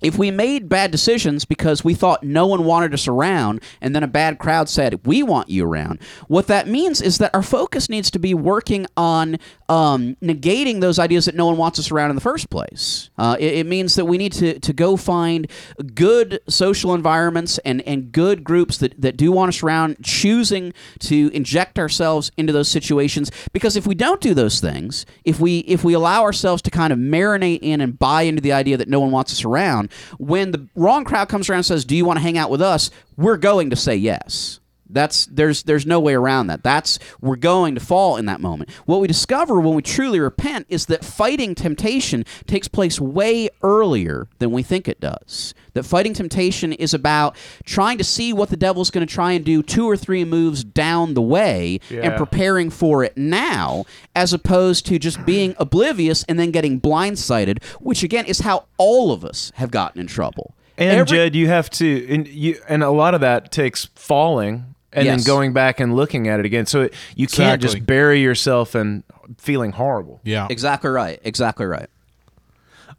if 0.00 0.18
we 0.18 0.30
made 0.30 0.68
bad 0.68 0.90
decisions 0.90 1.44
because 1.44 1.84
we 1.84 1.94
thought 1.94 2.22
no 2.22 2.46
one 2.46 2.64
wanted 2.64 2.94
us 2.94 3.06
around 3.08 3.62
and 3.80 3.94
then 3.94 4.02
a 4.02 4.08
bad 4.08 4.38
crowd 4.38 4.68
said 4.68 5.04
we 5.06 5.22
want 5.22 5.48
you 5.48 5.64
around 5.64 6.00
what 6.28 6.46
that 6.46 6.68
means 6.68 7.00
is 7.00 7.18
that 7.18 7.34
our 7.34 7.42
focus 7.42 7.88
needs 7.88 8.10
to 8.10 8.18
be 8.18 8.34
working 8.34 8.86
on 8.96 9.38
um, 9.68 10.16
negating 10.22 10.80
those 10.80 10.98
ideas 10.98 11.26
that 11.26 11.34
no 11.34 11.46
one 11.46 11.56
wants 11.56 11.78
us 11.78 11.90
around 11.90 12.10
in 12.10 12.16
the 12.16 12.20
first 12.20 12.50
place. 12.50 13.08
Uh, 13.16 13.36
it, 13.38 13.58
it 13.58 13.66
means 13.66 13.94
that 13.94 14.04
we 14.04 14.18
need 14.18 14.32
to, 14.32 14.58
to 14.58 14.72
go 14.72 14.96
find 14.96 15.48
good 15.94 16.40
social 16.48 16.92
environments 16.92 17.58
and, 17.58 17.80
and 17.82 18.10
good 18.10 18.42
groups 18.42 18.78
that, 18.78 19.00
that 19.00 19.16
do 19.16 19.30
want 19.30 19.48
us 19.48 19.62
around 19.62 19.96
choosing 20.02 20.72
to 20.98 21.30
inject 21.32 21.78
ourselves 21.78 22.32
into 22.36 22.52
those 22.52 22.68
situations. 22.68 23.30
Because 23.52 23.76
if 23.76 23.86
we 23.86 23.94
don't 23.94 24.20
do 24.20 24.34
those 24.34 24.60
things 24.60 25.06
if 25.24 25.40
we 25.40 25.60
if 25.60 25.84
we 25.84 25.94
allow 25.94 26.22
ourselves 26.22 26.62
to 26.62 26.70
kind 26.70 26.92
of 26.92 26.98
marinate 26.98 27.60
in 27.62 27.80
and 27.80 27.98
buy 27.98 28.22
into 28.22 28.42
the 28.42 28.52
idea 28.52 28.76
that 28.76 28.88
no 28.88 29.00
one 29.00 29.10
wants 29.10 29.32
us 29.32 29.44
around 29.44 29.89
when 30.18 30.50
the 30.52 30.66
wrong 30.74 31.04
crowd 31.04 31.28
comes 31.28 31.48
around 31.48 31.58
and 31.58 31.66
says 31.66 31.84
do 31.84 31.96
you 31.96 32.04
want 32.04 32.18
to 32.18 32.22
hang 32.22 32.38
out 32.38 32.50
with 32.50 32.62
us? 32.62 32.90
We're 33.16 33.36
going 33.36 33.70
to 33.70 33.76
say 33.76 33.96
yes 33.96 34.60
that's 34.92 35.26
there's 35.26 35.62
there's 35.64 35.86
no 35.86 36.00
way 36.00 36.14
around 36.14 36.48
that. 36.48 36.62
That's 36.62 36.98
we're 37.20 37.36
going 37.36 37.74
to 37.74 37.80
fall 37.80 38.16
in 38.16 38.26
that 38.26 38.40
moment. 38.40 38.70
What 38.86 39.00
we 39.00 39.08
discover 39.08 39.60
when 39.60 39.74
we 39.74 39.82
truly 39.82 40.20
repent 40.20 40.66
is 40.68 40.86
that 40.86 41.04
fighting 41.04 41.54
temptation 41.54 42.24
takes 42.46 42.68
place 42.68 43.00
way 43.00 43.48
earlier 43.62 44.28
than 44.38 44.50
we 44.50 44.62
think 44.62 44.88
it 44.88 45.00
does. 45.00 45.54
That 45.74 45.84
fighting 45.84 46.14
temptation 46.14 46.72
is 46.72 46.94
about 46.94 47.36
trying 47.64 47.98
to 47.98 48.04
see 48.04 48.32
what 48.32 48.50
the 48.50 48.56
devil's 48.56 48.90
going 48.90 49.06
to 49.06 49.12
try 49.12 49.32
and 49.32 49.44
do 49.44 49.62
two 49.62 49.88
or 49.88 49.96
three 49.96 50.24
moves 50.24 50.64
down 50.64 51.14
the 51.14 51.22
way 51.22 51.78
and 51.90 52.16
preparing 52.16 52.70
for 52.70 53.04
it 53.04 53.16
now 53.16 53.84
as 54.14 54.32
opposed 54.32 54.86
to 54.86 54.98
just 54.98 55.24
being 55.24 55.54
oblivious 55.58 56.24
and 56.24 56.38
then 56.38 56.50
getting 56.50 56.80
blindsided, 56.80 57.62
which 57.80 58.02
again 58.02 58.26
is 58.26 58.40
how 58.40 58.64
all 58.78 59.12
of 59.12 59.24
us 59.24 59.52
have 59.56 59.70
gotten 59.70 60.00
in 60.00 60.06
trouble. 60.06 60.54
And 60.76 60.90
Every- 60.90 61.16
Jed, 61.18 61.34
you 61.36 61.46
have 61.48 61.68
to, 61.70 62.06
and 62.08 62.26
you, 62.26 62.60
and 62.68 62.82
a 62.82 62.90
lot 62.90 63.14
of 63.14 63.20
that 63.20 63.52
takes 63.52 63.86
falling 63.94 64.74
and 64.92 65.04
Yes. 65.04 65.24
then 65.24 65.26
going 65.26 65.52
back 65.52 65.80
and 65.80 65.94
looking 65.96 66.28
at 66.28 66.40
it 66.40 66.46
again. 66.46 66.66
So 66.66 66.82
it, 66.82 66.94
you 67.14 67.26
can't 67.26 67.60
just 67.62 67.84
bury 67.86 68.20
yourself 68.20 68.74
in 68.74 69.04
feeling 69.38 69.72
horrible. 69.72 70.20
Yeah. 70.24 70.46
Exactly 70.50 70.90
right. 70.90 71.20
Exactly 71.24 71.66
right. 71.66 71.88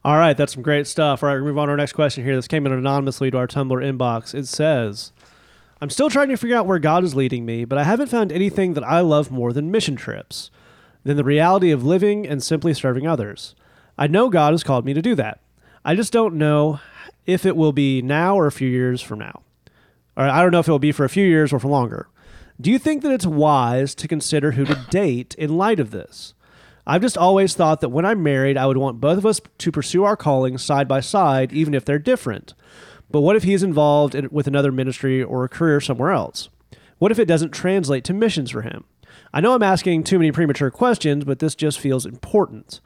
All 0.04 0.18
right, 0.18 0.36
that's 0.36 0.54
some 0.54 0.64
great 0.64 0.88
stuff. 0.88 1.22
All 1.22 1.30
right, 1.30 1.36
we 1.36 1.44
move 1.44 1.58
on 1.60 1.68
to 1.68 1.72
our 1.72 1.78
next 1.78 1.94
question 1.94 2.24
here. 2.24 2.36
This 2.36 2.48
came 2.48 2.66
in 2.66 2.72
anonymously 2.72 3.30
to 3.30 3.38
our 3.38 3.46
Tumblr 3.48 3.70
inbox. 3.70 4.34
It 4.34 4.48
says, 4.48 5.12
I'm 5.80 5.92
still 5.92 6.10
trying 6.10 6.30
to 6.30 6.38
figure 6.38 6.56
out 6.58 6.66
where 6.66 6.80
God 6.80 7.04
is 7.04 7.14
leading 7.14 7.46
me, 7.46 7.66
but 7.66 7.78
I 7.78 7.84
haven't 7.84 8.08
found 8.08 8.32
anything 8.32 8.74
that 8.74 8.84
I 8.84 9.02
love 9.02 9.30
more 9.30 9.54
than 9.54 9.70
mission 9.70 9.96
trips, 9.96 10.50
than 11.04 11.18
the 11.18 11.24
reality 11.24 11.70
of 11.70 11.84
living 11.84 12.26
and 12.26 12.42
simply 12.42 12.74
serving 12.74 13.06
others. 13.06 13.54
I 13.96 14.08
know 14.08 14.30
God 14.30 14.54
has 14.54 14.64
called 14.64 14.86
me 14.86 14.94
to 14.96 15.02
do 15.04 15.14
that. 15.16 15.40
I 15.86 15.94
just 15.94 16.12
don't 16.14 16.36
know 16.36 16.80
if 17.28 17.46
it 17.46 17.56
will 17.56 17.74
be 17.74 18.02
now 18.02 18.36
or 18.36 18.48
a 18.48 18.52
few 18.52 18.70
years 18.70 19.02
from 19.04 19.20
now. 19.20 19.42
Or 20.22 20.30
I 20.30 20.44
don't 20.44 20.52
know 20.52 20.60
if 20.60 20.68
it 20.68 20.72
will 20.72 20.78
be 20.78 20.92
for 20.92 21.04
a 21.04 21.10
few 21.10 21.26
years 21.26 21.52
or 21.52 21.60
for 21.60 21.68
longer. 21.68 22.08
Do 22.60 22.70
you 22.70 22.78
think 22.78 23.02
that 23.02 23.12
it's 23.12 23.26
wise 23.26 23.96
to 23.96 24.08
consider 24.08 24.52
who 24.52 24.66
to 24.66 24.86
date 24.92 25.34
in 25.36 25.58
light 25.58 25.80
of 25.80 25.90
this? 25.90 26.36
I've 26.86 27.02
just 27.02 27.18
always 27.18 27.56
thought 27.56 27.82
that 27.82 27.90
when 27.90 28.06
I'm 28.06 28.22
married, 28.22 28.56
I 28.56 28.68
would 28.68 28.78
want 28.78 29.02
both 29.02 29.18
of 29.18 29.26
us 29.26 29.42
to 29.58 29.72
pursue 29.72 30.04
our 30.04 30.16
callings 30.16 30.64
side 30.64 30.88
by 30.88 31.00
side, 31.00 31.52
even 31.52 31.74
if 31.74 31.86
they're 31.86 31.98
different. 31.98 32.54
But 33.10 33.22
what 33.22 33.36
if 33.36 33.42
he's 33.42 33.64
involved 33.64 34.14
in, 34.14 34.30
with 34.30 34.46
another 34.46 34.72
ministry 34.72 35.24
or 35.24 35.44
a 35.44 35.50
career 35.50 35.82
somewhere 35.82 36.12
else? 36.12 36.50
What 37.00 37.12
if 37.12 37.18
it 37.18 37.26
doesn't 37.26 37.50
translate 37.50 38.04
to 38.04 38.14
missions 38.14 38.52
for 38.52 38.62
him? 38.62 38.84
I 39.34 39.42
know 39.42 39.56
I'm 39.56 39.64
asking 39.64 40.04
too 40.04 40.20
many 40.20 40.32
premature 40.32 40.70
questions, 40.70 41.24
but 41.24 41.40
this 41.40 41.56
just 41.56 41.80
feels 41.80 42.06
important. 42.06 42.80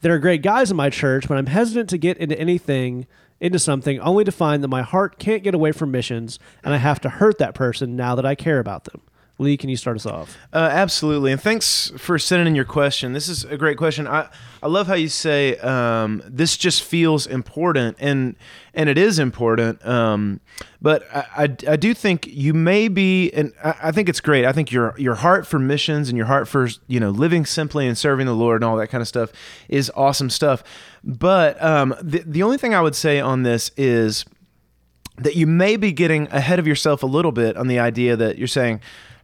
There 0.00 0.14
are 0.14 0.20
great 0.20 0.42
guys 0.42 0.70
in 0.70 0.76
my 0.76 0.90
church, 0.90 1.26
but 1.26 1.38
I'm 1.38 1.46
hesitant 1.46 1.90
to 1.90 1.98
get 1.98 2.18
into 2.18 2.38
anything, 2.38 3.08
into 3.40 3.58
something, 3.58 4.00
only 4.00 4.24
to 4.24 4.32
find 4.32 4.62
that 4.62 4.68
my 4.68 4.82
heart 4.82 5.18
can't 5.18 5.42
get 5.42 5.54
away 5.54 5.72
from 5.72 5.90
missions, 5.90 6.38
and 6.64 6.74
I 6.74 6.78
have 6.78 7.00
to 7.02 7.08
hurt 7.08 7.38
that 7.38 7.54
person 7.54 7.96
now 7.96 8.14
that 8.14 8.26
I 8.26 8.34
care 8.34 8.58
about 8.58 8.84
them. 8.84 9.02
Lee, 9.40 9.56
can 9.56 9.70
you 9.70 9.76
start 9.76 9.96
us 9.96 10.04
off? 10.04 10.36
Uh, 10.52 10.68
absolutely, 10.72 11.30
and 11.30 11.40
thanks 11.40 11.92
for 11.96 12.18
sending 12.18 12.48
in 12.48 12.54
your 12.56 12.64
question. 12.64 13.12
This 13.12 13.28
is 13.28 13.44
a 13.44 13.56
great 13.56 13.78
question. 13.78 14.08
I, 14.08 14.28
I 14.60 14.66
love 14.66 14.88
how 14.88 14.94
you 14.94 15.08
say 15.08 15.56
um, 15.58 16.22
this 16.26 16.56
just 16.56 16.82
feels 16.82 17.26
important, 17.26 17.96
and 18.00 18.34
and 18.74 18.88
it 18.88 18.98
is 18.98 19.20
important. 19.20 19.84
Um, 19.86 20.40
but 20.82 21.04
I, 21.14 21.24
I, 21.36 21.42
I 21.68 21.76
do 21.76 21.94
think 21.94 22.26
you 22.26 22.52
may 22.52 22.88
be, 22.88 23.30
and 23.30 23.52
I, 23.62 23.74
I 23.84 23.92
think 23.92 24.08
it's 24.08 24.20
great. 24.20 24.44
I 24.44 24.52
think 24.52 24.72
your 24.72 24.94
your 24.98 25.14
heart 25.14 25.46
for 25.46 25.60
missions 25.60 26.08
and 26.08 26.18
your 26.18 26.26
heart 26.26 26.48
for 26.48 26.68
you 26.88 26.98
know 26.98 27.10
living 27.10 27.46
simply 27.46 27.86
and 27.86 27.96
serving 27.96 28.26
the 28.26 28.34
Lord 28.34 28.62
and 28.62 28.68
all 28.68 28.76
that 28.78 28.88
kind 28.88 29.02
of 29.02 29.06
stuff 29.06 29.30
is 29.68 29.88
awesome 29.94 30.30
stuff. 30.30 30.64
But 31.08 31.60
um, 31.62 31.94
the 32.02 32.22
the 32.26 32.42
only 32.42 32.58
thing 32.58 32.74
I 32.74 32.82
would 32.82 32.94
say 32.94 33.18
on 33.18 33.42
this 33.42 33.70
is 33.78 34.26
that 35.16 35.34
you 35.34 35.46
may 35.46 35.76
be 35.76 35.90
getting 35.90 36.28
ahead 36.30 36.58
of 36.58 36.66
yourself 36.66 37.02
a 37.02 37.06
little 37.06 37.32
bit 37.32 37.56
on 37.56 37.66
the 37.66 37.78
idea 37.78 38.14
that 38.14 38.36
you're 38.36 38.46
saying, 38.46 38.80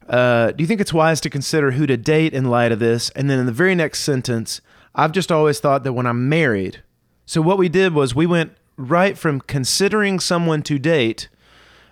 uh, 0.08 0.52
do 0.52 0.62
you 0.62 0.66
think 0.66 0.80
it's 0.80 0.94
wise 0.94 1.20
to 1.20 1.30
consider 1.30 1.72
who 1.72 1.86
to 1.86 1.98
date 1.98 2.32
in 2.32 2.46
light 2.46 2.72
of 2.72 2.78
this? 2.78 3.10
And 3.10 3.28
then 3.28 3.38
in 3.38 3.46
the 3.46 3.52
very 3.52 3.74
next 3.74 4.00
sentence, 4.00 4.62
I've 4.94 5.12
just 5.12 5.30
always 5.30 5.60
thought 5.60 5.84
that 5.84 5.92
when 5.92 6.06
I'm 6.06 6.26
married, 6.26 6.82
so 7.26 7.42
what 7.42 7.58
we 7.58 7.68
did 7.68 7.92
was 7.92 8.14
we 8.14 8.26
went 8.26 8.56
right 8.76 9.16
from 9.16 9.42
considering 9.42 10.18
someone 10.20 10.62
to 10.62 10.78
date, 10.78 11.28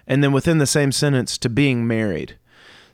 and 0.06 0.24
then 0.24 0.32
within 0.32 0.56
the 0.56 0.66
same 0.66 0.90
sentence 0.90 1.36
to 1.38 1.50
being 1.50 1.86
married. 1.86 2.38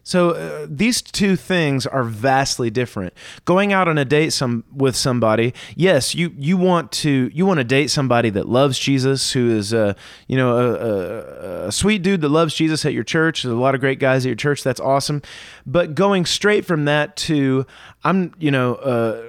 So 0.09 0.31
uh, 0.31 0.67
these 0.71 1.03
two 1.03 1.37
things 1.37 1.87
are 1.87 2.03
vastly 2.03 2.71
different. 2.71 3.13
Going 3.45 3.75
out 3.75 3.89
on 3.89 3.99
a 3.99 4.07
date 4.07 4.33
some 4.33 4.65
with 4.75 4.97
somebody, 4.97 5.53
yes, 5.77 6.15
you 6.15 6.33
you 6.39 6.57
want 6.57 6.93
to 6.93 7.31
you 7.35 7.45
want 7.45 7.59
to 7.59 7.65
date 7.65 7.89
somebody 7.89 8.31
that 8.31 8.49
loves 8.49 8.79
Jesus, 8.79 9.33
who 9.33 9.51
is 9.51 9.75
a 9.75 9.95
you 10.27 10.39
know 10.39 10.57
a, 10.57 10.73
a, 10.73 11.67
a 11.67 11.73
sweet 11.73 12.01
dude 12.01 12.23
that 12.23 12.31
loves 12.31 12.55
Jesus 12.55 12.87
at 12.87 12.95
your 12.95 13.05
church. 13.05 13.43
There's 13.43 13.53
a 13.53 13.59
lot 13.59 13.75
of 13.75 13.83
great 13.83 13.99
guys 13.99 14.25
at 14.25 14.31
your 14.31 14.37
church. 14.37 14.63
That's 14.63 14.81
awesome. 14.81 15.21
But 15.67 15.95
going 15.95 16.25
straight 16.25 16.65
from 16.65 16.87
that 16.87 17.15
to 17.29 17.67
I'm 18.03 18.33
you 18.39 18.51
know. 18.51 18.77
Uh, 18.77 19.28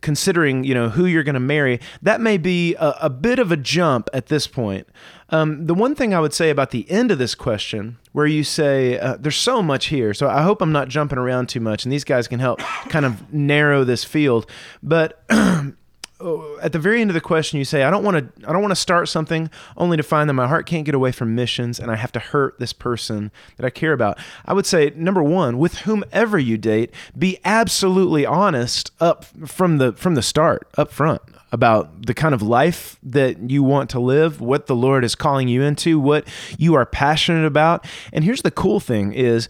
considering 0.00 0.64
you 0.64 0.74
know 0.74 0.88
who 0.88 1.06
you're 1.06 1.22
going 1.22 1.34
to 1.34 1.40
marry 1.40 1.80
that 2.02 2.20
may 2.20 2.38
be 2.38 2.74
a, 2.76 2.96
a 3.02 3.10
bit 3.10 3.38
of 3.38 3.52
a 3.52 3.56
jump 3.56 4.08
at 4.12 4.26
this 4.26 4.46
point. 4.46 4.88
Um, 5.30 5.66
the 5.66 5.74
one 5.74 5.94
thing 5.94 6.12
i 6.12 6.20
would 6.20 6.34
say 6.34 6.50
about 6.50 6.70
the 6.70 6.90
end 6.90 7.10
of 7.10 7.18
this 7.18 7.34
question 7.36 7.98
where 8.12 8.26
you 8.26 8.42
say 8.42 8.98
uh, 8.98 9.16
there's 9.18 9.36
so 9.36 9.62
much 9.62 9.86
here 9.86 10.12
so 10.12 10.28
i 10.28 10.42
hope 10.42 10.60
i'm 10.60 10.72
not 10.72 10.88
jumping 10.88 11.18
around 11.18 11.48
too 11.48 11.60
much 11.60 11.84
and 11.84 11.92
these 11.92 12.02
guys 12.02 12.26
can 12.26 12.40
help 12.40 12.58
kind 12.88 13.06
of 13.06 13.32
narrow 13.32 13.84
this 13.84 14.02
field 14.02 14.50
but 14.82 15.22
Uh, 16.20 16.56
at 16.58 16.72
the 16.72 16.78
very 16.78 17.00
end 17.00 17.10
of 17.10 17.14
the 17.14 17.20
question 17.20 17.58
you 17.58 17.64
say 17.64 17.82
i 17.82 17.90
don't 17.90 18.04
want 18.04 18.16
to 18.16 18.48
i 18.48 18.52
don't 18.52 18.60
want 18.60 18.72
to 18.72 18.76
start 18.76 19.08
something 19.08 19.48
only 19.76 19.96
to 19.96 20.02
find 20.02 20.28
that 20.28 20.34
my 20.34 20.46
heart 20.46 20.66
can't 20.66 20.84
get 20.84 20.94
away 20.94 21.10
from 21.10 21.34
missions 21.34 21.80
and 21.80 21.90
i 21.90 21.96
have 21.96 22.12
to 22.12 22.18
hurt 22.18 22.58
this 22.58 22.72
person 22.72 23.30
that 23.56 23.64
i 23.64 23.70
care 23.70 23.92
about. 23.92 24.18
I 24.44 24.52
would 24.52 24.66
say 24.66 24.92
number 24.94 25.22
one 25.22 25.58
with 25.58 25.78
whomever 25.78 26.38
you 26.38 26.58
date 26.58 26.92
be 27.18 27.38
absolutely 27.44 28.26
honest 28.26 28.90
up 29.00 29.24
from 29.46 29.78
the 29.78 29.92
from 29.92 30.14
the 30.14 30.22
start 30.22 30.68
up 30.76 30.92
front 30.92 31.22
about 31.52 32.06
the 32.06 32.14
kind 32.14 32.34
of 32.34 32.42
life 32.42 32.96
that 33.02 33.50
you 33.50 33.62
want 33.62 33.90
to 33.90 33.98
live 33.98 34.40
what 34.40 34.66
the 34.66 34.76
lord 34.76 35.04
is 35.04 35.14
calling 35.14 35.48
you 35.48 35.62
into 35.62 35.98
what 35.98 36.26
you 36.58 36.74
are 36.74 36.86
passionate 36.86 37.44
about. 37.46 37.84
And 38.12 38.24
here's 38.24 38.42
the 38.42 38.50
cool 38.50 38.78
thing 38.78 39.12
is 39.12 39.48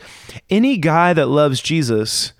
any 0.48 0.76
guy 0.76 1.12
that 1.12 1.26
loves 1.26 1.60
jesus 1.60 2.32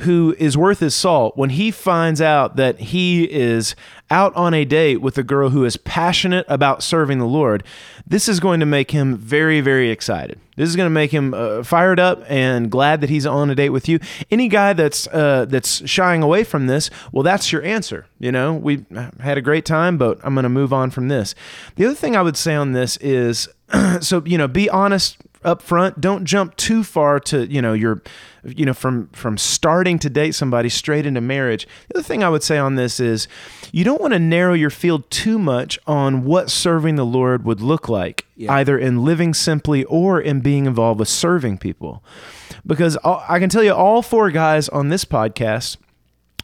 who 0.00 0.34
is 0.38 0.56
worth 0.58 0.80
his 0.80 0.94
salt 0.94 1.36
when 1.36 1.50
he 1.50 1.70
finds 1.70 2.20
out 2.20 2.56
that 2.56 2.78
he 2.78 3.24
is 3.24 3.74
out 4.10 4.34
on 4.36 4.54
a 4.54 4.64
date 4.64 5.00
with 5.00 5.16
a 5.18 5.22
girl 5.22 5.50
who 5.50 5.64
is 5.64 5.76
passionate 5.78 6.44
about 6.48 6.82
serving 6.82 7.18
the 7.18 7.26
Lord, 7.26 7.64
this 8.06 8.28
is 8.28 8.38
going 8.38 8.60
to 8.60 8.66
make 8.66 8.90
him 8.90 9.16
very, 9.16 9.60
very 9.60 9.90
excited. 9.90 10.38
This 10.56 10.68
is 10.68 10.76
going 10.76 10.86
to 10.86 10.90
make 10.90 11.10
him 11.10 11.34
uh, 11.34 11.62
fired 11.62 11.98
up 11.98 12.22
and 12.28 12.70
glad 12.70 13.00
that 13.00 13.10
he's 13.10 13.26
on 13.26 13.50
a 13.50 13.54
date 13.54 13.70
with 13.70 13.88
you. 13.88 13.98
Any 14.30 14.48
guy 14.48 14.72
that's 14.72 15.06
uh, 15.08 15.46
that's 15.46 15.88
shying 15.88 16.22
away 16.22 16.44
from 16.44 16.66
this, 16.66 16.88
well, 17.12 17.22
that's 17.22 17.52
your 17.52 17.62
answer. 17.62 18.06
You 18.18 18.32
know, 18.32 18.54
we 18.54 18.86
had 19.20 19.36
a 19.36 19.42
great 19.42 19.64
time, 19.64 19.98
but 19.98 20.18
I'm 20.22 20.34
going 20.34 20.44
to 20.44 20.48
move 20.48 20.72
on 20.72 20.90
from 20.90 21.08
this. 21.08 21.34
The 21.76 21.84
other 21.84 21.94
thing 21.94 22.16
I 22.16 22.22
would 22.22 22.36
say 22.36 22.54
on 22.54 22.72
this 22.72 22.96
is, 22.98 23.48
so 24.00 24.22
you 24.24 24.38
know, 24.38 24.48
be 24.48 24.70
honest 24.70 25.18
up 25.46 25.62
front. 25.62 26.00
Don't 26.00 26.24
jump 26.24 26.56
too 26.56 26.82
far 26.84 27.18
to 27.20 27.46
you 27.46 27.62
know 27.62 27.72
your, 27.72 28.02
you 28.44 28.66
know 28.66 28.74
from 28.74 29.08
from 29.08 29.38
starting 29.38 29.98
to 30.00 30.10
date 30.10 30.34
somebody 30.34 30.68
straight 30.68 31.06
into 31.06 31.20
marriage. 31.20 31.66
The 31.88 31.96
other 31.98 32.02
thing 32.02 32.22
I 32.22 32.28
would 32.28 32.42
say 32.42 32.58
on 32.58 32.74
this 32.74 33.00
is, 33.00 33.28
you 33.72 33.84
don't 33.84 34.00
want 34.00 34.12
to 34.12 34.18
narrow 34.18 34.52
your 34.54 34.70
field 34.70 35.08
too 35.10 35.38
much 35.38 35.78
on 35.86 36.24
what 36.24 36.50
serving 36.50 36.96
the 36.96 37.06
Lord 37.06 37.44
would 37.44 37.60
look 37.60 37.88
like, 37.88 38.26
Yeah. 38.36 38.52
either 38.52 38.76
in 38.78 39.04
living 39.04 39.32
simply 39.32 39.84
or 39.84 40.20
in 40.20 40.40
being 40.40 40.66
involved 40.66 40.98
with 41.00 41.08
serving 41.08 41.58
people, 41.58 42.02
because 42.66 42.98
I 43.04 43.38
can 43.38 43.48
tell 43.48 43.62
you, 43.62 43.72
all 43.72 44.02
four 44.02 44.30
guys 44.30 44.68
on 44.68 44.88
this 44.88 45.04
podcast 45.04 45.76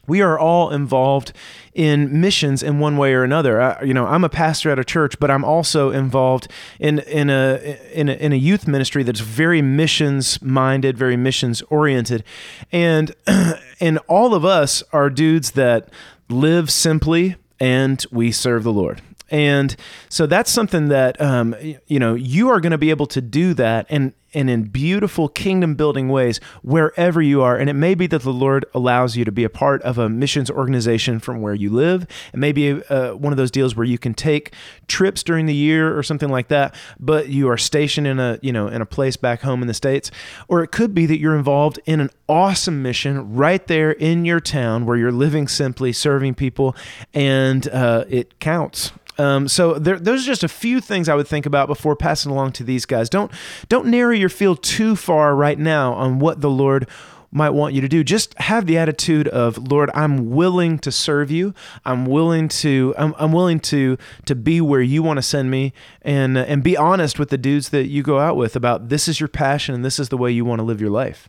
we 0.07 0.21
are 0.21 0.39
all 0.39 0.71
involved 0.71 1.33
in 1.75 2.21
missions 2.21 2.63
in 2.63 2.79
one 2.79 2.97
way 2.97 3.15
or 3.15 3.23
another. 3.23 3.61
I, 3.61 3.83
you 3.83 3.95
know, 3.95 4.07
I'm 4.07 4.25
a 4.25 4.29
pastor 4.29 4.71
at 4.71 4.79
a 4.79 4.85
church, 4.85 5.19
but 5.19 5.31
I'm 5.31 5.45
also 5.45 5.91
involved 5.91 6.49
in 6.79 6.99
in 7.01 7.31
a 7.31 7.79
in 7.93 8.09
a, 8.09 8.13
in 8.13 8.33
a 8.33 8.37
youth 8.37 8.67
ministry 8.67 9.03
that's 9.03 9.21
very 9.21 9.63
missions 9.63 10.43
minded, 10.43 10.99
very 10.99 11.17
missions 11.17 11.63
oriented, 11.63 12.25
and 12.71 13.15
and 13.81 13.99
all 14.09 14.35
of 14.35 14.45
us 14.45 14.83
are 14.93 15.09
dudes 15.09 15.53
that 15.53 15.89
live 16.29 16.71
simply 16.71 17.37
and 17.61 18.05
we 18.11 18.33
serve 18.33 18.65
the 18.65 18.73
Lord. 18.73 19.01
And 19.33 19.75
so 20.11 20.27
that's 20.27 20.51
something 20.51 20.89
that 20.89 21.19
um, 21.21 21.57
you 21.87 21.99
know 21.99 22.15
you 22.15 22.51
are 22.51 22.61
going 22.61 22.73
to 22.73 22.79
be 22.79 22.91
able 22.91 23.07
to 23.07 23.23
do 23.23 23.55
that 23.55 23.87
and 23.89 24.13
and 24.35 24.49
in 24.49 24.65
beautiful 24.65 25.29
kingdom 25.29 25.75
building 25.75 26.09
ways 26.09 26.39
wherever 26.63 27.21
you 27.21 27.43
are. 27.43 27.57
And 27.57 27.69
it 27.69 27.75
may 27.75 27.95
be 27.95 28.07
that 28.09 28.23
the 28.23 28.33
Lord 28.33 28.65
allows 28.75 29.17
you 29.17 29.25
to 29.25 29.33
be 29.33 29.45
a 29.45 29.51
part 29.51 29.83
of 29.83 29.99
a 29.99 30.09
missions 30.09 30.51
organization 30.51 31.19
from 31.19 31.41
where 31.41 31.55
you 31.55 31.71
live. 31.71 32.07
It 32.33 32.39
may 32.39 32.53
be 32.53 32.83
uh, 32.85 33.15
one 33.15 33.33
of 33.33 33.37
those 33.37 33.51
deals 33.51 33.77
where 33.77 33.85
you 33.87 33.99
can 33.99 34.15
take 34.15 34.55
trips 34.89 35.23
during 35.23 35.47
the 35.47 35.55
year 35.55 35.97
or 35.97 36.03
something 36.03 36.29
like 36.29 36.49
that, 36.49 36.75
but 36.99 37.29
you 37.29 37.49
are 37.49 37.59
stationed 37.59 38.07
in 38.07 38.19
a 38.19 38.39
you 38.43 38.53
know 38.53 38.69
in 38.69 38.83
a 38.83 38.87
place 38.87 39.17
back 39.17 39.41
home 39.41 39.63
in 39.63 39.69
the 39.69 39.75
states. 39.75 40.11
Or 40.49 40.63
it 40.63 40.73
could 40.73 40.95
be 40.95 41.07
that 41.07 41.19
you're 41.19 41.37
involved 41.37 41.81
in 41.87 42.01
an 42.01 42.11
awesome 42.29 42.83
mission 42.83 43.35
right 43.35 43.67
there 43.67 43.93
in 43.93 44.25
your 44.25 44.41
town 44.41 44.87
where 44.87 44.97
you're 44.97 45.13
living 45.13 45.49
simply, 45.49 45.93
serving 45.93 46.35
people, 46.35 46.77
and 47.15 47.69
uh, 47.69 48.05
it 48.09 48.39
counts. 48.39 48.93
Um, 49.19 49.49
so 49.49 49.75
there, 49.75 49.99
those 49.99 50.23
are 50.23 50.27
just 50.27 50.45
a 50.45 50.49
few 50.49 50.81
things 50.81 51.09
I 51.09 51.15
would 51.15 51.29
think 51.29 51.47
about 51.47 51.69
before 51.69 51.97
passing 51.97 52.33
along 52.33 52.53
to 52.53 52.65
these 52.65 52.87
guys. 52.87 53.09
Don't 53.09 53.31
don't 53.69 53.87
narrow 53.87 54.13
your 54.13 54.29
field 54.29 54.63
too 54.63 54.97
far 54.97 55.35
right 55.35 55.59
now 55.59 55.93
on 55.95 56.19
what 56.19 56.41
the 56.41 56.51
Lord 56.51 56.89
might 57.33 57.51
want 57.51 57.75
you 57.75 57.81
to 57.81 57.89
do. 57.89 58.05
Just 58.05 58.39
have 58.39 58.67
the 58.67 58.77
attitude 58.77 59.27
of 59.29 59.57
Lord, 59.71 59.91
I'm 59.95 60.31
willing 60.31 60.79
to 60.81 60.93
serve 60.93 61.31
you. 61.31 61.55
I'm 61.85 62.05
willing 62.05 62.49
to 62.49 62.95
I'm, 62.99 63.15
I'm 63.19 63.33
willing 63.33 63.61
to 63.61 63.97
to 64.27 64.35
be 64.35 64.61
where 64.61 64.83
you 64.83 65.03
want 65.03 65.17
to 65.19 65.23
send 65.23 65.51
me, 65.51 65.73
and 66.03 66.37
and 66.37 66.63
be 66.63 66.77
honest 66.77 67.19
with 67.19 67.31
the 67.31 67.39
dudes 67.39 67.71
that 67.71 67.87
you 67.87 68.03
go 68.03 68.19
out 68.19 68.37
with 68.37 68.55
about 68.55 68.91
this 68.91 69.09
is 69.09 69.19
your 69.19 69.29
passion 69.29 69.75
and 69.75 69.85
this 69.85 69.99
is 69.99 70.11
the 70.11 70.19
way 70.19 70.31
you 70.31 70.45
want 70.45 70.59
to 70.59 70.65
live 70.65 70.81
your 70.81 70.91
life. 70.91 71.29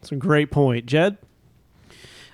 That's 0.00 0.12
a 0.12 0.16
great 0.16 0.50
point, 0.50 0.86
Jed. 0.86 1.18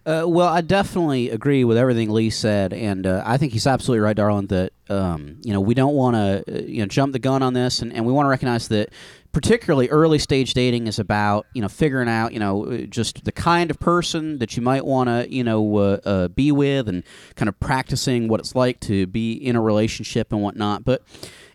Uh, 0.06 0.24
well, 0.26 0.48
I 0.48 0.60
definitely 0.60 1.30
agree 1.30 1.64
with 1.64 1.78
everything 1.78 2.10
Lee 2.10 2.28
said, 2.28 2.74
and 2.74 3.06
uh, 3.06 3.22
I 3.24 3.38
think 3.38 3.54
he's 3.54 3.66
absolutely 3.66 4.00
right, 4.00 4.14
Darlin. 4.14 4.48
That 4.48 4.72
um, 4.90 5.38
you 5.42 5.54
know 5.54 5.62
we 5.62 5.72
don't 5.72 5.94
want 5.94 6.14
to 6.14 6.44
uh, 6.46 6.62
you 6.66 6.80
know 6.80 6.86
jump 6.86 7.14
the 7.14 7.18
gun 7.18 7.42
on 7.42 7.54
this, 7.54 7.80
and, 7.80 7.90
and 7.90 8.04
we 8.04 8.12
want 8.12 8.26
to 8.26 8.28
recognize 8.28 8.68
that 8.68 8.90
particularly 9.32 9.88
early 9.88 10.18
stage 10.18 10.52
dating 10.52 10.88
is 10.88 10.98
about 10.98 11.46
you 11.54 11.62
know 11.62 11.68
figuring 11.68 12.08
out 12.08 12.34
you 12.34 12.38
know 12.38 12.66
uh, 12.66 12.76
just 12.82 13.24
the 13.24 13.32
kind 13.32 13.70
of 13.70 13.80
person 13.80 14.38
that 14.40 14.56
you 14.56 14.62
might 14.62 14.84
want 14.84 15.08
to 15.08 15.26
you 15.32 15.42
know 15.42 15.76
uh, 15.78 15.98
uh, 16.04 16.28
be 16.28 16.52
with, 16.52 16.86
and 16.86 17.02
kind 17.34 17.48
of 17.48 17.58
practicing 17.58 18.28
what 18.28 18.40
it's 18.40 18.54
like 18.54 18.80
to 18.80 19.06
be 19.06 19.32
in 19.32 19.56
a 19.56 19.60
relationship 19.62 20.32
and 20.34 20.42
whatnot. 20.42 20.84
But 20.84 21.00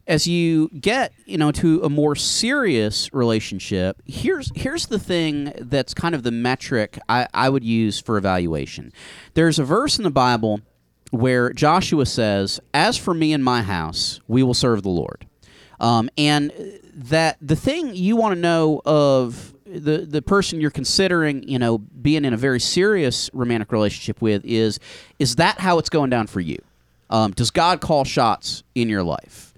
as 0.10 0.28
you 0.28 0.68
get 0.80 1.14
you 1.26 1.38
know 1.38 1.52
to 1.52 1.82
a 1.84 1.90
more 1.90 2.16
serious 2.16 3.14
relationship 3.14 4.02
here's 4.06 4.52
here's 4.56 4.88
the 4.88 5.00
thing 5.00 5.54
that's 5.58 5.94
kind 5.94 6.14
of 6.14 6.24
the 6.24 6.32
metric 6.32 7.00
I, 7.08 7.28
I 7.34 7.48
would 7.48 7.64
use 7.64 8.00
for 8.00 8.18
evaluation 8.18 8.92
there's 9.36 9.60
a 9.60 9.64
verse 9.64 9.98
in 9.98 10.04
the 10.04 10.12
bible 10.12 10.60
where 11.12 11.54
joshua 11.54 12.06
says 12.06 12.60
as 12.74 12.98
for 12.98 13.14
me 13.14 13.32
and 13.32 13.44
my 13.44 13.62
house 13.62 14.20
we 14.28 14.44
will 14.44 14.54
serve 14.54 14.84
the 14.84 14.90
lord 14.90 15.26
um, 15.80 16.10
and 16.18 16.52
that 16.94 17.38
the 17.42 17.56
thing 17.56 17.96
you 17.96 18.18
want 18.18 18.36
to 18.36 18.40
know 18.40 18.82
of 18.86 19.54
the 19.66 20.00
the 20.00 20.22
person 20.22 20.60
you're 20.60 20.72
considering, 20.72 21.48
you 21.48 21.60
know, 21.60 21.78
being 21.78 22.26
in 22.26 22.34
a 22.34 22.38
very 22.38 22.60
serious 22.60 23.30
romantic 23.34 23.72
relationship 23.72 24.22
with 24.22 24.44
is 24.44 24.80
is 25.20 25.36
that 25.36 25.60
how 25.60 25.78
it's 25.80 25.90
going 25.90 26.10
down 26.10 26.28
for 26.28 26.42
you? 26.42 26.58
Um, 27.10 27.32
does 27.32 27.52
God 27.52 27.82
call 27.82 28.04
shots 28.04 28.64
in 28.76 28.90
your 28.90 29.04
life? 29.04 29.49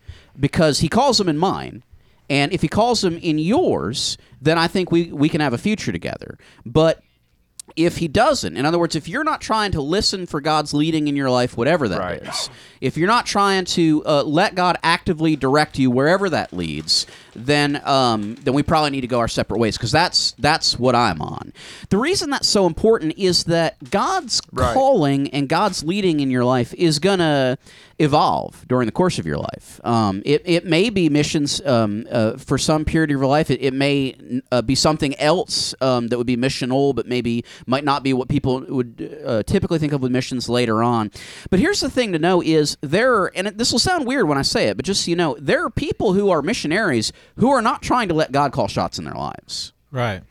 Because 0.42 0.80
He 0.80 0.89
calls 0.89 1.18
them 1.20 1.30
in 1.30 1.38
mine, 1.38 1.84
and 2.30 2.52
if 2.52 2.62
He 2.62 2.68
calls 2.68 3.00
them 3.02 3.18
in 3.18 3.38
yours, 3.39 4.18
then 4.42 4.58
I 4.58 4.68
think 4.68 4.92
we 4.92 5.12
we 5.14 5.30
can 5.30 5.39
have 5.39 5.54
a 5.54 5.58
future 5.58 5.94
together. 5.94 6.38
But 6.66 7.02
if 7.78 7.98
he 7.98 8.10
doesn't, 8.10 8.58
in 8.58 8.66
other 8.66 8.78
words, 8.78 8.98
if 8.98 9.08
you're 9.08 9.24
not 9.24 9.39
trying 9.39 9.72
to 9.72 9.82
listen 9.82 10.26
for 10.26 10.42
God's 10.42 10.74
leading 10.74 11.08
in 11.08 11.16
your 11.16 11.30
life, 11.30 11.56
whatever 11.56 11.88
that 11.88 12.22
is, 12.22 12.28
Right. 12.28 12.50
if 12.82 12.98
you're 12.98 13.08
not 13.08 13.26
trying 13.26 13.64
to 13.66 14.04
uh, 14.06 14.24
let 14.24 14.56
God 14.56 14.78
actively 14.84 15.38
direct 15.38 15.80
you 15.80 15.89
wherever 15.89 16.30
that 16.30 16.52
leads, 16.52 17.08
then 17.36 17.82
um, 17.88 18.36
then 18.36 18.54
we 18.54 18.64
probably 18.64 18.90
need 18.92 19.02
to 19.02 19.08
go 19.08 19.20
our 19.20 19.28
separate 19.28 19.60
ways 19.60 19.78
because 19.78 19.92
that's 19.92 20.32
that's 20.34 20.78
what 20.80 20.96
I'm 20.96 21.22
on. 21.22 21.54
The 21.90 21.98
reason 21.98 22.30
that's 22.30 22.48
so 22.48 22.66
important 22.66 23.18
is 23.18 23.46
that 23.46 23.92
God's 23.92 24.42
Right. 24.52 24.74
calling 24.74 25.30
and 25.30 25.48
God's 25.48 25.84
leading 25.84 26.20
in 26.20 26.30
your 26.30 26.44
life 26.44 26.74
is 26.74 27.00
gonna 27.00 27.58
evolve 28.00 28.66
during 28.68 28.88
the 28.88 28.92
course 28.92 29.20
of 29.20 29.26
your 29.28 29.38
life. 29.38 29.80
Um, 29.84 30.24
it, 30.26 30.42
it 30.46 30.66
may 30.66 30.90
be 30.90 31.08
missions 31.08 31.62
um, 31.66 32.08
uh, 32.12 32.36
for 32.38 32.58
some 32.58 32.84
period 32.84 33.12
of 33.12 33.18
your 33.20 33.28
life. 33.28 33.52
It, 33.52 33.62
it 33.62 33.74
may 33.74 34.16
uh, 34.52 34.64
be 34.64 34.74
something 34.74 35.16
else 35.20 35.76
um, 35.82 36.08
that 36.08 36.18
would 36.18 36.26
be 36.28 36.36
missional, 36.36 36.96
but 36.96 37.06
maybe 37.08 37.46
might 37.68 37.84
not 37.84 38.02
be 38.04 38.14
what 38.14 38.28
people 38.28 38.62
would 38.68 39.22
uh, 39.24 39.44
typically 39.44 39.78
think 39.78 39.94
of 39.94 40.02
with 40.02 40.12
missions 40.12 40.50
later 40.50 40.82
on. 40.82 41.12
But 41.52 41.60
here's 41.60 41.80
the 41.80 41.92
thing 41.92 42.12
to 42.14 42.20
know 42.20 42.42
is 42.42 42.76
there, 42.82 43.14
are, 43.14 43.32
and 43.36 43.48
it, 43.48 43.58
this 43.60 43.72
will 43.72 43.80
sound 43.80 44.08
weird 44.08 44.28
when 44.28 44.38
I 44.38 44.42
say 44.42 44.68
it, 44.70 44.78
but 44.78 44.86
just 44.86 45.06
so 45.06 45.10
you 45.10 45.16
know, 45.16 45.38
there 45.40 45.64
are 45.64 45.70
people 45.70 46.14
who 46.14 46.32
are 46.32 46.42
missionaries 46.42 47.14
who 47.38 47.50
are 47.50 47.62
not 47.62 47.82
trying 47.82 48.08
to 48.10 48.14
let 48.14 48.32
God 48.32 48.52
call 48.52 48.68
shots 48.68 48.98
in 49.00 49.06
their 49.06 49.14
lives. 49.16 49.74
Right. 49.92 50.22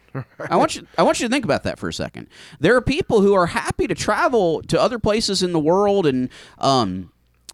I 0.48 0.56
want 0.56 0.74
you 0.74 0.86
I 0.98 1.02
want 1.04 1.20
you 1.20 1.28
to 1.28 1.32
think 1.32 1.44
about 1.44 1.62
that 1.64 1.78
for 1.78 1.88
a 1.88 1.92
second. 1.92 2.26
There 2.58 2.74
are 2.74 2.80
people 2.80 3.20
who 3.20 3.34
are 3.34 3.46
happy 3.46 3.86
to 3.86 3.94
travel 3.94 4.60
to 4.62 4.80
other 4.80 4.98
places 4.98 5.42
in 5.42 5.52
the 5.52 5.60
world 5.60 6.04
and 6.06 6.28
um, 6.58 7.12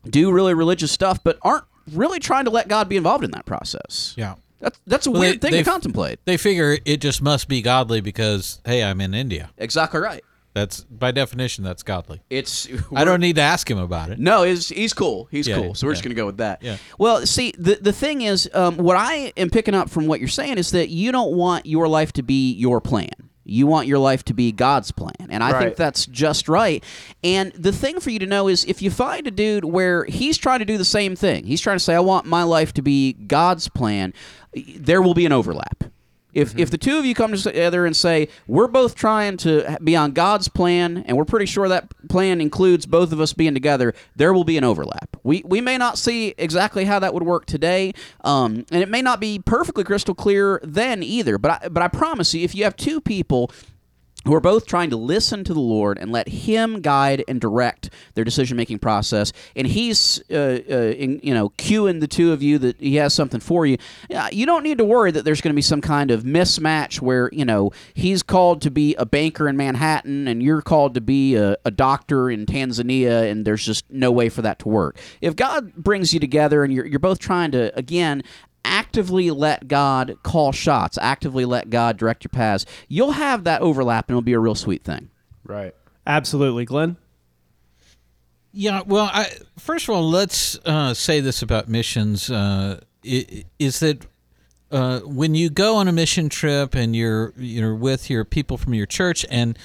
do 0.09 0.33
really 0.33 0.55
religious 0.55 0.91
stuff, 0.91 1.23
but 1.23 1.39
aren't 1.43 1.65
really 1.93 2.19
trying 2.19 2.45
to 2.47 2.51
let 2.51 2.69
God 2.69 2.89
be 2.89 2.97
involved 2.97 3.25
in 3.25 3.31
that 3.33 3.45
process. 3.45 4.15
Yeah. 4.17 4.37
That's 4.61 4.81
that's 4.87 5.07
a 5.07 5.11
Well, 5.11 5.21
weird 5.21 5.35
they- 5.35 5.49
thing 5.49 5.51
they 5.53 5.63
to 5.65 5.69
f- 5.69 5.75
contemplate. 5.75 6.19
They 6.25 6.39
figure 6.39 6.79
it 6.87 7.03
just 7.03 7.21
must 7.21 7.47
be 7.47 7.61
godly 7.61 8.01
because 8.01 8.61
hey, 8.65 8.83
I'm 8.83 9.01
in 9.03 9.13
India. 9.13 9.51
Exactly 9.59 10.01
right. 10.01 10.25
That's 10.57 10.85
by 10.85 11.11
definition 11.11 11.65
that's 11.65 11.83
godly. 11.83 12.23
It's 12.31 12.67
I 12.95 13.05
don't 13.05 13.21
need 13.21 13.37
to 13.37 13.43
ask 13.43 13.71
him 13.71 13.77
about 13.77 14.09
it. 14.09 14.19
No, 14.19 14.43
he's 14.43 14.71
he's 14.71 14.95
cool. 14.95 15.29
He's 15.31 15.47
Yeah, 15.47 15.57
cool. 15.57 15.75
So 15.75 15.87
we're 15.87 15.93
just 15.93 16.03
gonna 16.03 16.15
go 16.15 16.25
with 16.25 16.39
that. 16.39 16.63
Yeah. 16.63 16.79
Well, 16.99 17.27
see, 17.27 17.53
the 17.59 17.75
the 17.79 17.93
thing 17.93 18.23
is, 18.23 18.49
um, 18.55 18.79
what 18.79 18.97
I 18.97 19.35
am 19.37 19.51
picking 19.51 19.75
up 19.75 19.91
from 19.91 20.07
what 20.07 20.19
you're 20.19 20.31
saying 20.31 20.57
is 20.57 20.71
that 20.71 20.89
you 20.89 21.13
don't 21.13 21.37
want 21.37 21.67
your 21.67 21.89
life 21.89 22.15
to 22.15 22.23
be 22.23 22.55
your 22.55 22.81
plan. 22.81 23.11
You 23.45 23.67
want 23.67 23.87
your 23.87 23.99
life 23.99 24.25
to 24.25 24.33
be 24.33 24.51
God's 24.51 24.93
plan, 24.93 25.29
and 25.29 25.45
I 25.45 25.59
think 25.61 25.77
that's 25.77 26.07
just 26.07 26.49
right. 26.49 26.83
And 27.23 27.53
the 27.53 27.71
thing 27.71 28.01
for 28.01 28.09
you 28.09 28.19
to 28.21 28.27
know 28.27 28.49
is, 28.49 28.65
if 28.65 28.81
you 28.81 28.91
find 28.91 29.27
a 29.27 29.31
dude 29.31 29.67
where 29.67 30.07
he's 30.07 30.39
trying 30.39 30.61
to 30.61 30.65
do 30.65 30.79
the 30.79 30.87
same 30.87 31.17
thing, 31.17 31.45
he's 31.45 31.61
trying 31.61 31.77
to 31.77 31.85
say, 31.85 31.95
"I 31.95 32.01
want 32.01 32.25
my 32.25 32.45
life 32.45 32.73
to 32.73 32.83
be 32.83 33.13
God's 33.13 33.69
plan," 33.69 34.15
there 34.55 35.03
will 35.03 35.15
be 35.15 35.27
an 35.27 35.33
overlap. 35.33 35.85
If, 36.37 36.59
if 36.59 36.71
the 36.71 36.77
two 36.77 36.99
of 36.99 37.07
you 37.07 37.15
come 37.15 37.33
together 37.35 37.87
and 37.87 37.97
say 37.97 38.29
we're 38.47 38.69
both 38.69 38.95
trying 38.95 39.39
to 39.39 39.79
be 39.83 39.97
on 39.97 40.13
God's 40.13 40.49
plan 40.49 40.99
and 41.07 41.17
we're 41.17 41.25
pretty 41.25 41.47
sure 41.47 41.67
that 41.67 41.91
plan 42.11 42.43
includes 42.43 42.85
both 42.85 43.11
of 43.11 43.23
us 43.23 43.33
being 43.33 43.55
together, 43.55 43.95
there 44.17 44.35
will 44.35 44.45
be 44.45 44.59
an 44.59 44.65
overlap. 44.65 45.17
We 45.23 45.43
we 45.47 45.63
may 45.63 45.79
not 45.79 45.97
see 45.97 46.35
exactly 46.37 46.85
how 46.85 46.99
that 46.99 47.15
would 47.15 47.23
work 47.23 47.47
today, 47.47 47.95
um, 48.23 48.67
and 48.71 48.83
it 48.83 48.91
may 48.91 49.01
not 49.01 49.19
be 49.19 49.39
perfectly 49.39 49.83
crystal 49.83 50.15
clear 50.15 50.61
then 50.63 51.03
either. 51.03 51.39
But 51.39 51.63
I, 51.63 51.69
but 51.71 51.83
I 51.83 51.89
promise 51.89 52.35
you, 52.35 52.45
if 52.45 52.55
you 52.55 52.65
have 52.65 52.77
two 52.77 53.01
people 53.01 53.51
who 54.27 54.35
are 54.35 54.41
both 54.41 54.67
trying 54.67 54.91
to 54.91 54.97
listen 54.97 55.45
to 55.45 55.55
the 55.55 55.61
Lord 55.61 55.99
and 55.99 56.11
let 56.13 56.29
Him 56.29 56.81
guide 56.81 57.25
and 57.29 57.41
direct 57.41 57.91
their 58.15 58.25
decision 58.25 58.57
making 58.57 58.79
process, 58.79 59.33
and 59.55 59.67
He's 59.67 60.23
uh, 60.31 60.61
uh, 60.71 60.75
in, 60.97 61.21
you 61.23 61.33
know 61.33 61.51
cueing 61.51 62.01
the 62.01 62.09
two 62.09 62.33
of 62.33 62.43
you 62.43 62.59
that 62.59 62.79
He 62.81 62.97
has 62.97 63.15
something 63.15 63.41
for 63.41 63.67
you. 63.67 63.79
You 64.33 64.47
don't 64.47 64.63
need 64.63 64.79
to 64.79 64.85
worry 64.85 65.11
that 65.11 65.25
there's 65.25 65.41
going 65.41 65.53
to 65.53 65.57
be 65.57 65.63
some 65.63 65.81
kind 65.81 66.11
of 66.11 66.25
mismatch 66.25 67.01
where 67.01 67.31
you 67.33 67.45
know 67.45 67.73
He's 67.95 68.23
called 68.23 68.63
to 68.63 68.71
be 68.71 68.95
a 68.97 69.07
banker 69.07 69.49
in 69.49 69.57
Manhattan 69.57 70.29
and 70.29 70.43
you're 70.43 70.63
called 70.63 70.95
to 70.95 71.01
be 71.01 71.37
a, 71.37 71.57
a 71.65 71.71
doctor 71.71 72.31
in 72.31 72.47
Tanzania, 72.47 73.31
and 73.31 73.45
there's 73.45 73.65
just 73.65 73.91
no 73.91 74.11
way 74.11 74.29
for 74.29 74.43
that 74.43 74.59
to 74.61 74.69
work. 74.69 74.99
If 75.21 75.37
God 75.37 75.75
brings 75.75 76.13
you 76.13 76.21
together 76.21 76.65
and 76.65 76.73
you're 76.73 76.87
you're 76.87 76.99
both 76.99 77.19
trying 77.19 77.53
to 77.53 77.77
again 77.77 78.23
actively 78.67 79.31
let 79.31 79.69
God 79.69 80.19
call 80.23 80.53
shots, 80.53 80.99
actively 81.01 81.45
let 81.45 81.71
God 81.71 81.97
direct 81.97 82.25
your 82.25 82.31
paths, 82.31 82.67
you'll 82.89 83.13
have 83.13 83.45
that 83.45 83.63
overlap 83.63 84.09
and 84.09 84.15
it'll 84.15 84.23
be 84.23 84.33
a 84.33 84.39
real 84.39 84.55
sweet 84.55 84.85
thing. 84.85 85.11
Right. 85.45 85.75
Absolutely, 86.07 86.65
Glenn. 86.65 86.97
Yeah, 88.53 88.83
well, 88.87 89.11
I, 89.13 89.29
first 89.59 89.89
of 89.89 89.95
all, 89.95 90.09
let's 90.09 90.59
uh, 90.65 90.95
say 90.95 91.21
this 91.21 91.43
about 91.43 91.69
missions: 91.69 92.31
uh, 92.31 92.81
is 93.03 93.81
that 93.81 94.07
uh, 94.71 95.01
when 95.01 95.35
you 95.35 95.51
go 95.51 95.77
on 95.77 95.89
a 95.89 95.93
mission 95.93 96.29
trip 96.29 96.75
and 96.75 96.97
you're 96.97 97.33
you're 97.37 97.75
with 97.75 98.11
your 98.11 98.25
people 98.25 98.57
from 98.57 98.75
your 98.75 98.87
church 98.87 99.25
and 99.31 99.59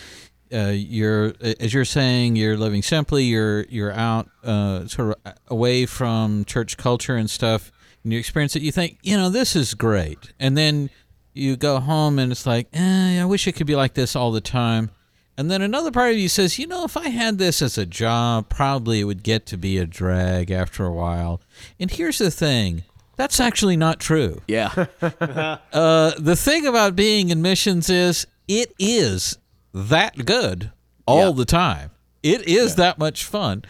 uh, 0.54 0.74
you're 0.76 1.34
as 1.60 1.74
you're 1.74 1.86
saying 1.86 2.36
you're 2.36 2.58
living 2.58 2.82
simply 2.82 3.24
you're 3.24 3.64
you're 3.64 3.94
out 3.94 4.30
uh, 4.44 4.86
sort 4.88 5.18
of 5.26 5.34
away 5.48 5.86
from 5.86 6.46
church 6.46 6.78
culture 6.78 7.16
and 7.16 7.30
stuff 7.30 7.72
and 8.04 8.14
you 8.14 8.20
experience 8.20 8.56
it 8.56 8.62
you 8.62 8.72
think 8.72 8.98
you 9.04 9.16
know 9.18 9.30
this 9.30 9.56
is 9.56 9.74
great 9.74 10.34
and 10.40 10.58
then 10.58 10.90
you 11.34 11.56
go 11.56 11.80
home 11.80 12.20
and 12.20 12.32
it's 12.32 12.46
like 12.46 12.68
eh, 12.74 13.22
I 13.22 13.26
wish 13.26 13.48
it 13.48 13.54
could 13.54 13.68
be 13.68 13.76
like 13.76 13.94
this 13.94 14.16
all 14.16 14.32
the 14.32 14.42
time 14.42 14.92
and 15.38 15.50
then 15.50 15.62
another 15.62 15.92
part 15.92 16.12
of 16.12 16.18
you 16.18 16.28
says 16.30 16.60
you 16.60 16.68
know 16.68 16.84
if 16.84 16.98
I 16.98 17.10
had 17.10 17.38
this 17.38 17.62
as 17.62 17.78
a 17.78 17.86
job 17.86 18.50
probably 18.50 19.00
it 19.00 19.06
would 19.06 19.24
get 19.24 19.46
to 19.48 19.58
be 19.58 19.78
a 19.78 19.86
drag 19.86 20.52
after 20.52 20.86
a 20.86 20.92
while 20.94 21.42
and 21.80 21.90
here's 21.92 22.18
the 22.18 22.32
thing 22.32 22.84
that's 23.18 23.40
actually 23.40 23.78
not 23.78 24.00
true 24.00 24.42
Yeah. 24.48 24.86
uh, 25.02 26.12
the 26.18 26.36
thing 26.36 26.66
about 26.66 26.96
being 26.96 27.30
in 27.30 27.42
missions 27.42 27.90
is 27.90 28.26
it 28.48 28.74
is 28.80 29.38
that 29.74 30.26
good 30.26 30.72
all 31.06 31.28
Yeah. 31.30 31.32
the 31.36 31.46
time. 31.46 31.92
It 32.24 32.48
is 32.48 32.76
that 32.76 32.98
much 33.00 33.26
fun. 33.26 33.64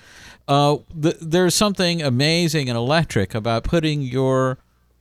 Uh, 0.51 0.79
th- 1.01 1.15
there's 1.21 1.55
something 1.55 2.01
amazing 2.01 2.67
and 2.67 2.77
electric 2.77 3.33
about 3.33 3.63
putting 3.63 4.01
your 4.01 4.57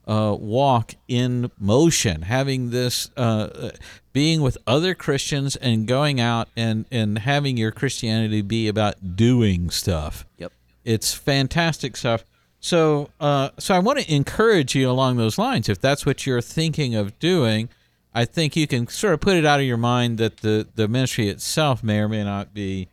uh, 0.07 0.37
walk 0.39 0.95
in 1.09 1.51
motion, 1.59 2.23
having 2.23 2.71
this, 2.71 3.11
uh, 3.17 3.49
uh, 3.53 3.71
being 4.13 4.43
with 4.43 4.57
other 4.65 4.95
Christians 4.95 5.57
and 5.57 5.89
going 5.89 6.21
out 6.21 6.49
and, 6.57 6.85
and 6.93 7.19
having 7.19 7.57
your 7.57 7.73
Christianity 7.73 8.43
be 8.43 8.69
about 8.69 9.17
doing 9.17 9.71
stuff. 9.71 10.25
Yep. 10.39 10.53
It's 10.85 11.15
fantastic 11.15 11.97
stuff. 11.97 12.25
So, 12.61 13.11
uh, 13.19 13.49
so 13.59 13.75
I 13.75 13.81
want 13.81 13.99
to 13.99 14.15
encourage 14.15 14.77
you 14.77 14.89
along 14.89 15.17
those 15.17 15.37
lines. 15.37 15.69
If 15.69 15.81
that's 15.81 16.07
what 16.07 16.27
you're 16.27 16.41
thinking 16.41 16.95
of 16.95 17.19
doing, 17.19 17.71
I 18.15 18.25
think 18.25 18.55
you 18.55 18.69
can 18.69 18.87
sort 18.87 19.15
of 19.15 19.21
put 19.21 19.35
it 19.35 19.45
out 19.45 19.59
of 19.59 19.67
your 19.67 19.77
mind 19.79 20.19
that 20.19 20.39
the 20.39 20.69
the 20.77 20.87
ministry 20.87 21.29
itself 21.29 21.83
may 21.83 21.99
or 21.99 22.09
may 22.09 22.23
not 22.23 22.55
be, 22.55 22.89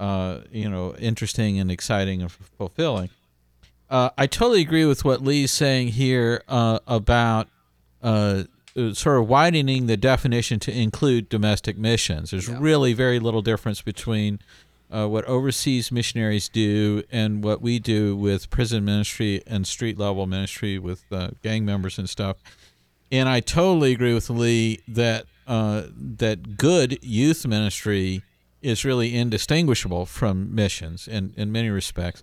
uh, 0.00 0.40
you 0.50 0.68
know, 0.68 0.96
interesting 0.96 1.60
and 1.60 1.70
exciting 1.70 2.22
and 2.22 2.32
fulfilling. 2.32 3.10
Uh, 3.88 4.10
I 4.16 4.26
totally 4.26 4.62
agree 4.62 4.86
with 4.86 5.04
what 5.04 5.22
Lee's 5.22 5.52
saying 5.52 5.88
here 5.88 6.42
uh, 6.48 6.78
about 6.86 7.48
uh, 8.02 8.44
uh, 8.76 8.94
sort 8.94 9.18
of 9.18 9.28
widening 9.28 9.86
the 9.86 9.96
definition 9.96 10.58
to 10.60 10.72
include 10.72 11.28
domestic 11.28 11.76
missions. 11.76 12.30
There's 12.30 12.48
really 12.48 12.92
very 12.92 13.18
little 13.18 13.42
difference 13.42 13.82
between 13.82 14.38
uh, 14.90 15.06
what 15.06 15.24
overseas 15.26 15.92
missionaries 15.92 16.48
do 16.48 17.02
and 17.10 17.44
what 17.44 17.60
we 17.60 17.78
do 17.78 18.16
with 18.16 18.48
prison 18.48 18.84
ministry 18.84 19.42
and 19.46 19.66
street 19.66 19.98
level 19.98 20.26
ministry 20.26 20.78
with 20.78 21.04
uh, 21.12 21.30
gang 21.42 21.64
members 21.64 21.98
and 21.98 22.08
stuff. 22.08 22.38
And 23.12 23.28
I 23.28 23.40
totally 23.40 23.92
agree 23.92 24.14
with 24.14 24.30
Lee 24.30 24.80
that 24.88 25.26
uh, 25.46 25.82
that 25.96 26.56
good 26.56 27.04
youth 27.04 27.44
ministry 27.44 28.22
is 28.62 28.84
really 28.84 29.16
indistinguishable 29.16 30.06
from 30.06 30.54
missions 30.54 31.08
in, 31.08 31.32
in 31.36 31.50
many 31.50 31.70
respects. 31.70 32.22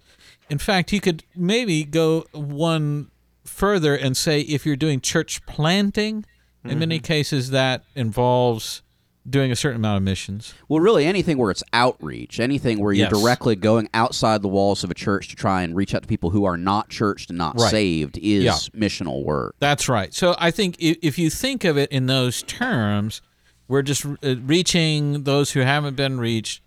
In 0.49 0.57
fact, 0.57 0.91
you 0.93 1.01
could 1.01 1.23
maybe 1.35 1.83
go 1.83 2.25
one 2.31 3.09
further 3.43 3.95
and 3.95 4.15
say 4.15 4.41
if 4.41 4.65
you're 4.65 4.75
doing 4.75 5.01
church 5.01 5.45
planting, 5.45 6.25
in 6.63 6.79
many 6.79 6.97
mm-hmm. 6.97 7.03
cases 7.05 7.51
that 7.51 7.83
involves 7.95 8.81
doing 9.29 9.51
a 9.51 9.55
certain 9.55 9.77
amount 9.77 9.97
of 9.97 10.03
missions. 10.03 10.53
Well, 10.69 10.79
really, 10.79 11.05
anything 11.05 11.37
where 11.37 11.51
it's 11.51 11.63
outreach, 11.73 12.39
anything 12.39 12.79
where 12.79 12.93
you're 12.93 13.09
Yes. 13.09 13.21
directly 13.21 13.55
going 13.55 13.89
outside 13.93 14.41
the 14.41 14.47
walls 14.47 14.83
of 14.83 14.91
a 14.91 14.93
church 14.93 15.27
to 15.29 15.35
try 15.35 15.63
and 15.63 15.75
reach 15.75 15.93
out 15.93 16.01
to 16.03 16.07
people 16.07 16.29
who 16.29 16.45
are 16.45 16.57
not 16.57 16.89
churched 16.89 17.29
and 17.29 17.37
not 17.37 17.59
Right. 17.59 17.69
saved 17.69 18.17
is 18.17 18.43
Yeah. 18.43 18.53
missional 18.73 19.23
work. 19.23 19.55
That's 19.59 19.89
right. 19.89 20.13
So 20.13 20.35
I 20.39 20.51
think 20.51 20.77
if, 20.79 20.97
if 21.01 21.19
you 21.19 21.29
think 21.29 21.65
of 21.65 21.77
it 21.77 21.91
in 21.91 22.05
those 22.05 22.41
terms, 22.43 23.21
we're 23.67 23.81
just 23.81 24.05
uh, 24.05 24.35
reaching 24.43 25.23
those 25.23 25.51
who 25.51 25.61
haven't 25.61 25.95
been 25.95 26.19
reached. 26.19 26.61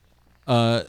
Uh, 0.46 0.82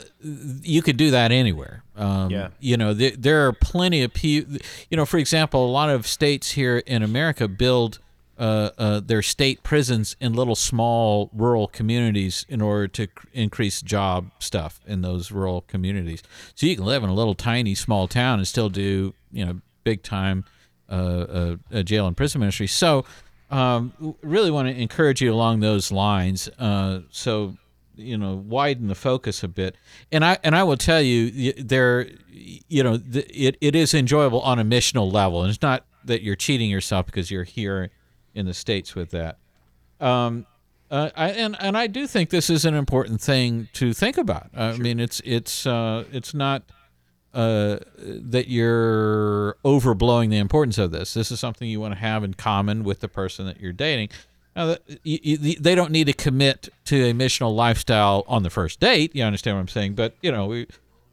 you 0.64 0.82
could 0.82 0.98
do 0.98 1.12
that 1.12 1.32
anywhere. 1.32 1.84
Um, 1.96 2.30
Yeah. 2.32 2.50
You 2.60 2.78
know, 2.78 2.94
there, 2.94 3.12
there 3.12 3.48
are 3.48 3.54
plenty 3.54 4.02
of 4.02 4.14
people. 4.14 4.58
You 4.90 4.98
know, 4.98 5.06
for 5.06 5.18
example, 5.18 5.66
a 5.66 5.72
lot 5.72 5.90
of 5.90 6.08
states 6.08 6.52
here 6.52 6.80
in 6.80 7.04
America 7.04 7.48
build 7.48 8.00
uh, 8.40 8.72
uh, 8.78 9.00
their 9.00 9.22
state 9.22 9.62
prisons 9.62 10.16
in 10.20 10.34
little 10.34 10.56
small 10.56 11.30
rural 11.32 11.68
communities 11.68 12.44
in 12.50 12.60
order 12.60 12.88
to 12.88 13.06
cr- 13.06 13.28
increase 13.34 13.84
job 13.84 14.32
stuff 14.40 14.80
in 14.88 15.02
those 15.02 15.32
rural 15.32 15.62
communities. 15.62 16.24
So 16.56 16.66
you 16.66 16.76
can 16.76 16.86
live 16.86 17.04
in 17.04 17.10
a 17.10 17.14
little 17.14 17.36
tiny 17.36 17.76
small 17.76 18.08
town 18.08 18.40
and 18.40 18.48
still 18.48 18.70
do 18.70 19.14
you 19.32 19.46
know 19.46 19.62
big 19.84 20.02
time 20.02 20.46
uh, 20.90 20.94
uh, 20.94 21.56
uh, 21.72 21.84
jail 21.84 22.08
and 22.08 22.18
prison 22.18 22.40
ministry. 22.40 22.66
So 22.66 23.06
um, 23.52 24.16
really 24.22 24.50
want 24.50 24.68
to 24.68 24.76
encourage 24.76 25.22
you 25.22 25.34
along 25.34 25.60
those 25.60 25.92
lines. 25.92 26.50
Uh, 26.58 27.02
so 27.10 27.56
you 27.96 28.18
know 28.18 28.36
widen 28.36 28.88
the 28.88 28.96
focus 28.96 29.44
a 29.44 29.48
bit 29.48 29.76
and 30.14 30.24
i 30.24 30.38
and 30.44 30.56
i 30.56 30.64
will 30.64 30.78
tell 30.78 31.02
you 31.02 31.52
there 31.54 32.08
you 32.32 32.82
know 32.82 32.98
it, 33.14 33.58
it 33.62 33.76
is 33.76 33.94
enjoyable 33.94 34.42
on 34.42 34.58
a 34.60 34.64
missional 34.64 35.12
level 35.12 35.42
and 35.44 35.50
it's 35.52 35.62
not 35.62 35.86
that 36.04 36.22
you're 36.24 36.36
cheating 36.36 36.70
yourself 36.70 37.06
because 37.06 37.30
you're 37.30 37.44
here 37.44 37.92
in 38.34 38.46
the 38.46 38.54
states 38.54 38.96
with 38.96 39.12
that 39.12 39.38
um 40.00 40.46
uh, 40.90 41.10
I, 41.16 41.30
and 41.30 41.56
and 41.62 41.78
I 41.78 41.88
do 41.88 42.06
think 42.06 42.32
this 42.32 42.50
is 42.50 42.66
an 42.66 42.74
important 42.74 43.22
thing 43.22 43.70
to 43.74 43.94
think 43.94 44.18
about. 44.18 44.50
I 44.54 44.76
mean, 44.76 45.00
it's 45.00 45.22
it's 45.24 45.66
uh, 45.66 46.04
it's 46.12 46.34
not 46.34 46.64
uh, 47.34 47.78
that 47.98 48.48
you're 48.48 49.56
overblowing 49.64 50.30
the 50.30 50.38
importance 50.38 50.78
of 50.78 50.92
this. 50.92 51.14
This 51.14 51.32
is 51.32 51.40
something 51.40 51.68
you 51.70 51.80
want 51.80 51.94
to 51.94 52.00
have 52.00 52.24
in 52.24 52.34
common 52.34 52.84
with 52.84 53.00
the 53.00 53.08
person 53.08 53.46
that 53.46 53.60
you're 53.60 53.74
dating. 53.74 54.10
Now, 54.56 54.76
they 55.06 55.76
don't 55.76 55.92
need 55.92 56.08
to 56.08 56.14
commit 56.14 56.70
to 56.86 57.10
a 57.10 57.14
missional 57.14 57.56
lifestyle 57.56 58.26
on 58.28 58.44
the 58.44 58.50
first 58.50 58.80
date. 58.82 59.16
You 59.16 59.24
understand 59.24 59.56
what 59.56 59.62
I'm 59.62 59.68
saying? 59.70 59.94
But 59.94 60.16
you 60.22 60.32
know, 60.32 60.48
we, 60.48 60.68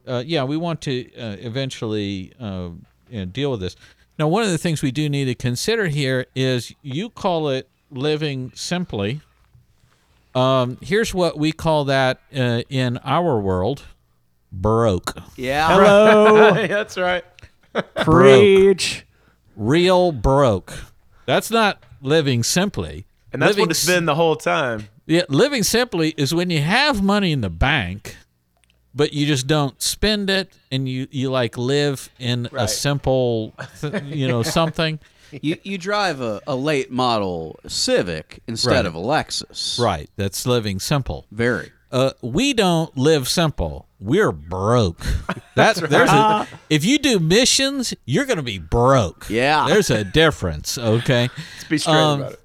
uh, 0.06 0.24
yeah, 0.26 0.42
we 0.42 0.56
want 0.56 0.80
to 0.82 1.08
uh, 1.14 1.36
eventually 1.38 2.32
uh, 2.40 2.70
you 3.08 3.20
know, 3.20 3.24
deal 3.26 3.52
with 3.52 3.60
this. 3.60 3.76
Now, 4.18 4.26
one 4.26 4.42
of 4.42 4.50
the 4.50 4.58
things 4.58 4.82
we 4.82 4.90
do 4.90 5.08
need 5.08 5.26
to 5.26 5.36
consider 5.36 5.86
here 5.86 6.26
is 6.34 6.74
you 6.82 7.10
call 7.10 7.48
it 7.48 7.68
living 7.92 8.50
simply. 8.56 9.20
Um, 10.34 10.76
here's 10.82 11.14
what 11.14 11.38
we 11.38 11.52
call 11.52 11.84
that 11.84 12.20
uh, 12.34 12.62
in 12.68 12.98
our 12.98 13.38
world: 13.38 13.84
broke. 14.52 15.16
Yeah. 15.36 15.68
Hello, 15.68 16.52
That's 16.66 16.96
right. 16.98 17.24
preach. 17.96 19.04
real 19.56 20.12
broke. 20.12 20.72
That's 21.26 21.50
not 21.50 21.82
living 22.00 22.42
simply. 22.42 23.06
And 23.32 23.42
that's 23.42 23.50
living 23.50 23.62
what 23.64 23.70
it's 23.72 23.86
s- 23.88 23.94
been 23.94 24.06
the 24.06 24.14
whole 24.14 24.36
time. 24.36 24.88
Yeah, 25.06 25.22
living 25.28 25.62
simply 25.62 26.10
is 26.16 26.34
when 26.34 26.50
you 26.50 26.60
have 26.60 27.02
money 27.02 27.32
in 27.32 27.40
the 27.40 27.50
bank, 27.50 28.16
but 28.94 29.12
you 29.12 29.26
just 29.26 29.46
don't 29.46 29.80
spend 29.80 30.28
it, 30.30 30.52
and 30.72 30.88
you 30.88 31.06
you 31.10 31.30
like 31.30 31.56
live 31.58 32.10
in 32.18 32.48
a 32.52 32.66
simple, 32.68 33.54
th- 33.80 34.02
you 34.04 34.26
know, 34.28 34.42
something. 34.42 34.98
you 35.30 35.56
you 35.62 35.76
drive 35.78 36.20
a, 36.22 36.40
a 36.46 36.54
late 36.56 36.90
model 36.90 37.58
Civic 37.66 38.40
instead 38.48 38.70
Right. 38.76 38.86
of 38.86 38.94
a 38.94 38.98
Lexus. 38.98 39.78
Right. 39.78 40.08
That's 40.16 40.46
living 40.46 40.78
simple. 40.80 41.26
Very. 41.30 41.70
Uh, 41.90 42.10
we 42.20 42.52
don't 42.52 42.96
live 42.96 43.28
simple. 43.28 43.86
We're 44.00 44.30
broke. 44.32 45.00
That's 45.54 45.80
there's 45.80 46.10
a, 46.10 46.46
if 46.70 46.84
you 46.84 46.98
do 46.98 47.18
missions, 47.18 47.94
you're 48.04 48.26
going 48.26 48.36
to 48.36 48.42
be 48.42 48.58
broke. 48.58 49.26
Yeah. 49.28 49.66
There's 49.66 49.90
a 49.90 50.04
difference. 50.04 50.76
Okay. 50.78 51.28
Let's 51.56 51.64
be 51.68 51.78
straight 51.78 51.94
Um, 51.94 52.20
about 52.20 52.32
it. 52.32 52.38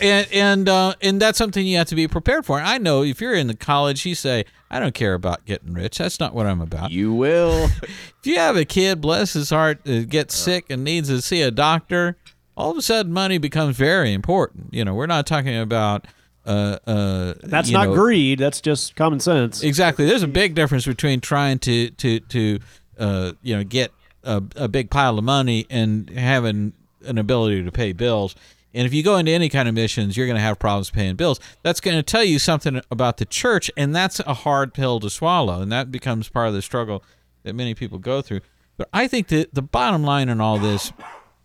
and 0.00 0.28
and 0.32 0.68
uh, 0.68 0.94
and 1.02 1.20
that's 1.20 1.36
something 1.38 1.66
you 1.66 1.78
have 1.78 1.88
to 1.88 1.94
be 1.96 2.06
prepared 2.08 2.46
for. 2.46 2.60
I 2.60 2.78
know 2.78 3.02
if 3.02 3.20
you're 3.20 3.34
in 3.34 3.48
the 3.48 3.56
college, 3.56 4.06
you 4.06 4.14
say, 4.14 4.44
"I 4.70 4.78
don't 4.78 4.94
care 4.94 5.14
about 5.14 5.44
getting 5.46 5.72
rich. 5.74 5.98
That's 5.98 6.20
not 6.20 6.32
what 6.34 6.46
I'm 6.46 6.60
about." 6.60 6.90
You 6.92 7.12
will. 7.12 7.64
if 7.82 8.20
you 8.24 8.36
have 8.36 8.56
a 8.56 8.64
kid, 8.64 9.00
bless 9.00 9.32
his 9.32 9.50
heart, 9.50 9.80
uh, 9.88 10.02
gets 10.02 10.36
sick 10.36 10.66
and 10.70 10.84
needs 10.84 11.08
to 11.08 11.20
see 11.20 11.42
a 11.42 11.50
doctor, 11.50 12.16
all 12.56 12.70
of 12.70 12.76
a 12.76 12.82
sudden 12.82 13.12
money 13.12 13.38
becomes 13.38 13.76
very 13.76 14.12
important. 14.12 14.72
You 14.72 14.84
know, 14.84 14.94
we're 14.94 15.06
not 15.06 15.26
talking 15.26 15.56
about. 15.58 16.06
Uh, 16.50 16.78
uh, 16.86 17.34
That's 17.44 17.70
not 17.70 17.88
know, 17.88 17.94
greed. 17.94 18.40
That's 18.40 18.60
just 18.60 18.96
common 18.96 19.20
sense. 19.20 19.62
Exactly. 19.62 20.04
There's 20.04 20.24
a 20.24 20.28
big 20.28 20.54
difference 20.54 20.84
between 20.84 21.20
trying 21.20 21.60
to 21.60 21.90
to 21.90 22.20
to 22.20 22.58
uh, 22.98 23.32
you 23.42 23.56
know 23.56 23.62
get 23.62 23.92
a, 24.24 24.42
a 24.56 24.66
big 24.66 24.90
pile 24.90 25.16
of 25.16 25.24
money 25.24 25.66
and 25.70 26.10
having 26.10 26.72
an 27.04 27.18
ability 27.18 27.62
to 27.62 27.70
pay 27.70 27.92
bills. 27.92 28.34
And 28.74 28.86
if 28.86 28.94
you 28.94 29.02
go 29.02 29.16
into 29.16 29.32
any 29.32 29.48
kind 29.48 29.68
of 29.68 29.74
missions, 29.74 30.16
you're 30.16 30.26
going 30.26 30.36
to 30.36 30.42
have 30.42 30.58
problems 30.58 30.90
paying 30.90 31.16
bills. 31.16 31.40
That's 31.62 31.80
going 31.80 31.96
to 31.96 32.02
tell 32.02 32.22
you 32.22 32.38
something 32.38 32.80
about 32.90 33.16
the 33.16 33.24
church, 33.24 33.70
and 33.76 33.94
that's 33.94 34.20
a 34.20 34.34
hard 34.34 34.74
pill 34.74 35.00
to 35.00 35.10
swallow. 35.10 35.60
And 35.60 35.72
that 35.72 35.90
becomes 35.90 36.28
part 36.28 36.48
of 36.48 36.54
the 36.54 36.62
struggle 36.62 37.02
that 37.42 37.54
many 37.54 37.74
people 37.74 37.98
go 37.98 38.22
through. 38.22 38.40
But 38.76 38.88
I 38.92 39.08
think 39.08 39.28
that 39.28 39.54
the 39.54 39.62
bottom 39.62 40.04
line 40.04 40.28
in 40.28 40.40
all 40.40 40.58
this 40.58 40.92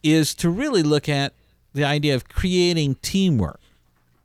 is 0.03 0.35
to 0.35 0.49
really 0.49 0.83
look 0.83 1.09
at 1.09 1.33
the 1.73 1.83
idea 1.83 2.15
of 2.15 2.27
creating 2.29 2.95
teamwork 3.01 3.59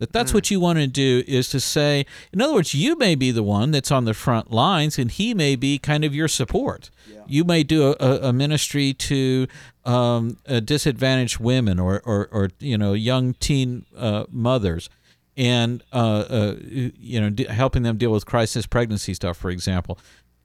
That 0.00 0.12
that's 0.12 0.32
what 0.32 0.50
you 0.50 0.60
want 0.60 0.78
to 0.78 0.86
do 0.86 1.22
is 1.28 1.50
to 1.50 1.60
say, 1.60 2.06
in 2.32 2.40
other 2.40 2.54
words, 2.54 2.72
you 2.74 2.96
may 2.96 3.14
be 3.14 3.30
the 3.30 3.42
one 3.42 3.70
that's 3.70 3.92
on 3.92 4.06
the 4.06 4.14
front 4.14 4.50
lines, 4.50 4.98
and 4.98 5.10
he 5.10 5.34
may 5.34 5.56
be 5.56 5.78
kind 5.78 6.04
of 6.06 6.14
your 6.14 6.26
support. 6.26 6.90
You 7.26 7.44
may 7.44 7.62
do 7.62 7.90
a, 7.92 7.96
a, 8.00 8.28
a 8.28 8.32
ministry 8.32 8.94
to 8.94 9.46
um, 9.84 10.38
uh, 10.48 10.60
disadvantaged 10.60 11.38
women 11.38 11.78
or, 11.78 12.00
or, 12.04 12.28
or 12.32 12.50
you 12.58 12.78
know 12.78 12.94
young 12.94 13.34
teen 13.34 13.84
uh, 13.94 14.24
mothers, 14.30 14.88
and 15.36 15.84
uh, 15.92 16.24
uh, 16.28 16.54
you 16.58 17.20
know 17.20 17.28
d- 17.28 17.44
helping 17.44 17.82
them 17.82 17.98
deal 17.98 18.10
with 18.10 18.24
crisis 18.24 18.66
pregnancy 18.66 19.12
stuff, 19.12 19.36
for 19.36 19.50
example 19.50 19.98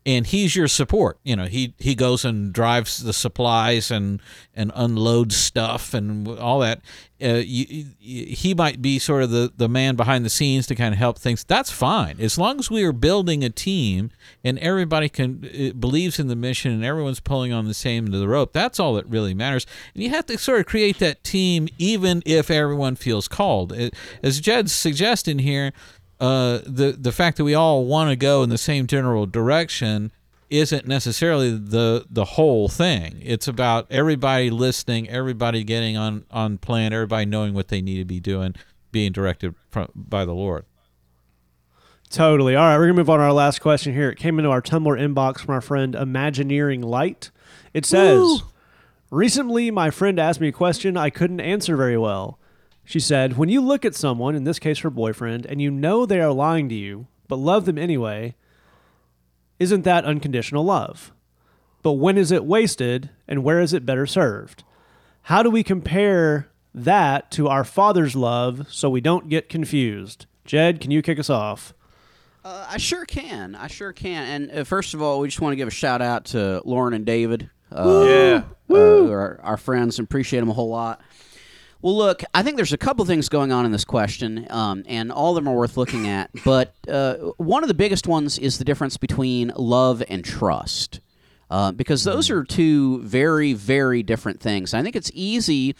and 0.06 0.28
he's 0.28 0.56
your 0.56 0.68
support. 0.68 1.18
You 1.24 1.36
know, 1.36 1.46
he 1.46 1.74
he 1.80 1.96
goes 1.96 2.24
and 2.24 2.54
drives 2.54 3.04
the 3.04 3.14
supplies 3.14 3.90
and 3.90 4.22
and 4.54 4.72
unloads 4.76 5.36
stuff 5.36 5.94
and 5.94 6.28
all 6.28 6.60
that. 6.60 6.82
Uh, 7.22 7.42
you, 7.46 7.86
you, 8.00 8.36
he 8.36 8.54
might 8.54 8.82
be 8.82 9.00
sort 9.00 9.24
of 9.24 9.32
the 9.32 9.52
the 9.56 9.68
man 9.68 9.96
behind 9.96 10.24
the 10.24 10.30
scenes 10.30 10.68
to 10.68 10.76
kind 10.76 10.94
of 10.94 11.00
help 11.00 11.18
things. 11.18 11.44
That's 11.44 11.72
fine 11.72 12.18
as 12.20 12.38
long 12.38 12.60
as 12.60 12.70
we 12.70 12.84
are 12.84 12.92
building 12.92 13.44
a 13.44 13.50
team 13.50 14.12
and 14.44 14.60
everybody 14.60 15.10
can 15.10 15.44
uh, 15.46 15.74
believes 15.74 16.20
in 16.20 16.28
the 16.28 16.36
mission 16.36 16.72
and 16.72 16.86
everyone's 16.86 17.20
pulling 17.20 17.52
on 17.52 17.68
the 17.68 17.74
same 17.74 18.06
end 18.06 18.14
of 18.14 18.20
the 18.20 18.28
rope. 18.28 18.54
That's 18.54 18.80
all 18.80 18.94
that 18.96 19.08
really 19.08 19.34
matters. 19.34 19.66
And 19.94 20.04
you 20.04 20.10
have 20.12 20.28
to 20.28 20.38
sort 20.38 20.60
of 20.60 20.66
create 20.68 21.00
that 21.00 21.24
team, 21.24 21.68
even 21.80 22.22
if 22.26 22.52
everyone 22.52 22.96
feels 22.96 23.28
called. 23.28 23.74
As 24.22 24.40
Jed's 24.40 24.74
suggesting 24.74 25.40
here, 25.40 25.72
uh, 26.20 26.60
the 26.66 26.96
the 26.98 27.12
fact 27.12 27.38
that 27.38 27.44
we 27.44 27.54
all 27.54 27.86
want 27.86 28.10
to 28.10 28.16
go 28.16 28.44
in 28.44 28.50
the 28.50 28.58
same 28.58 28.88
general 28.88 29.26
direction 29.26 30.12
isn't 30.50 30.88
necessarily 30.88 31.52
the 31.52 32.06
the 32.10 32.26
whole 32.26 32.70
thing. 32.70 33.20
It's 33.22 33.48
about 33.48 33.88
everybody 33.90 34.50
listening, 34.50 35.10
everybody 35.10 35.64
getting 35.64 35.98
on 35.98 36.26
on 36.32 36.58
plan, 36.58 36.94
everybody 36.94 37.26
knowing 37.26 37.54
what 37.54 37.68
they 37.68 37.82
need 37.82 37.98
to 37.98 38.06
be 38.06 38.20
doing, 38.20 38.56
being 38.92 39.12
directed 39.12 39.56
from, 39.70 39.90
by 39.94 40.24
the 40.26 40.34
Lord. 40.34 40.66
Totally. 42.10 42.56
All 42.56 42.64
right, 42.64 42.78
we're 42.78 42.86
gonna 42.86 42.94
move 42.98 43.10
on 43.10 43.20
to 43.20 43.26
our 43.26 43.34
last 43.34 43.60
question 43.60 43.94
here. 43.94 44.10
It 44.10 44.18
came 44.18 44.40
into 44.40 44.52
our 44.52 44.62
Tumblr 44.62 44.86
inbox 44.86 45.40
from 45.40 45.54
our 45.54 45.62
friend 45.62 45.96
Imagineering 45.96 46.82
Light. 46.82 47.32
It 47.74 47.86
says, 47.86 48.44
"Recently, 49.10 49.70
my 49.72 49.90
friend 49.90 50.18
asked 50.20 50.40
me 50.40 50.48
a 50.48 50.54
question 50.54 50.96
I 50.96 51.10
couldn't 51.10 51.42
answer 51.42 51.76
very 51.76 51.98
well. 51.98 52.40
She 52.86 53.00
said, 53.00 53.36
when 53.38 53.50
you 53.50 53.62
look 53.62 53.84
at 53.84 53.96
someone, 53.96 54.36
in 54.36 54.44
this 54.44 54.60
case 54.60 54.80
her 54.80 54.90
boyfriend, 54.92 55.46
and 55.48 55.62
you 55.62 55.72
know 55.72 56.06
they 56.06 56.22
are 56.22 56.32
lying 56.32 56.70
to 56.70 56.76
you, 56.76 57.08
but 57.28 57.38
love 57.38 57.66
them 57.66 57.78
anyway, 57.80 58.36
isn't 59.60 59.82
that 59.84 60.06
unconditional 60.06 60.64
love? 60.64 61.12
But 61.82 61.94
when 61.94 62.18
is 62.18 62.32
it 62.32 62.46
wasted, 62.46 63.10
and 63.28 63.44
where 63.44 63.60
is 63.60 63.74
it 63.74 63.86
better 63.86 64.06
served? 64.06 64.64
How 65.24 65.42
do 65.44 65.50
we 65.50 65.64
compare 65.64 66.50
that 66.74 67.32
to 67.32 67.48
our 67.48 67.64
Father's 67.64 68.16
love 68.16 68.68
so 68.70 68.90
we 68.90 69.02
don't 69.02 69.30
get 69.30 69.50
confused?" 69.50 70.26
Jed, 70.46 70.80
can 70.80 70.92
you 70.92 71.02
kick 71.02 71.18
us 71.20 71.30
off? 71.30 71.74
Uh, 72.44 72.68
I 72.70 72.78
sure 72.78 73.06
can. 73.06 73.56
I 73.56 73.66
sure 73.66 73.92
can. 73.94 74.28
And 74.50 74.60
uh, 74.60 74.64
first 74.64 74.94
of 74.94 75.02
all, 75.02 75.20
we 75.20 75.28
just 75.28 75.42
want 75.42 75.54
to 75.54 75.58
give 75.58 75.68
a 75.68 75.72
shout 75.72 76.02
out 76.04 76.26
to 76.26 76.62
Lauren 76.66 76.94
and 76.94 77.04
David. 77.06 77.50
Uh, 77.72 78.04
Yeah. 78.08 78.44
uh, 78.70 78.74
who 78.76 79.12
are 79.12 79.40
our 79.42 79.58
friends 79.58 79.98
and 79.98 80.06
appreciate 80.08 80.42
them 80.42 80.50
a 80.50 80.54
whole 80.54 80.70
lot. 80.70 81.02
Well, 81.82 81.96
look, 81.96 82.24
I 82.34 82.42
think 82.42 82.56
there's 82.56 82.74
a 82.74 82.78
couple 82.78 83.06
things 83.06 83.30
going 83.30 83.52
on 83.52 83.66
in 83.66 83.72
this 83.72 83.86
question, 83.86 84.48
um, 84.50 84.84
and 84.88 85.12
all 85.12 85.38
of 85.38 85.44
them 85.44 85.48
are 85.52 85.56
worth 85.56 85.78
looking 85.78 86.08
at. 86.08 86.32
But 86.44 86.74
uh, 86.90 87.16
one 87.38 87.64
of 87.64 87.68
the 87.68 87.76
biggest 87.76 88.08
ones 88.08 88.40
is 88.40 88.58
the 88.58 88.66
difference 88.66 88.98
between 88.98 89.52
love 89.56 90.02
and 90.10 90.24
trust. 90.26 91.00
Uh, 91.48 91.72
because 91.72 92.04
those 92.04 92.32
are 92.32 92.44
two 92.44 93.00
very, 93.04 93.54
very 93.54 94.02
different 94.02 94.40
things. 94.40 94.74
I 94.74 94.82
think 94.82 94.96
it's 94.96 95.12
easy 95.14 95.76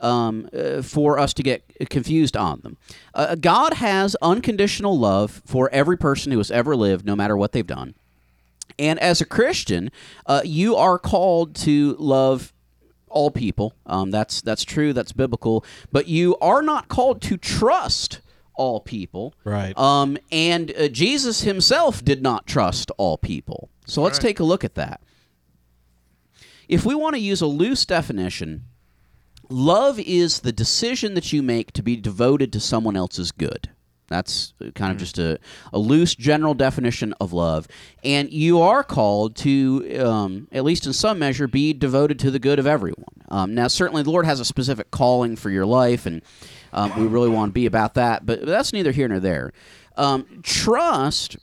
um, 0.00 0.48
uh, 0.52 0.82
for 0.82 1.18
us 1.20 1.32
to 1.34 1.44
get 1.44 1.62
confused 1.90 2.36
on 2.36 2.60
them. 2.62 2.76
Uh, 3.14 3.36
God 3.36 3.74
has 3.74 4.16
unconditional 4.20 4.98
love 4.98 5.42
for 5.46 5.70
every 5.70 5.96
person 5.96 6.32
who 6.32 6.38
has 6.38 6.50
ever 6.50 6.74
lived, 6.74 7.06
no 7.06 7.14
matter 7.14 7.36
what 7.36 7.52
they've 7.52 7.64
done. 7.64 7.94
And 8.80 8.98
as 8.98 9.20
a 9.20 9.24
Christian, 9.24 9.90
uh, 10.26 10.42
you 10.44 10.74
are 10.74 10.98
called 10.98 11.54
to 11.56 11.94
love 12.00 12.52
all 13.16 13.30
people. 13.30 13.72
Um, 13.86 14.10
that's 14.10 14.42
that's 14.42 14.62
true. 14.62 14.92
That's 14.92 15.12
biblical. 15.12 15.64
But 15.90 16.06
you 16.06 16.36
are 16.42 16.60
not 16.60 16.88
called 16.88 17.22
to 17.22 17.38
trust 17.38 18.20
all 18.54 18.80
people. 18.80 19.34
Right. 19.42 19.76
Um, 19.78 20.18
and 20.30 20.70
uh, 20.76 20.88
Jesus 20.88 21.40
himself 21.40 22.04
did 22.04 22.22
not 22.22 22.46
trust 22.46 22.90
all 22.98 23.16
people. 23.16 23.70
So 23.86 24.02
let's 24.02 24.18
take 24.18 24.38
a 24.38 24.44
look 24.44 24.64
at 24.64 24.74
that. 24.74 25.00
If 26.68 26.84
we 26.84 26.94
want 26.94 27.14
to 27.14 27.20
use 27.20 27.40
a 27.40 27.46
loose 27.46 27.86
definition, 27.86 28.64
love 29.48 29.98
is 30.00 30.40
the 30.40 30.52
decision 30.52 31.14
that 31.14 31.32
you 31.32 31.42
make 31.42 31.72
to 31.72 31.82
be 31.82 31.96
devoted 31.96 32.52
to 32.52 32.60
someone 32.60 32.96
else's 32.96 33.32
good. 33.32 33.70
That's 34.08 34.52
kind 34.74 34.92
of 34.92 34.98
just 34.98 35.18
a, 35.18 35.38
a 35.72 35.78
loose 35.78 36.14
general 36.14 36.54
definition 36.54 37.14
of 37.20 37.32
love. 37.32 37.66
And 38.04 38.32
you 38.32 38.60
are 38.60 38.84
called 38.84 39.36
to, 39.36 39.98
um, 39.98 40.48
at 40.52 40.64
least 40.64 40.86
in 40.86 40.92
some 40.92 41.18
measure, 41.18 41.48
be 41.48 41.72
devoted 41.72 42.18
to 42.20 42.30
the 42.30 42.38
good 42.38 42.58
of 42.58 42.66
everyone. 42.66 43.04
Um, 43.28 43.54
now, 43.54 43.68
certainly, 43.68 44.02
the 44.02 44.10
Lord 44.10 44.26
has 44.26 44.40
a 44.40 44.44
specific 44.44 44.90
calling 44.90 45.36
for 45.36 45.50
your 45.50 45.66
life, 45.66 46.06
and 46.06 46.22
um, 46.72 46.98
we 46.98 47.06
really 47.06 47.30
want 47.30 47.50
to 47.50 47.54
be 47.54 47.66
about 47.66 47.94
that, 47.94 48.24
but 48.24 48.46
that's 48.46 48.72
neither 48.72 48.92
here 48.92 49.08
nor 49.08 49.20
there. 49.20 49.52
Um, 49.96 50.40
trust 50.42 51.36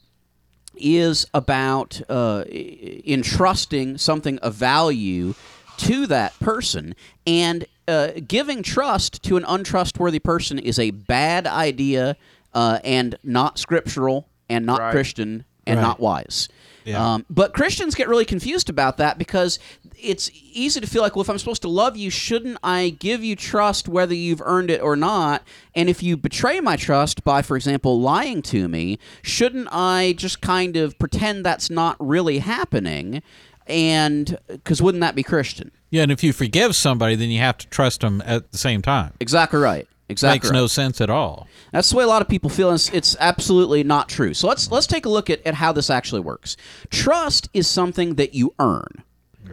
is 0.76 1.26
about 1.34 2.02
uh, 2.10 2.46
entrusting 2.50 3.98
something 3.98 4.38
of 4.40 4.56
value 4.56 5.34
to 5.78 6.08
that 6.08 6.38
person 6.40 6.96
and 7.26 7.66
uh, 7.88 8.12
giving 8.28 8.64
trust 8.64 9.24
to 9.24 9.38
an 9.38 9.46
untrustworthy 9.48 10.20
person 10.20 10.58
is 10.58 10.80
a 10.80 10.92
bad 10.92 11.46
idea 11.46 12.16
uh, 12.54 12.80
and 12.84 13.16
not 13.24 13.58
scriptural 13.60 14.28
and 14.50 14.66
not 14.66 14.80
Right. 14.80 14.92
christian 14.92 15.46
and 15.66 15.78
Right. 15.78 15.84
not 15.84 16.00
wise 16.00 16.50
Yeah. 16.86 17.14
um, 17.14 17.26
but 17.30 17.54
christians 17.54 17.96
get 17.96 18.08
really 18.10 18.26
confused 18.26 18.70
about 18.70 18.98
that 18.98 19.18
because 19.18 19.58
it's 19.98 20.30
easy 20.34 20.82
to 20.82 20.88
feel 20.88 21.02
like 21.02 21.16
well 21.16 21.22
if 21.24 21.30
i'm 21.30 21.40
supposed 21.40 21.62
to 21.62 21.70
love 21.70 21.96
you 21.96 22.10
shouldn't 22.10 22.58
i 22.62 22.90
give 23.00 23.24
you 23.24 23.36
trust 23.38 23.88
whether 23.88 24.14
you've 24.14 24.42
earned 24.44 24.70
it 24.70 24.82
or 24.82 24.96
not 24.98 25.44
and 25.74 25.88
if 25.90 26.04
you 26.04 26.18
betray 26.18 26.60
my 26.60 26.76
trust 26.76 27.24
by 27.24 27.42
for 27.42 27.56
example 27.56 28.02
lying 28.02 28.42
to 28.42 28.68
me 28.68 29.00
shouldn't 29.22 29.70
i 29.72 30.14
just 30.18 30.42
kind 30.42 30.76
of 30.76 31.00
pretend 31.00 31.46
that's 31.46 31.70
not 31.70 31.96
really 32.00 32.40
happening 32.40 33.22
and 33.66 34.38
because 34.48 34.82
wouldn't 34.82 35.00
that 35.02 35.16
be 35.16 35.24
christian 35.24 35.72
Yeah, 35.90 36.04
and 36.04 36.12
if 36.12 36.22
you 36.24 36.34
forgive 36.34 36.76
somebody, 36.76 37.16
then 37.16 37.30
you 37.30 37.40
have 37.40 37.58
to 37.60 37.68
trust 37.68 38.02
them 38.02 38.22
at 38.26 38.52
the 38.52 38.58
same 38.58 38.82
time. 38.82 39.14
exactly 39.22 39.60
right 39.60 39.88
exactly 40.14 40.36
Makes 40.36 40.50
right. 40.52 40.58
no 40.58 40.68
sense 40.68 41.02
at 41.02 41.10
all. 41.10 41.48
That's 41.72 41.90
the 41.90 41.98
way 41.98 42.04
a 42.04 42.08
lot 42.08 42.22
of 42.22 42.30
people 42.30 42.50
feel. 42.50 42.70
And 42.70 42.76
it's, 42.76 42.90
it's 42.94 43.18
absolutely 43.20 43.84
not 43.84 44.08
true. 44.08 44.34
So 44.34 44.48
let's 44.48 44.72
let's 44.72 44.88
take 44.88 45.06
a 45.06 45.10
look 45.10 45.30
at, 45.30 45.46
at 45.46 45.56
how 45.56 45.74
this 45.74 45.90
actually 45.90 46.22
works. 46.22 46.56
Trust 46.90 47.50
is 47.54 47.68
something 47.68 48.16
that 48.16 48.34
you 48.34 48.54
earn. 48.60 49.04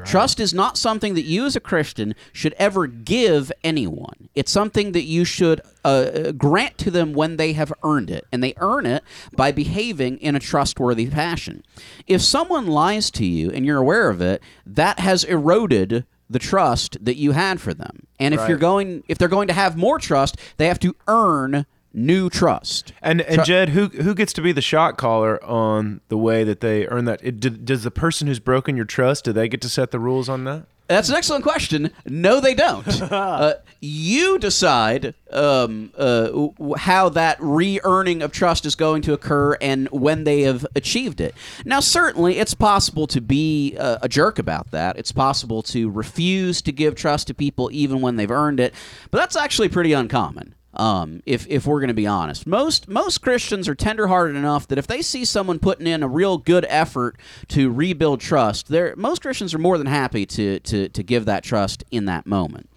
Trust 0.05 0.41
is 0.41 0.55
not 0.55 0.79
something 0.79 1.15
that 1.15 1.25
you 1.25 1.45
as 1.45 1.57
a 1.57 1.61
Christian 1.61 2.15
should 2.33 2.55
ever 2.59 2.87
give 2.87 3.51
anyone. 3.65 4.29
It's 4.35 4.51
something 4.51 4.93
that 4.93 5.03
you 5.03 5.25
should 5.25 5.61
uh, 5.85 6.33
grant 6.33 6.79
to 6.79 6.91
them 6.91 7.13
when 7.13 7.37
they 7.37 7.53
have 7.55 7.73
earned 7.83 8.11
it. 8.11 8.25
And 8.33 8.43
they 8.43 8.55
earn 8.59 8.87
it 8.87 9.03
by 9.37 9.53
behaving 9.53 10.19
in 10.19 10.37
a 10.37 10.41
trustworthy 10.41 11.07
fashion. 11.07 11.65
If 12.07 12.23
someone 12.23 12.67
lies 12.67 13.11
to 13.13 13.27
you 13.27 13.51
and 13.51 13.67
you're 13.67 13.79
aware 13.79 14.09
of 14.11 14.21
it, 14.21 14.43
that 14.65 15.01
has 15.01 15.25
eroded 15.25 16.07
the 16.31 16.39
trust 16.39 16.97
that 17.05 17.17
you 17.17 17.33
had 17.33 17.61
for 17.61 17.75
them. 17.75 18.07
And 18.19 18.33
if 18.33 18.41
Right. 18.41 18.49
you're 18.51 18.59
going 18.59 19.03
if 19.09 19.19
they're 19.19 19.29
going 19.29 19.49
to 19.49 19.55
have 19.55 19.77
more 19.77 19.99
trust, 19.99 20.37
they 20.57 20.69
have 20.69 20.79
to 20.81 20.95
earn 21.09 21.67
new 21.93 22.31
trust. 22.31 22.93
And 23.03 23.21
and 23.23 23.45
Jed, 23.45 23.71
who 23.71 23.87
who 23.89 24.15
gets 24.15 24.33
to 24.35 24.41
be 24.41 24.53
the 24.53 24.63
shot 24.63 24.97
caller 24.97 25.43
on 25.45 26.01
the 26.09 26.17
way 26.17 26.45
that 26.45 26.61
they 26.61 26.87
earn 26.87 27.05
that? 27.07 27.21
It, 27.23 27.41
do- 27.41 27.51
does 27.51 27.83
the 27.83 27.91
person 27.91 28.29
who's 28.29 28.39
broken 28.39 28.77
your 28.77 28.85
trust 28.85 29.25
do 29.25 29.33
they 29.33 29.49
get 29.49 29.61
to 29.63 29.69
set 29.69 29.91
the 29.91 29.99
rules 29.99 30.29
on 30.29 30.45
that? 30.45 30.67
That's 30.91 31.09
an 31.09 31.15
excellent 31.15 31.45
question. 31.45 31.93
No, 32.05 32.41
they 32.41 32.53
don't. 32.53 33.03
uh, 33.13 33.55
you 33.81 34.41
decide 34.41 35.15
um, 35.31 35.93
uh, 35.97 36.27
w- 36.27 36.75
how 36.77 37.11
that 37.11 37.37
re-earning 37.39 38.23
of 38.23 38.33
trust 38.33 38.67
is 38.67 38.75
going 38.75 39.03
to 39.03 39.13
occur 39.13 39.57
and 39.61 39.89
when 39.91 40.25
they 40.25 40.41
have 40.43 40.67
achieved 40.75 41.21
it. 41.21 41.37
Now, 41.65 41.79
certainly, 41.79 42.39
it's 42.39 42.55
possible 42.55 43.07
to 43.07 43.21
be 43.21 43.77
uh, 43.79 43.99
a 44.03 44.09
jerk 44.09 44.41
about 44.41 44.73
that. 44.73 44.99
It's 44.99 45.13
possible 45.13 45.63
to 45.63 45.89
refuse 45.89 46.61
to 46.63 46.73
give 46.73 46.97
trust 46.97 47.29
to 47.29 47.35
people 47.35 47.71
even 47.73 48.01
when 48.01 48.17
they've 48.17 48.29
earned 48.29 48.59
it, 48.59 48.75
but 49.13 49.19
that's 49.19 49.37
actually 49.37 49.69
pretty 49.69 49.93
uncommon. 49.93 50.57
Um, 50.75 51.21
if 51.27 51.47
if 51.49 51.67
we're 51.67 51.81
going 51.81 51.89
to 51.89 51.95
be 51.95 52.07
honest, 52.07 52.47
most 52.47 52.89
most 52.89 53.19
Christians 53.23 53.69
are 53.69 53.75
tenderhearted 53.75 54.37
enough 54.37 54.69
that 54.69 54.79
if 54.79 54.87
they 54.87 55.03
see 55.03 55.25
someone 55.25 55.59
putting 55.59 55.87
in 55.87 56.03
a 56.03 56.09
real 56.09 56.39
good 56.39 56.65
effort 56.69 57.19
to 57.49 57.73
rebuild 57.73 58.21
trust, 58.21 58.69
they're 58.69 58.95
most 58.97 59.21
Christians 59.21 59.53
are 59.53 59.59
more 59.59 59.79
than 59.79 59.89
happy 59.89 60.25
to 60.27 60.61
to 60.61 60.89
to 60.89 61.03
give 61.03 61.25
that 61.25 61.43
trust 61.43 61.83
in 61.91 62.05
that 62.05 62.25
moment. 62.25 62.71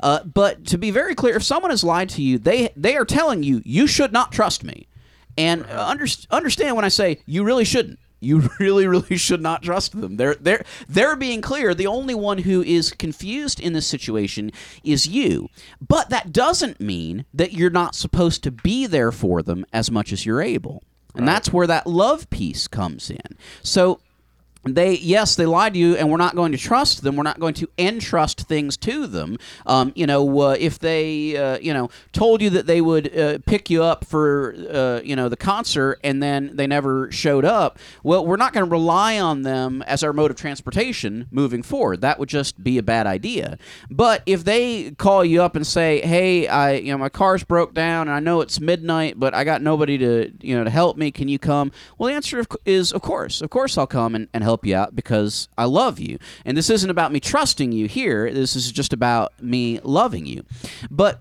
Uh, 0.00 0.22
but 0.24 0.64
to 0.66 0.78
be 0.78 0.90
very 0.90 1.14
clear, 1.14 1.36
if 1.36 1.42
someone 1.42 1.70
has 1.70 1.82
lied 1.82 2.08
to 2.10 2.22
you, 2.22 2.38
they 2.38 2.70
they 2.76 2.96
are 2.96 3.04
telling 3.04 3.42
you 3.42 3.60
you 3.64 3.88
should 3.88 4.12
not 4.12 4.30
trust 4.30 4.62
me, 4.62 4.86
and 5.36 5.66
uh, 5.66 5.86
under, 5.86 6.06
understand 6.30 6.76
when 6.76 6.84
I 6.84 6.88
say 6.88 7.18
you 7.26 7.42
really 7.42 7.64
shouldn't. 7.64 7.98
You 8.22 8.48
really, 8.60 8.86
really 8.86 9.16
should 9.16 9.42
not 9.42 9.62
trust 9.62 10.00
them. 10.00 10.16
They're 10.16 10.36
they're 10.36 10.64
they're 10.88 11.16
being 11.16 11.40
clear. 11.40 11.74
The 11.74 11.86
only 11.86 12.14
one 12.14 12.38
who 12.38 12.62
is 12.62 12.92
confused 12.92 13.60
in 13.60 13.72
this 13.72 13.86
situation 13.86 14.52
is 14.84 15.06
you. 15.06 15.48
But 15.86 16.10
that 16.10 16.32
doesn't 16.32 16.80
mean 16.80 17.24
that 17.34 17.52
you're 17.52 17.70
not 17.70 17.94
supposed 17.94 18.42
to 18.44 18.50
be 18.50 18.86
there 18.86 19.12
for 19.12 19.42
them 19.42 19.66
as 19.72 19.90
much 19.90 20.12
as 20.12 20.24
you're 20.24 20.42
able. 20.42 20.82
And 21.14 21.28
that's 21.28 21.52
where 21.52 21.66
that 21.66 21.86
love 21.86 22.30
piece 22.30 22.66
comes 22.66 23.10
in. 23.10 23.36
So 23.62 24.00
they 24.64 24.94
yes 24.94 25.34
they 25.34 25.46
lied 25.46 25.74
to 25.74 25.78
you 25.78 25.96
and 25.96 26.10
we're 26.10 26.16
not 26.16 26.36
going 26.36 26.52
to 26.52 26.58
trust 26.58 27.02
them. 27.02 27.16
We're 27.16 27.24
not 27.24 27.40
going 27.40 27.54
to 27.54 27.68
entrust 27.78 28.42
things 28.42 28.76
to 28.78 29.06
them. 29.06 29.38
Um, 29.66 29.92
you 29.96 30.06
know 30.06 30.40
uh, 30.40 30.56
if 30.58 30.78
they 30.78 31.36
uh, 31.36 31.58
you 31.58 31.74
know 31.74 31.90
told 32.12 32.40
you 32.40 32.50
that 32.50 32.66
they 32.66 32.80
would 32.80 33.16
uh, 33.16 33.38
pick 33.46 33.70
you 33.70 33.82
up 33.82 34.04
for 34.04 34.54
uh, 34.70 35.00
you 35.04 35.16
know 35.16 35.28
the 35.28 35.36
concert 35.36 35.98
and 36.04 36.22
then 36.22 36.50
they 36.54 36.66
never 36.66 37.10
showed 37.10 37.44
up 37.44 37.78
well 38.02 38.24
we're 38.24 38.36
not 38.36 38.52
going 38.52 38.64
to 38.64 38.70
rely 38.70 39.18
on 39.18 39.42
them 39.42 39.82
as 39.82 40.04
our 40.04 40.12
mode 40.12 40.30
of 40.30 40.36
transportation 40.36 41.26
moving 41.30 41.62
forward. 41.62 42.00
That 42.00 42.18
would 42.18 42.28
just 42.28 42.62
be 42.62 42.78
a 42.78 42.82
bad 42.82 43.06
idea. 43.06 43.58
But 43.90 44.22
if 44.26 44.44
they 44.44 44.92
call 44.92 45.24
you 45.24 45.42
up 45.42 45.56
and 45.56 45.66
say 45.66 46.00
hey 46.02 46.46
i 46.46 46.74
you 46.74 46.92
know 46.92 46.98
my 46.98 47.08
car's 47.08 47.42
broke 47.42 47.74
down 47.74 48.08
and 48.08 48.14
i 48.14 48.20
know 48.20 48.40
it's 48.40 48.60
midnight 48.60 49.18
but 49.18 49.34
i 49.34 49.44
got 49.44 49.62
nobody 49.62 49.98
to 49.98 50.32
you 50.40 50.56
know 50.56 50.64
to 50.64 50.70
help 50.70 50.96
me. 50.96 51.10
Can 51.10 51.28
you 51.28 51.38
come? 51.38 51.72
Well 51.98 52.08
the 52.08 52.14
answer 52.14 52.44
is 52.64 52.92
of 52.92 53.02
course. 53.02 53.42
Of 53.42 53.50
course 53.50 53.76
i'll 53.76 53.86
come 53.86 54.14
and, 54.14 54.28
and 54.32 54.44
help 54.44 54.51
you 54.64 54.74
out 54.74 54.94
because 54.94 55.48
i 55.56 55.64
love 55.64 55.98
you 55.98 56.18
and 56.44 56.56
this 56.56 56.70
isn't 56.70 56.90
about 56.90 57.12
me 57.12 57.18
trusting 57.18 57.72
you 57.72 57.86
here 57.86 58.32
this 58.32 58.54
is 58.54 58.70
just 58.70 58.92
about 58.92 59.32
me 59.42 59.80
loving 59.82 60.26
you 60.26 60.44
but 60.90 61.20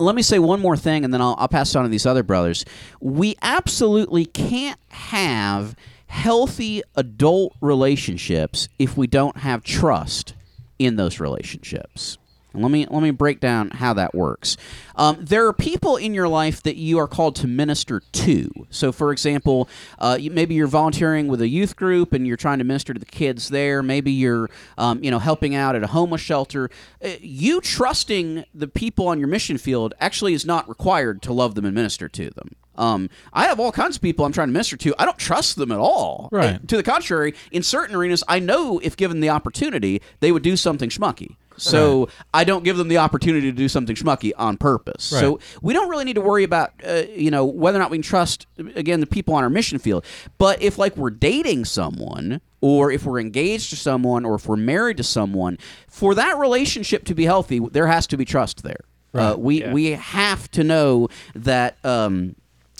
let 0.00 0.14
me 0.14 0.22
say 0.22 0.38
one 0.38 0.60
more 0.60 0.76
thing 0.76 1.04
and 1.04 1.14
then 1.14 1.20
I'll, 1.20 1.36
I'll 1.38 1.48
pass 1.48 1.74
on 1.74 1.84
to 1.84 1.88
these 1.88 2.06
other 2.06 2.22
brothers. 2.22 2.64
We 3.00 3.36
absolutely 3.40 4.24
can't 4.26 4.80
have 4.88 5.76
healthy 6.08 6.82
adult 6.94 7.54
relationships 7.60 8.68
if 8.78 8.96
we 8.96 9.06
don't 9.06 9.38
have 9.38 9.62
trust 9.62 10.34
in 10.78 10.96
those 10.96 11.20
relationships. 11.20 12.18
And 12.56 12.64
let 12.64 12.72
me 12.72 12.86
let 12.90 13.02
me 13.02 13.10
break 13.10 13.38
down 13.38 13.70
how 13.70 13.92
that 13.94 14.14
works. 14.14 14.56
Um, 14.96 15.18
there 15.20 15.46
are 15.46 15.52
people 15.52 15.96
in 15.96 16.14
your 16.14 16.26
life 16.26 16.62
that 16.62 16.76
you 16.76 16.98
are 16.98 17.06
called 17.06 17.36
to 17.36 17.46
minister 17.46 18.00
to. 18.00 18.50
So, 18.70 18.92
for 18.92 19.12
example, 19.12 19.68
uh, 19.98 20.16
you, 20.18 20.30
maybe 20.30 20.54
you're 20.54 20.66
volunteering 20.66 21.28
with 21.28 21.42
a 21.42 21.48
youth 21.48 21.76
group 21.76 22.14
and 22.14 22.26
you're 22.26 22.38
trying 22.38 22.58
to 22.58 22.64
minister 22.64 22.94
to 22.94 22.98
the 22.98 23.06
kids 23.06 23.50
there. 23.50 23.82
Maybe 23.82 24.10
you're 24.10 24.48
um, 24.78 25.04
you 25.04 25.10
know 25.10 25.18
helping 25.18 25.54
out 25.54 25.76
at 25.76 25.82
a 25.82 25.88
homeless 25.88 26.22
shelter. 26.22 26.70
Uh, 27.04 27.10
you 27.20 27.60
trusting 27.60 28.44
the 28.54 28.68
people 28.68 29.06
on 29.06 29.18
your 29.18 29.28
mission 29.28 29.58
field 29.58 29.94
actually 30.00 30.32
is 30.32 30.46
not 30.46 30.68
required 30.68 31.22
to 31.22 31.32
love 31.32 31.54
them 31.54 31.66
and 31.66 31.74
minister 31.74 32.08
to 32.08 32.30
them. 32.30 32.56
Um, 32.78 33.10
I 33.32 33.44
have 33.46 33.58
all 33.58 33.72
kinds 33.72 33.96
of 33.96 34.02
people 34.02 34.24
I'm 34.24 34.32
trying 34.32 34.48
to 34.48 34.52
minister 34.52 34.76
to. 34.76 34.94
I 34.98 35.04
don't 35.04 35.18
trust 35.18 35.56
them 35.56 35.72
at 35.72 35.78
all. 35.78 36.28
Right. 36.32 36.56
Uh, 36.56 36.58
to 36.66 36.76
the 36.76 36.82
contrary, 36.82 37.34
in 37.50 37.62
certain 37.62 37.96
arenas, 37.96 38.22
I 38.28 38.38
know 38.38 38.78
if 38.82 38.96
given 38.96 39.20
the 39.20 39.30
opportunity, 39.30 40.02
they 40.20 40.32
would 40.32 40.42
do 40.42 40.56
something 40.56 40.90
schmucky. 40.90 41.36
So 41.56 42.08
I 42.34 42.44
don't 42.44 42.64
give 42.64 42.76
them 42.76 42.88
the 42.88 42.98
opportunity 42.98 43.50
to 43.50 43.56
do 43.56 43.68
something 43.68 43.96
schmucky 43.96 44.32
on 44.36 44.56
purpose. 44.56 45.10
So 45.20 45.40
we 45.62 45.72
don't 45.72 45.88
really 45.88 46.04
need 46.04 46.14
to 46.14 46.20
worry 46.20 46.44
about, 46.44 46.72
uh, 46.86 47.04
you 47.14 47.30
know, 47.30 47.44
whether 47.44 47.78
or 47.78 47.80
not 47.80 47.90
we 47.90 47.98
can 47.98 48.02
trust 48.02 48.46
again 48.58 49.00
the 49.00 49.06
people 49.06 49.34
on 49.34 49.42
our 49.42 49.50
mission 49.50 49.78
field. 49.78 50.04
But 50.38 50.60
if 50.62 50.78
like 50.78 50.96
we're 50.96 51.10
dating 51.10 51.64
someone, 51.64 52.40
or 52.60 52.90
if 52.90 53.04
we're 53.04 53.20
engaged 53.20 53.70
to 53.70 53.76
someone, 53.76 54.24
or 54.24 54.34
if 54.34 54.46
we're 54.46 54.56
married 54.56 54.96
to 54.98 55.02
someone, 55.04 55.58
for 55.88 56.14
that 56.14 56.36
relationship 56.38 57.04
to 57.04 57.14
be 57.14 57.24
healthy, 57.24 57.58
there 57.58 57.86
has 57.86 58.06
to 58.08 58.16
be 58.16 58.24
trust 58.24 58.62
there. 58.62 58.80
Uh, 59.14 59.34
we 59.38 59.62
we 59.72 59.92
have 59.92 60.50
to 60.50 60.62
know 60.64 61.08
that. 61.34 61.78
Um, 61.84 62.36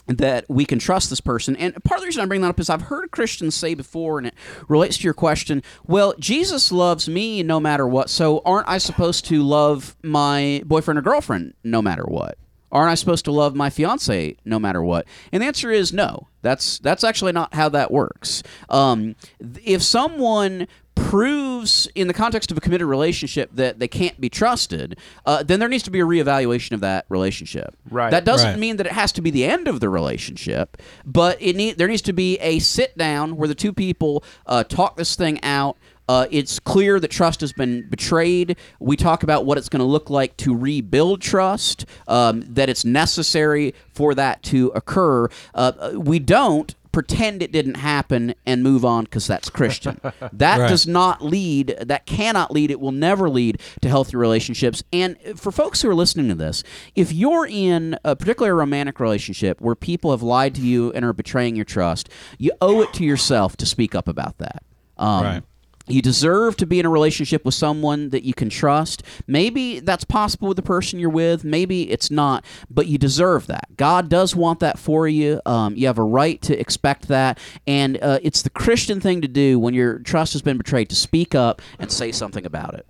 that 0.09 0.45
we 0.49 0.65
can 0.65 0.79
trust 0.79 1.11
this 1.11 1.21
person. 1.21 1.57
And 1.57 1.75
part 1.85 1.99
of 1.99 2.03
the 2.03 2.07
reason 2.07 2.23
I 2.23 2.27
bring 2.27 2.41
that 2.43 2.49
up 2.49 2.61
is 2.61 2.71
I've 2.71 2.83
heard 2.83 3.11
Christians 3.11 3.55
say 3.55 3.75
before, 3.75 4.19
and 4.19 4.29
it 4.29 4.35
relates 4.69 4.99
to 4.99 5.05
your 5.05 5.15
question 5.15 5.63
well, 5.87 6.15
Jesus 6.19 6.71
loves 6.71 7.09
me 7.09 7.43
no 7.43 7.61
matter 7.61 7.87
what, 7.87 8.11
so 8.11 8.41
aren't 8.45 8.69
I 8.69 8.79
supposed 8.79 9.25
to 9.27 9.43
love 9.43 9.97
my 10.03 10.63
boyfriend 10.65 10.99
or 10.99 11.03
girlfriend 11.03 11.55
no 11.65 11.83
matter 11.83 12.05
what? 12.05 12.39
Aren't 12.73 12.91
I 12.91 12.95
supposed 12.95 13.25
to 13.27 13.33
love 13.33 13.55
my 13.55 13.71
fiance 13.71 14.37
no 14.45 14.59
matter 14.59 14.83
what? 14.83 15.07
And 15.33 15.43
the 15.43 15.47
answer 15.47 15.71
is 15.71 15.93
no. 15.93 16.29
That's 16.43 16.79
that's 16.81 17.05
actually 17.05 17.33
not 17.33 17.55
how 17.55 17.69
that 17.71 17.91
works. 17.91 18.43
Um, 18.69 19.17
if 19.65 19.83
someone 19.83 20.69
proves 20.97 21.87
in 21.95 22.09
the 22.09 22.15
context 22.15 22.51
of 22.51 22.59
a 22.59 22.61
committed 22.61 22.87
relationship 22.89 23.51
that 23.55 23.79
they 23.79 23.87
can't 23.87 24.21
be 24.21 24.29
trusted, 24.29 24.99
uh, 25.25 25.43
then 25.43 25.61
there 25.61 25.69
needs 25.69 25.85
to 25.85 25.91
be 25.91 26.01
a 26.01 26.05
reevaluation 26.05 26.73
of 26.73 26.81
that 26.81 27.05
relationship. 27.09 27.77
Right. 27.89 28.11
That 28.11 28.25
doesn't 28.25 28.51
Right. 28.51 28.59
mean 28.59 28.77
that 28.79 28.87
it 28.87 28.93
has 28.93 29.13
to 29.13 29.21
be 29.23 29.31
the 29.31 29.45
end 29.45 29.69
of 29.69 29.79
the 29.81 29.89
relationship, 29.89 30.77
but 31.05 31.37
it 31.41 31.55
need 31.55 31.79
there 31.79 31.87
needs 31.89 32.03
to 32.03 32.13
be 32.13 32.39
a 32.39 32.59
sit 32.59 32.99
down 32.99 33.37
where 33.37 33.47
the 33.47 33.55
two 33.55 33.73
people 33.73 34.25
uh, 34.47 34.65
talk 34.65 34.97
this 34.97 35.15
thing 35.15 35.39
out. 35.45 35.77
Uh, 36.09 36.27
it's 36.31 36.61
clear 36.61 37.01
that 37.01 37.11
trust 37.11 37.41
has 37.41 37.53
been 37.53 37.89
betrayed. 37.89 38.57
We 38.79 38.97
talk 38.97 39.23
about 39.25 39.45
what 39.45 39.59
it's 39.59 39.69
going 39.69 39.81
to 39.81 39.87
look 39.87 40.09
like 40.09 40.37
to 40.39 40.55
rebuild 40.57 41.21
trust. 41.21 41.85
Um, 42.07 42.43
that 42.55 42.69
it's 42.69 42.85
necessary 42.85 43.75
for 43.93 44.15
that 44.15 44.43
to 44.45 44.69
occur. 44.75 45.29
Uh, 45.55 45.93
we 45.95 46.19
don't 46.21 46.75
pretend 46.97 47.43
it 47.43 47.53
didn't 47.53 47.75
happen 47.75 48.35
and 48.47 48.63
move 48.63 48.83
on 48.83 49.05
because 49.05 49.27
that's 49.27 49.51
Christian. 49.51 50.01
That 50.33 50.61
Right. 50.61 50.69
does 50.71 50.87
not 50.87 51.23
lead, 51.23 51.77
that 51.79 52.07
cannot 52.07 52.51
lead, 52.53 52.71
it 52.71 52.81
will 52.81 52.91
never 52.91 53.29
lead 53.29 53.61
to 53.83 53.89
healthy 53.91 54.17
relationships. 54.17 54.83
And 54.95 55.19
for 55.37 55.53
folks 55.53 55.83
who 55.83 55.91
are 55.91 55.95
listening 55.95 56.29
to 56.29 56.35
this, 56.35 56.63
if 56.95 57.13
you're 57.13 57.47
in 57.47 57.99
a 58.03 58.17
particularly 58.17 58.53
a 58.53 58.55
romantic 58.55 58.99
relationship 58.99 59.61
where 59.61 59.75
people 59.75 60.11
have 60.13 60.23
lied 60.23 60.55
to 60.55 60.63
you 60.63 60.91
and 60.93 61.05
are 61.05 61.13
betraying 61.13 61.55
your 61.55 61.67
trust, 61.67 62.09
you 62.39 62.53
owe 62.63 62.81
it 62.81 62.95
to 62.95 63.05
yourself 63.05 63.59
to 63.59 63.67
speak 63.67 63.95
up 63.95 64.09
about 64.09 64.39
that. 64.39 64.63
Um, 64.97 65.23
Right. 65.23 65.43
You 65.89 66.03
deserve 66.03 66.57
to 66.57 66.67
be 66.67 66.81
in 66.81 66.87
a 66.87 66.91
relationship 66.91 67.45
with 67.45 67.55
someone 67.55 68.11
that 68.11 68.25
you 68.25 68.35
can 68.35 68.49
trust. 68.49 69.03
Maybe 69.27 69.81
that's 69.81 70.05
possible 70.05 70.49
with 70.49 70.57
the 70.57 70.63
person 70.63 70.99
you're 70.99 71.11
with. 71.11 71.45
Maybe 71.45 71.91
it's 71.91 72.11
not, 72.11 72.45
but 72.69 72.87
you 72.87 72.99
deserve 72.99 73.47
that. 73.47 73.77
God 73.77 74.09
does 74.09 74.35
want 74.35 74.61
that 74.61 74.79
for 74.79 75.07
you. 75.07 75.41
Um, 75.47 75.77
you 75.77 75.87
have 75.87 75.99
a 75.99 76.03
right 76.03 76.41
to 76.43 76.59
expect 76.59 77.09
that, 77.09 77.39
and 77.67 78.03
uh, 78.03 78.19
it's 78.23 78.43
the 78.43 78.51
Christian 78.51 79.01
thing 79.01 79.21
to 79.21 79.29
do 79.29 79.59
when 79.59 79.75
your 79.75 80.01
trust 80.01 80.33
has 80.33 80.43
been 80.43 80.59
betrayed 80.59 80.89
to 80.91 80.97
speak 80.97 81.35
up 81.35 81.63
and 81.79 81.91
say 81.91 82.11
something 82.11 82.45
about 82.45 82.75
it. 82.75 82.87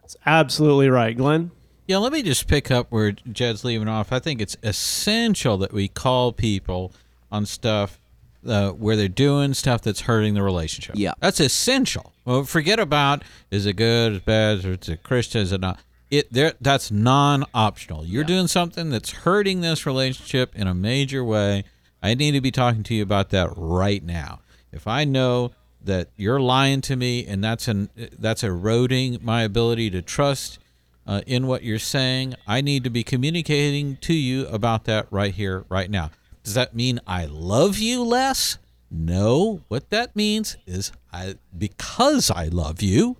That's 0.00 0.16
absolutely 0.24 0.88
right, 0.88 1.16
Glenn. 1.16 1.50
Yeah, 1.86 1.98
let 1.98 2.12
me 2.12 2.22
just 2.22 2.48
pick 2.48 2.70
up 2.70 2.86
where 2.90 3.12
Jed's 3.12 3.64
leaving 3.64 3.88
off. 3.88 4.12
I 4.12 4.18
think 4.18 4.40
it's 4.40 4.56
essential 4.62 5.58
that 5.58 5.72
we 5.72 5.88
call 5.88 6.32
people 6.32 6.92
on 7.30 7.44
stuff 7.44 8.00
uh, 8.46 8.70
where 8.70 8.96
they're 8.96 9.08
doing 9.08 9.54
stuff 9.54 9.82
that's 9.82 10.02
hurting 10.02 10.34
the 10.34 10.42
relationship. 10.42 10.94
Yeah. 10.96 11.12
that's 11.20 11.40
essential. 11.40 12.11
Well, 12.24 12.44
forget 12.44 12.78
about 12.78 13.22
is 13.50 13.66
it 13.66 13.74
good, 13.74 14.12
is 14.12 14.18
it 14.18 14.24
bad, 14.24 14.58
is 14.58 14.64
it 14.64 14.88
a 14.88 14.96
Christian, 14.96 15.42
is 15.42 15.52
it 15.52 15.60
not? 15.60 15.80
It 16.10 16.32
there 16.32 16.52
that's 16.60 16.90
non-optional. 16.90 18.04
You're 18.04 18.24
doing 18.24 18.46
something 18.46 18.90
that's 18.90 19.10
hurting 19.10 19.60
this 19.60 19.86
relationship 19.86 20.54
in 20.54 20.66
a 20.66 20.74
major 20.74 21.24
way. 21.24 21.64
I 22.02 22.14
need 22.14 22.32
to 22.32 22.40
be 22.40 22.50
talking 22.50 22.82
to 22.84 22.94
you 22.94 23.02
about 23.02 23.30
that 23.30 23.50
right 23.56 24.04
now. 24.04 24.40
If 24.72 24.86
I 24.86 25.04
know 25.04 25.52
that 25.84 26.08
you're 26.16 26.40
lying 26.40 26.80
to 26.82 26.96
me 26.96 27.26
and 27.26 27.42
that's 27.42 27.68
an 27.68 27.88
that's 28.18 28.42
eroding 28.42 29.18
my 29.22 29.42
ability 29.42 29.90
to 29.90 30.02
trust 30.02 30.58
uh, 31.06 31.22
in 31.26 31.46
what 31.46 31.62
you're 31.62 31.78
saying. 31.78 32.34
I 32.46 32.60
need 32.60 32.84
to 32.84 32.90
be 32.90 33.02
communicating 33.02 33.96
to 33.98 34.14
you 34.14 34.46
about 34.48 34.84
that 34.84 35.06
right 35.10 35.34
here, 35.34 35.64
right 35.68 35.90
now. 35.90 36.10
Does 36.44 36.54
that 36.54 36.74
mean 36.74 37.00
I 37.06 37.26
love 37.26 37.78
you 37.78 38.02
less? 38.02 38.58
No. 38.92 39.62
What 39.68 39.90
that 39.90 40.14
means 40.14 40.56
is 40.66 40.92
I 41.12 41.36
because 41.56 42.30
I 42.30 42.46
love 42.48 42.82
you 42.82 43.16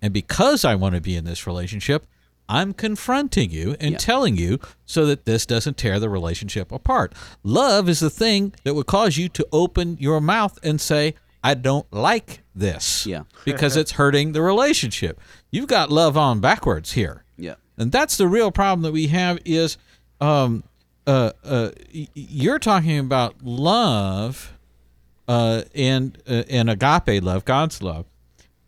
and 0.00 0.12
because 0.14 0.64
I 0.64 0.74
want 0.76 0.94
to 0.94 1.00
be 1.00 1.16
in 1.16 1.24
this 1.24 1.46
relationship, 1.46 2.06
I'm 2.48 2.72
confronting 2.72 3.50
you 3.50 3.74
and 3.80 3.98
telling 3.98 4.36
you 4.36 4.60
so 4.84 5.04
that 5.06 5.24
this 5.24 5.44
doesn't 5.46 5.76
tear 5.76 5.98
the 5.98 6.08
relationship 6.08 6.70
apart. 6.70 7.12
Love 7.42 7.88
is 7.88 7.98
the 8.00 8.10
thing 8.10 8.54
that 8.62 8.74
would 8.74 8.86
cause 8.86 9.16
you 9.16 9.28
to 9.30 9.46
open 9.52 9.96
your 9.98 10.20
mouth 10.20 10.56
and 10.62 10.80
say, 10.80 11.16
I 11.42 11.54
don't 11.54 11.92
like 11.92 12.42
this. 12.54 13.04
Yeah. 13.06 13.22
because 13.44 13.76
it's 13.76 13.92
hurting 13.92 14.32
the 14.32 14.42
relationship. 14.42 15.20
You've 15.50 15.66
got 15.66 15.90
love 15.90 16.16
on 16.16 16.38
backwards 16.40 16.92
here. 16.92 17.24
Yeah. 17.36 17.54
And 17.76 17.90
that's 17.90 18.16
the 18.16 18.28
real 18.28 18.50
problem 18.52 18.82
that 18.82 18.92
we 18.92 19.08
have 19.08 19.38
is 19.44 19.76
um 20.20 20.62
uh 21.06 21.32
uh 21.44 21.70
y- 21.94 22.08
you're 22.14 22.58
talking 22.60 22.98
about 22.98 23.42
love 23.42 24.52
uh 25.28 25.62
and 25.74 26.18
uh, 26.28 26.42
and 26.48 26.70
agape 26.70 27.22
love, 27.22 27.44
God's 27.44 27.82
love. 27.82 28.06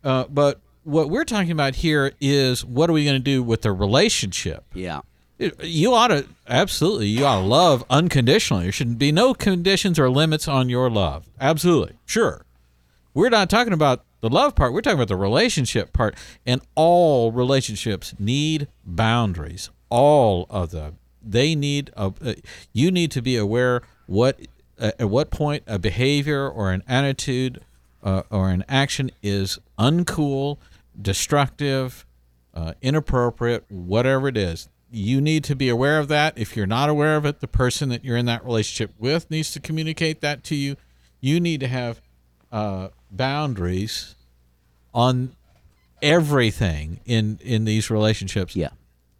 Uh 0.03 0.25
but 0.29 0.59
what 0.83 1.09
we're 1.09 1.25
talking 1.25 1.51
about 1.51 1.75
here 1.75 2.13
is 2.19 2.65
what 2.65 2.89
are 2.89 2.93
we 2.93 3.03
going 3.03 3.15
to 3.17 3.19
do 3.19 3.43
with 3.43 3.61
the 3.61 3.71
relationship? 3.71 4.63
Yeah. 4.73 5.01
It- 5.37 5.63
You 5.63 5.93
ought 5.93 6.07
to 6.07 6.25
absolutely. 6.47 7.07
You 7.07 7.25
ought 7.25 7.41
to 7.41 7.47
love 7.47 7.83
unconditionally. 7.89 8.63
There 8.63 8.71
shouldn't 8.71 8.97
be 8.97 9.11
no 9.11 9.33
conditions 9.33 9.99
or 9.99 10.09
limits 10.09 10.47
on 10.47 10.69
your 10.69 10.89
love. 10.89 11.29
Absolutely, 11.39 11.95
sure. 12.05 12.45
We're 13.13 13.29
not 13.29 13.49
talking 13.49 13.73
about 13.73 14.03
the 14.21 14.29
love 14.29 14.55
part. 14.55 14.73
We're 14.73 14.81
talking 14.81 14.97
about 14.99 15.07
the 15.07 15.15
relationship 15.15 15.93
part. 15.93 16.15
And 16.45 16.61
all 16.75 17.31
relationships 17.31 18.13
need 18.19 18.67
boundaries. 18.85 19.69
All 19.89 20.45
of 20.49 20.71
them. 20.71 20.97
They 21.21 21.55
need. 21.55 21.91
A, 21.95 22.13
uh, 22.23 22.33
you 22.73 22.91
need 22.91 23.11
to 23.11 23.21
be 23.21 23.35
aware 23.35 23.81
what 24.07 24.39
at 24.79 24.99
at 24.99 25.09
what 25.09 25.29
point 25.29 25.63
a 25.67 25.77
behavior 25.77 26.47
or 26.49 26.71
an 26.71 26.83
attitude 26.87 27.61
uh, 28.03 28.23
or 28.29 28.49
an 28.49 28.63
action 28.67 29.11
is 29.21 29.59
uncool, 29.77 30.57
destructive, 30.99 32.05
uh, 32.53 32.73
inappropriate, 32.81 33.65
whatever 33.69 34.27
it 34.27 34.37
is. 34.37 34.69
You 34.91 35.21
need 35.21 35.43
to 35.43 35.55
be 35.55 35.69
aware 35.69 35.99
of 35.99 36.07
that. 36.07 36.37
If 36.37 36.57
you're 36.57 36.65
not 36.65 36.89
aware 36.89 37.15
of 37.15 37.25
it, 37.25 37.41
the 37.41 37.47
person 37.47 37.89
that 37.89 38.03
you're 38.03 38.17
in 38.17 38.25
that 38.25 38.43
relationship 38.43 38.91
with 38.97 39.29
needs 39.29 39.51
to 39.51 39.59
communicate 39.59 40.21
that 40.21 40.43
to 40.45 40.55
you. 40.55 40.75
You 41.21 41.39
need 41.39 41.59
to 41.59 41.67
have 41.67 42.01
uh, 42.51 42.89
boundaries 43.11 44.15
on 44.93 45.35
everything 46.01 47.01
in 47.05 47.39
in 47.43 47.65
these 47.65 47.89
relationships. 47.89 48.55
Yeah. 48.55 48.69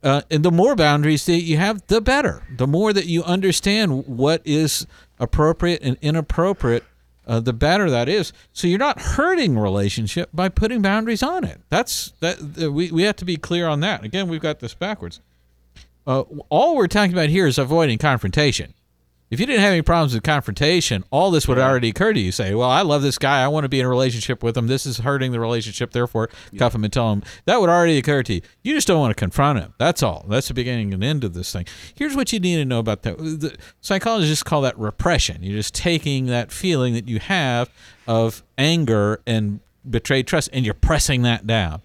Uh, 0.02 0.22
and 0.32 0.44
the 0.44 0.52
more 0.52 0.76
boundaries 0.76 1.26
that 1.26 1.42
you 1.42 1.58
have, 1.58 1.86
the 1.88 2.00
better. 2.00 2.42
The 2.56 2.68
more 2.68 2.94
that 2.94 3.06
you 3.06 3.22
understand 3.24 4.08
what 4.08 4.42
is 4.46 4.88
appropriate 5.20 5.82
and 5.84 5.98
inappropriate, 6.02 6.84
uh, 7.28 7.40
the 7.40 7.54
better 7.54 7.90
that 7.90 8.10
is. 8.10 8.34
So 8.54 8.68
you're 8.68 8.80
not 8.80 9.00
hurting 9.00 9.58
relationship 9.58 10.30
by 10.34 10.50
putting 10.50 10.82
boundaries 10.82 11.22
on 11.22 11.44
it. 11.44 11.62
That's 11.70 12.14
that. 12.22 12.40
Uh, 12.62 12.72
we 12.72 12.92
we 12.92 13.04
have 13.04 13.18
to 13.18 13.26
be 13.26 13.38
clear 13.38 13.68
on 13.68 13.82
that. 13.82 14.04
Again, 14.04 14.28
we've 14.28 14.42
got 14.42 14.60
this 14.60 14.74
backwards. 14.74 15.22
Uh, 16.08 16.24
all 16.50 16.76
we're 16.76 16.88
talking 16.88 17.14
about 17.14 17.30
here 17.30 17.46
is 17.46 17.60
avoiding 17.60 18.00
confrontation. 18.00 18.74
If 19.30 19.40
you 19.40 19.46
didn't 19.46 19.62
have 19.62 19.74
any 19.74 19.84
problems 19.84 20.16
with 20.16 20.24
confrontation, 20.24 21.04
all 21.12 21.30
this 21.30 21.48
would 21.48 21.60
already 21.60 21.90
occur 21.90 22.14
to 22.14 22.20
you. 22.20 22.32
Say, 22.32 22.56
well, 22.56 22.70
I 22.70 22.82
love 22.82 23.04
this 23.04 23.20
guy. 23.20 23.44
I 23.44 23.48
want 23.48 23.64
to 23.64 23.70
be 23.70 23.80
in 23.80 23.86
a 23.86 23.90
relationship 23.90 24.42
with 24.42 24.58
him. 24.58 24.66
This 24.66 24.88
is 24.88 24.98
hurting 24.98 25.32
the 25.32 25.40
relationship. 25.40 25.92
Therefore, 25.92 26.30
cuff 26.58 26.74
him 26.74 26.84
and 26.84 26.92
tell 26.92 27.14
him. 27.14 27.22
That 27.46 27.62
would 27.62 27.70
already 27.70 28.00
occur 28.00 28.24
to 28.24 28.34
you. 28.34 28.42
You 28.64 28.74
just 28.74 28.88
don't 28.88 29.00
want 29.00 29.12
to 29.12 29.20
confront 29.20 29.60
him. 29.60 29.76
That's 29.78 30.02
all. 30.02 30.26
That's 30.28 30.48
the 30.48 30.56
beginning 30.56 30.94
and 30.96 31.04
end 31.04 31.24
of 31.24 31.36
this 31.36 31.52
thing. 31.54 31.68
Here's 31.94 32.16
what 32.16 32.34
you 32.34 32.40
need 32.40 32.56
to 32.56 32.66
know 32.66 32.80
about 32.80 33.04
that. 33.04 33.18
The 33.18 33.56
psychologists 33.82 34.42
call 34.42 34.62
that 34.62 34.78
repression. 34.80 35.44
You're 35.44 35.58
just 35.58 35.76
taking 35.76 36.26
that 36.28 36.52
feeling 36.52 36.96
that 36.96 37.08
you 37.08 37.20
have 37.20 37.70
of 38.08 38.42
anger 38.58 39.22
and 39.28 39.60
betrayed 39.88 40.26
trust 40.28 40.50
and 40.52 40.66
you're 40.66 40.74
pressing 40.74 41.22
that 41.22 41.46
down 41.46 41.82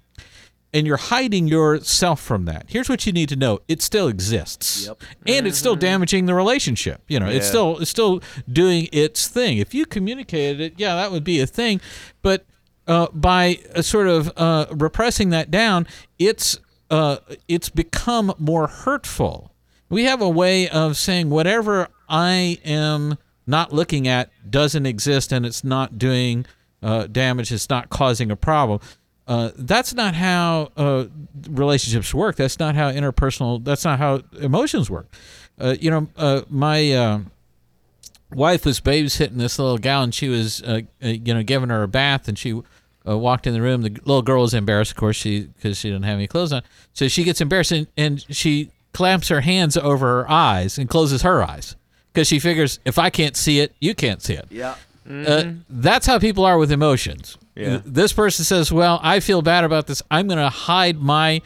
and 0.75 0.87
you're 0.87 0.99
hiding 0.99 1.49
yourself 1.49 2.21
from 2.21 2.45
that. 2.45 2.67
Here's 2.69 2.89
what 2.91 3.07
you 3.07 3.13
need 3.13 3.31
to 3.31 3.37
know: 3.37 3.61
it 3.69 3.81
still 3.81 4.09
exists, 4.09 4.87
Yep. 4.87 5.03
and 5.27 5.47
it's 5.47 5.57
still 5.57 5.77
damaging 5.77 6.27
the 6.27 6.35
relationship. 6.35 7.03
You 7.09 7.21
know, 7.21 7.29
it's 7.29 7.47
still 7.47 7.79
it's 7.79 7.91
still 7.91 8.21
doing 8.53 8.89
its 8.93 9.29
thing. 9.29 9.57
If 9.59 9.73
you 9.73 9.87
communicated 9.87 10.61
it, 10.61 10.75
yeah, 10.77 10.97
that 10.97 11.11
would 11.13 11.25
be 11.25 11.41
a 11.41 11.47
thing, 11.47 11.81
but 12.21 12.45
uh, 12.87 13.07
by 13.15 13.61
uh, 13.75 13.81
sort 13.81 14.09
of 14.09 14.31
uh, 14.37 14.67
repressing 14.73 15.31
that 15.31 15.51
down, 15.51 15.87
it's 16.19 16.59
uh, 16.91 17.17
it's 17.49 17.71
become 17.71 18.35
more 18.39 18.67
hurtful. 18.67 19.55
We 19.89 20.05
have 20.05 20.21
a 20.21 20.29
way 20.29 20.69
of 20.69 20.97
saying 20.97 21.31
whatever 21.31 21.89
I 22.09 22.59
am 22.65 23.17
not 23.47 23.73
looking 23.73 24.09
at 24.09 24.31
doesn't 24.51 24.87
exist, 24.87 25.33
and 25.33 25.47
it's 25.47 25.63
not 25.65 25.99
doing 25.99 26.47
uh, 26.83 27.07
damage. 27.07 27.53
It's 27.53 27.71
not 27.71 27.91
causing 27.91 28.31
a 28.31 28.37
problem. 28.37 28.81
Uh, 29.27 29.51
that's 29.57 29.95
not 29.95 30.15
how 30.15 30.71
uh, 30.77 31.07
relationships 31.49 32.13
work. 32.13 32.37
That's 32.37 32.59
not 32.59 32.75
how 32.75 32.91
interpersonal. 32.93 33.65
That's 33.65 33.85
not 33.85 33.99
how 33.99 34.21
emotions 34.39 34.91
work. 34.91 35.07
Uh, 35.59 35.77
you 35.81 35.91
know, 35.91 36.09
uh, 36.17 36.43
my 36.51 36.93
uh, 36.93 37.21
wife 38.33 38.67
was 38.67 38.81
babysitting 38.81 39.37
this 39.37 39.59
little 39.59 39.79
gal, 39.79 40.03
and 40.03 40.15
she 40.15 40.29
was, 40.29 40.63
you 41.01 41.35
know, 41.35 41.43
giving 41.43 41.71
her 41.71 41.83
a 41.83 41.89
bath, 41.89 42.29
and 42.29 42.39
she 42.39 42.61
uh, 43.09 43.17
walked 43.17 43.47
in 43.47 43.55
the 43.55 43.63
room. 43.63 43.83
The 43.83 43.91
little 43.91 44.23
girl 44.23 44.43
was 44.43 44.53
embarrassed, 44.53 44.93
of 44.93 44.97
course, 44.97 45.17
she 45.17 45.43
because 45.43 45.79
she 45.79 45.89
didn't 45.89 46.05
have 46.05 46.17
any 46.17 46.27
clothes 46.27 46.53
on. 46.53 46.63
So 46.93 47.09
she 47.09 47.25
gets 47.25 47.41
embarrassed, 47.41 47.73
and, 47.73 47.87
and 47.97 48.25
she 48.35 48.71
clamps 48.93 49.29
her 49.29 49.41
hands 49.41 49.77
over 49.77 50.07
her 50.07 50.31
eyes 50.31 50.79
and 50.79 50.89
closes 50.89 51.23
her 51.23 51.43
eyes 51.43 51.77
because 52.13 52.29
she 52.29 52.39
figures 52.39 52.79
if 52.85 52.99
I 52.99 53.11
can't 53.11 53.37
see 53.37 53.61
it, 53.61 53.75
you 53.81 53.95
can't 53.95 54.23
see 54.23 54.35
it. 54.35 54.47
Yeah. 54.51 54.77
Uh, 55.09 55.53
that's 55.69 56.07
how 56.07 56.19
people 56.19 56.45
are 56.45 56.57
with 56.57 56.73
emotions. 56.73 57.37
Yeah. 57.55 57.81
This 57.85 58.13
person 58.13 58.45
says, 58.45 58.73
"Well, 58.73 59.01
I 59.03 59.21
feel 59.21 59.43
bad 59.43 59.65
about 59.65 59.87
this. 59.87 60.03
I'm 60.11 60.27
going 60.27 60.39
to 60.39 60.49
hide 60.49 61.01
my 61.01 61.41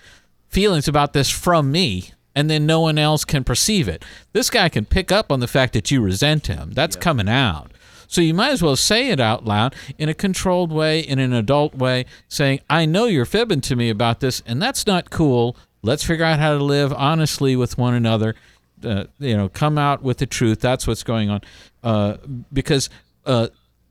feelings 0.48 0.88
about 0.88 1.12
this 1.12 1.28
from 1.30 1.70
me." 1.70 2.12
And 2.34 2.48
then 2.48 2.66
no 2.66 2.80
one 2.80 2.98
else 2.98 3.24
can 3.24 3.42
perceive 3.42 3.88
it. 3.88 4.04
This 4.32 4.48
guy 4.48 4.68
can 4.68 4.84
pick 4.84 5.11
up 5.11 5.32
on 5.32 5.40
the 5.40 5.48
fact 5.48 5.72
that 5.72 5.90
you 5.90 6.00
resent 6.00 6.46
him. 6.46 6.70
That's 6.72 6.94
coming 6.94 7.28
out. 7.28 7.72
So 8.09 8.20
you 8.22 8.32
might 8.32 8.52
as 8.52 8.62
well 8.62 8.74
say 8.74 9.11
it 9.11 9.20
out 9.20 9.44
loud 9.44 9.74
in 9.98 10.09
a 10.09 10.14
controlled 10.14 10.72
way, 10.72 11.00
in 11.00 11.18
an 11.18 11.32
adult 11.32 11.74
way, 11.74 12.06
saying, 12.28 12.61
I 12.70 12.86
know 12.86 13.04
you're 13.04 13.26
fibbing 13.26 13.61
to 13.62 13.76
me 13.76 13.90
about 13.90 14.20
this, 14.20 14.42
and 14.46 14.62
that's 14.62 14.86
not 14.86 15.11
cool. 15.11 15.56
Let's 15.82 16.04
figure 16.04 16.24
out 16.24 16.38
how 16.38 16.56
to 16.56 16.64
live 16.64 16.92
honestly 16.92 17.54
with 17.54 17.76
one 17.76 17.94
another. 17.94 18.34
Uh, 18.82 19.04
you 19.18 19.36
know, 19.36 19.48
come 19.48 19.76
out 19.76 20.02
with 20.02 20.18
the 20.18 20.26
truth. 20.26 20.61
That's 20.61 20.86
what's 20.86 21.02
going 21.02 21.28
on. 21.28 21.40
Uh, 21.82 22.16
because 22.52 22.88
uh, 23.26 23.48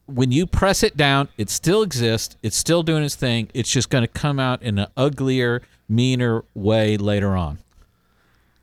when 0.07 0.31
you 0.31 0.47
press 0.47 0.83
it 0.83 0.97
down, 0.97 1.27
it 1.37 1.49
still 1.49 1.83
exists. 1.83 2.35
It's 2.41 2.55
still 2.55 2.81
doing 2.81 3.03
its 3.03 3.15
thing. 3.15 3.49
It's 3.53 3.71
just 3.71 3.89
going 3.89 4.03
to 4.03 4.07
come 4.07 4.39
out 4.39 4.61
in 4.61 4.79
an 4.79 4.87
uglier, 4.95 5.61
meaner 5.87 6.43
way 6.55 6.97
later 6.97 7.35
on. 7.35 7.59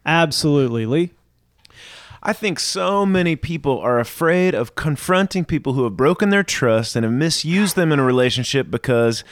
Absolutely, 0.04 0.86
Lee. 0.86 1.10
I 2.22 2.32
think 2.32 2.58
so 2.58 3.04
many 3.04 3.36
people 3.36 3.78
are 3.80 4.00
afraid 4.00 4.54
of 4.54 4.74
confronting 4.74 5.44
people 5.44 5.74
who 5.74 5.84
have 5.84 5.96
broken 5.96 6.30
their 6.30 6.42
trust 6.42 6.96
and 6.96 7.04
have 7.04 7.12
misused 7.12 7.76
them 7.76 7.92
in 7.92 7.98
a 7.98 8.04
relationship 8.04 8.70
because 8.70 9.24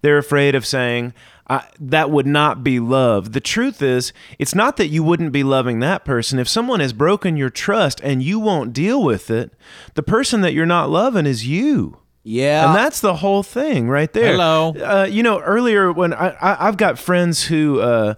they're 0.00 0.16
afraid 0.16 0.54
of 0.54 0.64
saying, 0.64 1.12
I, 1.48 1.66
that 1.80 2.10
would 2.10 2.26
not 2.26 2.62
be 2.62 2.78
love. 2.78 3.32
The 3.32 3.40
truth 3.40 3.80
is, 3.80 4.12
it's 4.38 4.54
not 4.54 4.76
that 4.76 4.88
you 4.88 5.02
wouldn't 5.02 5.32
be 5.32 5.42
loving 5.42 5.80
that 5.80 6.04
person. 6.04 6.38
If 6.38 6.48
someone 6.48 6.80
has 6.80 6.92
broken 6.92 7.36
your 7.36 7.48
trust 7.48 8.00
and 8.02 8.22
you 8.22 8.38
won't 8.38 8.74
deal 8.74 9.02
with 9.02 9.30
it, 9.30 9.52
the 9.94 10.02
person 10.02 10.42
that 10.42 10.52
you're 10.52 10.66
not 10.66 10.90
loving 10.90 11.26
is 11.26 11.46
you. 11.46 11.98
Yeah. 12.22 12.66
And 12.66 12.76
that's 12.76 13.00
the 13.00 13.16
whole 13.16 13.42
thing 13.42 13.88
right 13.88 14.12
there. 14.12 14.32
Hello. 14.32 14.74
Uh, 14.74 15.08
you 15.10 15.22
know, 15.22 15.40
earlier 15.40 15.90
when 15.90 16.12
I, 16.12 16.28
I 16.40 16.68
I've 16.68 16.76
got 16.76 16.98
friends 16.98 17.44
who 17.44 17.80
uh, 17.80 18.14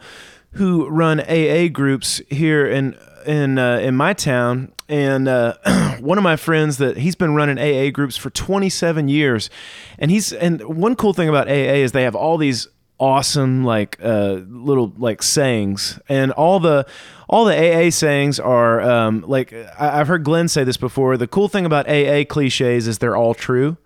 who 0.53 0.89
run 0.89 1.21
AA 1.21 1.69
groups 1.69 2.21
here 2.29 2.67
in 2.67 2.99
in 3.25 3.59
uh, 3.59 3.79
in 3.79 3.95
my 3.95 4.13
town, 4.13 4.73
and 4.89 5.29
uh, 5.29 5.55
one 6.01 6.19
of 6.19 6.25
my 6.25 6.35
friends 6.35 6.79
that 6.79 6.97
he's 6.97 7.15
been 7.15 7.35
running 7.37 7.59
AA 7.59 7.91
groups 7.91 8.17
for 8.17 8.31
27 8.31 9.09
years, 9.09 9.49
and 9.99 10.11
he's 10.11 10.33
and 10.33 10.61
one 10.63 10.97
cool 10.97 11.13
thing 11.13 11.29
about 11.29 11.47
AA 11.47 11.79
is 11.79 11.93
they 11.93 12.03
have 12.03 12.17
all 12.17 12.37
these 12.37 12.67
awesome 13.01 13.65
like 13.65 13.99
uh, 14.03 14.41
little 14.49 14.93
like 14.99 15.23
sayings 15.23 15.99
and 16.09 16.31
all 16.33 16.61
the 16.61 16.87
all 17.29 17.47
the 17.47 17.57
AA 17.57 17.91
sayings 17.91 18.39
are 18.39 18.81
um, 18.81 19.25
like 19.27 19.53
I, 19.53 20.01
I've 20.01 20.09
heard 20.09 20.23
Glenn 20.23 20.49
say 20.49 20.65
this 20.65 20.77
before. 20.77 21.17
The 21.17 21.27
cool 21.27 21.49
thing 21.49 21.65
about 21.65 21.89
AA 21.89 22.25
cliches 22.25 22.87
is 22.87 22.99
they're 22.99 23.17
all 23.17 23.35
true. 23.35 23.77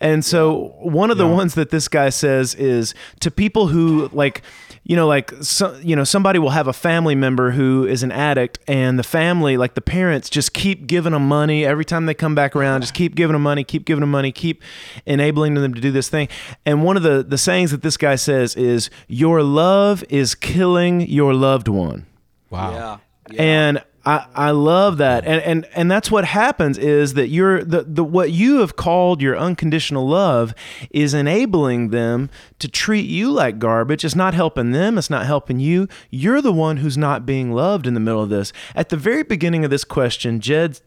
And 0.00 0.24
so 0.24 0.74
one 0.78 1.10
of 1.10 1.18
the 1.18 1.26
ones 1.26 1.54
that 1.54 1.70
this 1.70 1.88
guy 1.88 2.08
says 2.10 2.54
is 2.54 2.94
to 3.20 3.30
people 3.30 3.66
who 3.68 4.08
like 4.12 4.42
you 4.84 4.94
know 4.96 5.06
like 5.08 5.32
so, 5.42 5.76
you 5.82 5.94
know 5.96 6.04
somebody 6.04 6.38
will 6.38 6.50
have 6.50 6.66
a 6.68 6.72
family 6.72 7.14
member 7.14 7.50
who 7.50 7.84
is 7.84 8.02
an 8.02 8.12
addict 8.12 8.58
and 8.66 8.98
the 8.98 9.02
family 9.02 9.56
like 9.56 9.74
the 9.74 9.80
parents 9.82 10.30
just 10.30 10.54
keep 10.54 10.86
giving 10.86 11.12
them 11.12 11.26
money 11.28 11.64
every 11.64 11.84
time 11.84 12.06
they 12.06 12.14
come 12.14 12.34
back 12.34 12.56
around 12.56 12.80
just 12.80 12.94
keep 12.94 13.14
giving 13.14 13.32
them 13.34 13.42
money 13.42 13.64
keep 13.64 13.84
giving 13.84 14.00
them 14.00 14.10
money 14.10 14.32
keep 14.32 14.62
enabling 15.04 15.54
them 15.54 15.74
to 15.74 15.80
do 15.80 15.90
this 15.90 16.08
thing 16.08 16.26
and 16.64 16.84
one 16.84 16.96
of 16.96 17.02
the 17.02 17.22
the 17.22 17.36
sayings 17.36 17.70
that 17.70 17.82
this 17.82 17.96
guy 17.98 18.14
says 18.14 18.54
is 18.56 18.88
your 19.08 19.42
love 19.42 20.02
is 20.08 20.34
killing 20.34 21.00
your 21.02 21.34
loved 21.34 21.68
one 21.68 22.06
Wow. 22.48 23.00
yeah. 23.30 23.42
and 23.42 23.82
I, 24.08 24.50
love 24.52 24.96
that. 24.98 25.26
And, 25.26 25.42
and 25.42 25.68
and 25.74 25.90
that's 25.90 26.10
what 26.10 26.24
happens 26.24 26.78
is 26.78 27.14
that 27.14 27.28
you're 27.28 27.62
the, 27.62 27.82
the 27.82 28.02
what 28.02 28.30
you 28.30 28.60
have 28.60 28.74
called 28.74 29.20
your 29.20 29.36
unconditional 29.36 30.08
love 30.08 30.54
is 30.90 31.12
enabling 31.12 31.90
them 31.90 32.30
to 32.58 32.68
treat 32.68 33.06
you 33.06 33.30
like 33.30 33.58
garbage. 33.58 34.04
It's 34.04 34.14
not 34.14 34.32
helping 34.32 34.70
them. 34.70 34.96
It's 34.96 35.10
not 35.10 35.26
helping 35.26 35.60
you. 35.60 35.88
You're 36.10 36.40
the 36.40 36.52
one 36.52 36.78
who's 36.78 36.96
not 36.96 37.26
being 37.26 37.52
loved 37.52 37.86
in 37.86 37.92
the 37.92 38.00
middle 38.00 38.22
of 38.22 38.30
this. 38.30 38.52
At 38.74 38.88
the 38.88 38.96
very 38.96 39.24
beginning 39.24 39.64
of 39.64 39.70
this 39.70 39.84
question 39.84 40.40
jed 40.40 40.80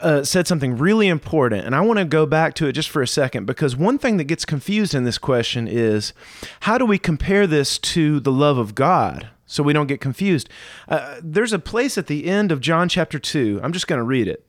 uh, 0.00 0.22
said 0.22 0.46
something 0.46 0.76
really 0.78 1.08
important, 1.08 1.66
and 1.66 1.74
I 1.74 1.80
want 1.80 1.98
to 1.98 2.04
go 2.04 2.24
back 2.24 2.54
to 2.54 2.68
it 2.68 2.72
just 2.72 2.88
for 2.88 3.02
a 3.02 3.08
second 3.08 3.46
because 3.46 3.74
one 3.74 3.98
thing 3.98 4.18
that 4.18 4.24
gets 4.24 4.44
confused 4.44 4.94
in 4.94 5.02
this 5.02 5.18
question 5.18 5.66
is 5.66 6.12
how 6.60 6.78
do 6.78 6.86
we 6.86 6.98
compare 6.98 7.48
this 7.48 7.78
to 7.80 8.20
the 8.20 8.30
love 8.30 8.58
of 8.58 8.76
God 8.76 9.30
so 9.46 9.62
we 9.62 9.72
don't 9.72 9.86
get 9.86 10.00
confused? 10.00 10.48
Uh, 10.88 11.16
there's 11.22 11.52
a 11.52 11.58
place 11.58 11.98
at 11.98 12.06
the 12.06 12.26
end 12.26 12.52
of 12.52 12.60
John 12.60 12.88
chapter 12.88 13.18
2. 13.18 13.60
I'm 13.62 13.72
just 13.72 13.86
going 13.86 13.98
to 13.98 14.04
read 14.04 14.28
it. 14.28 14.44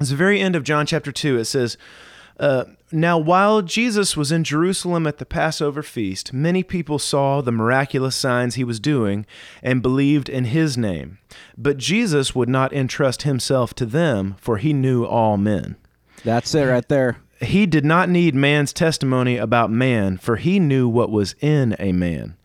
It's 0.00 0.10
the 0.10 0.16
very 0.16 0.40
end 0.40 0.56
of 0.56 0.64
John 0.64 0.86
chapter 0.86 1.10
2. 1.10 1.38
It 1.38 1.44
says, 1.46 1.78
uh, 2.38 2.64
Now, 2.92 3.18
while 3.18 3.62
Jesus 3.62 4.16
was 4.16 4.30
in 4.30 4.44
Jerusalem 4.44 5.06
at 5.06 5.18
the 5.18 5.26
Passover 5.26 5.82
feast, 5.82 6.32
many 6.32 6.62
people 6.62 6.98
saw 6.98 7.40
the 7.40 7.52
miraculous 7.52 8.14
signs 8.14 8.54
he 8.54 8.64
was 8.64 8.80
doing 8.80 9.26
and 9.62 9.82
believed 9.82 10.28
in 10.28 10.46
his 10.46 10.76
name. 10.76 11.18
But 11.56 11.78
Jesus 11.78 12.34
would 12.34 12.48
not 12.48 12.72
entrust 12.72 13.22
himself 13.22 13.74
to 13.74 13.86
them, 13.86 14.36
for 14.38 14.58
he 14.58 14.72
knew 14.72 15.04
all 15.04 15.36
men. 15.36 15.76
That's 16.24 16.54
it 16.54 16.64
right 16.64 16.86
there. 16.88 17.18
He 17.40 17.66
did 17.66 17.84
not 17.84 18.08
need 18.08 18.34
man's 18.34 18.72
testimony 18.72 19.36
about 19.36 19.70
man, 19.70 20.16
for 20.16 20.36
he 20.36 20.58
knew 20.58 20.88
what 20.88 21.10
was 21.10 21.34
in 21.40 21.76
a 21.78 21.92
man. 21.92 22.36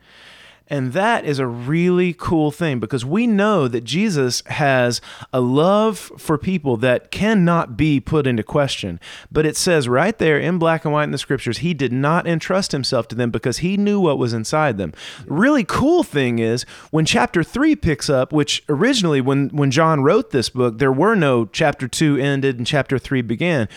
And 0.71 0.93
that 0.93 1.25
is 1.25 1.37
a 1.37 1.45
really 1.45 2.13
cool 2.13 2.49
thing 2.49 2.79
because 2.79 3.03
we 3.03 3.27
know 3.27 3.67
that 3.67 3.83
Jesus 3.83 4.41
has 4.45 5.01
a 5.33 5.41
love 5.41 5.99
for 6.17 6.37
people 6.37 6.77
that 6.77 7.11
cannot 7.11 7.75
be 7.75 7.99
put 7.99 8.25
into 8.25 8.41
question. 8.41 8.97
But 9.29 9.45
it 9.45 9.57
says 9.57 9.89
right 9.89 10.17
there 10.17 10.39
in 10.39 10.59
black 10.59 10.85
and 10.85 10.93
white 10.93 11.03
in 11.03 11.11
the 11.11 11.17
scriptures, 11.17 11.57
he 11.57 11.73
did 11.73 11.91
not 11.91 12.25
entrust 12.25 12.71
himself 12.71 13.09
to 13.09 13.15
them 13.15 13.31
because 13.31 13.57
he 13.57 13.75
knew 13.75 13.99
what 13.99 14.17
was 14.17 14.31
inside 14.31 14.77
them. 14.77 14.93
Really 15.25 15.65
cool 15.65 16.03
thing 16.03 16.39
is 16.39 16.63
when 16.89 17.05
chapter 17.05 17.43
3 17.43 17.75
picks 17.75 18.09
up, 18.09 18.31
which 18.31 18.63
originally 18.69 19.19
when 19.19 19.49
when 19.49 19.71
John 19.71 20.03
wrote 20.03 20.31
this 20.31 20.47
book, 20.47 20.77
there 20.77 20.93
were 20.93 21.15
no 21.15 21.47
chapter 21.47 21.89
2 21.89 22.15
ended 22.15 22.57
and 22.57 22.65
chapter 22.65 22.97
3 22.97 23.21
began. 23.21 23.67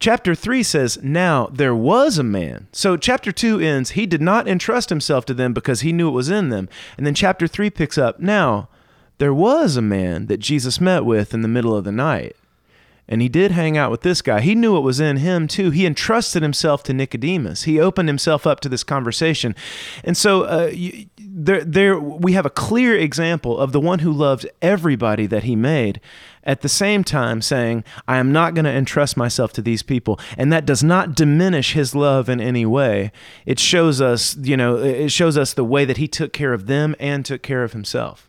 Chapter 0.00 0.34
3 0.34 0.62
says, 0.62 0.98
Now 1.02 1.46
there 1.46 1.74
was 1.74 2.18
a 2.18 2.22
man. 2.22 2.68
So 2.72 2.96
chapter 2.96 3.32
2 3.32 3.58
ends, 3.58 3.90
He 3.90 4.06
did 4.06 4.22
not 4.22 4.46
entrust 4.46 4.90
himself 4.90 5.24
to 5.26 5.34
them 5.34 5.52
because 5.52 5.80
he 5.80 5.92
knew 5.92 6.08
it 6.08 6.12
was 6.12 6.30
in 6.30 6.50
them. 6.50 6.68
And 6.96 7.04
then 7.04 7.14
chapter 7.14 7.46
3 7.46 7.70
picks 7.70 7.98
up, 7.98 8.20
Now 8.20 8.68
there 9.18 9.34
was 9.34 9.76
a 9.76 9.82
man 9.82 10.26
that 10.26 10.38
Jesus 10.38 10.80
met 10.80 11.04
with 11.04 11.34
in 11.34 11.42
the 11.42 11.48
middle 11.48 11.74
of 11.76 11.84
the 11.84 11.92
night. 11.92 12.36
And 13.08 13.22
he 13.22 13.28
did 13.28 13.52
hang 13.52 13.76
out 13.76 13.90
with 13.90 14.02
this 14.02 14.20
guy. 14.20 14.40
He 14.40 14.54
knew 14.54 14.74
what 14.74 14.82
was 14.82 15.00
in 15.00 15.16
him 15.16 15.48
too. 15.48 15.70
He 15.70 15.86
entrusted 15.86 16.42
himself 16.42 16.82
to 16.84 16.92
Nicodemus. 16.92 17.62
He 17.62 17.80
opened 17.80 18.08
himself 18.08 18.46
up 18.46 18.60
to 18.60 18.68
this 18.68 18.84
conversation. 18.84 19.54
And 20.04 20.14
so 20.14 20.42
uh, 20.42 20.70
you, 20.72 21.06
there, 21.38 21.64
there, 21.64 21.98
we 21.98 22.32
have 22.32 22.46
a 22.46 22.50
clear 22.50 22.96
example 22.96 23.58
of 23.58 23.70
the 23.70 23.80
one 23.80 24.00
who 24.00 24.12
loved 24.12 24.48
everybody 24.60 25.26
that 25.26 25.44
he 25.44 25.54
made 25.54 26.00
at 26.42 26.62
the 26.62 26.68
same 26.68 27.04
time 27.04 27.40
saying, 27.40 27.84
I 28.08 28.16
am 28.16 28.32
not 28.32 28.54
going 28.54 28.64
to 28.64 28.72
entrust 28.72 29.16
myself 29.16 29.52
to 29.52 29.62
these 29.62 29.82
people. 29.82 30.18
And 30.36 30.52
that 30.52 30.66
does 30.66 30.82
not 30.82 31.14
diminish 31.14 31.74
his 31.74 31.94
love 31.94 32.28
in 32.28 32.40
any 32.40 32.66
way. 32.66 33.12
It 33.46 33.60
shows 33.60 34.00
us, 34.00 34.36
you 34.36 34.56
know, 34.56 34.78
it 34.78 35.12
shows 35.12 35.38
us 35.38 35.54
the 35.54 35.64
way 35.64 35.84
that 35.84 35.98
he 35.98 36.08
took 36.08 36.32
care 36.32 36.52
of 36.52 36.66
them 36.66 36.96
and 36.98 37.24
took 37.24 37.42
care 37.42 37.62
of 37.62 37.72
himself. 37.72 38.27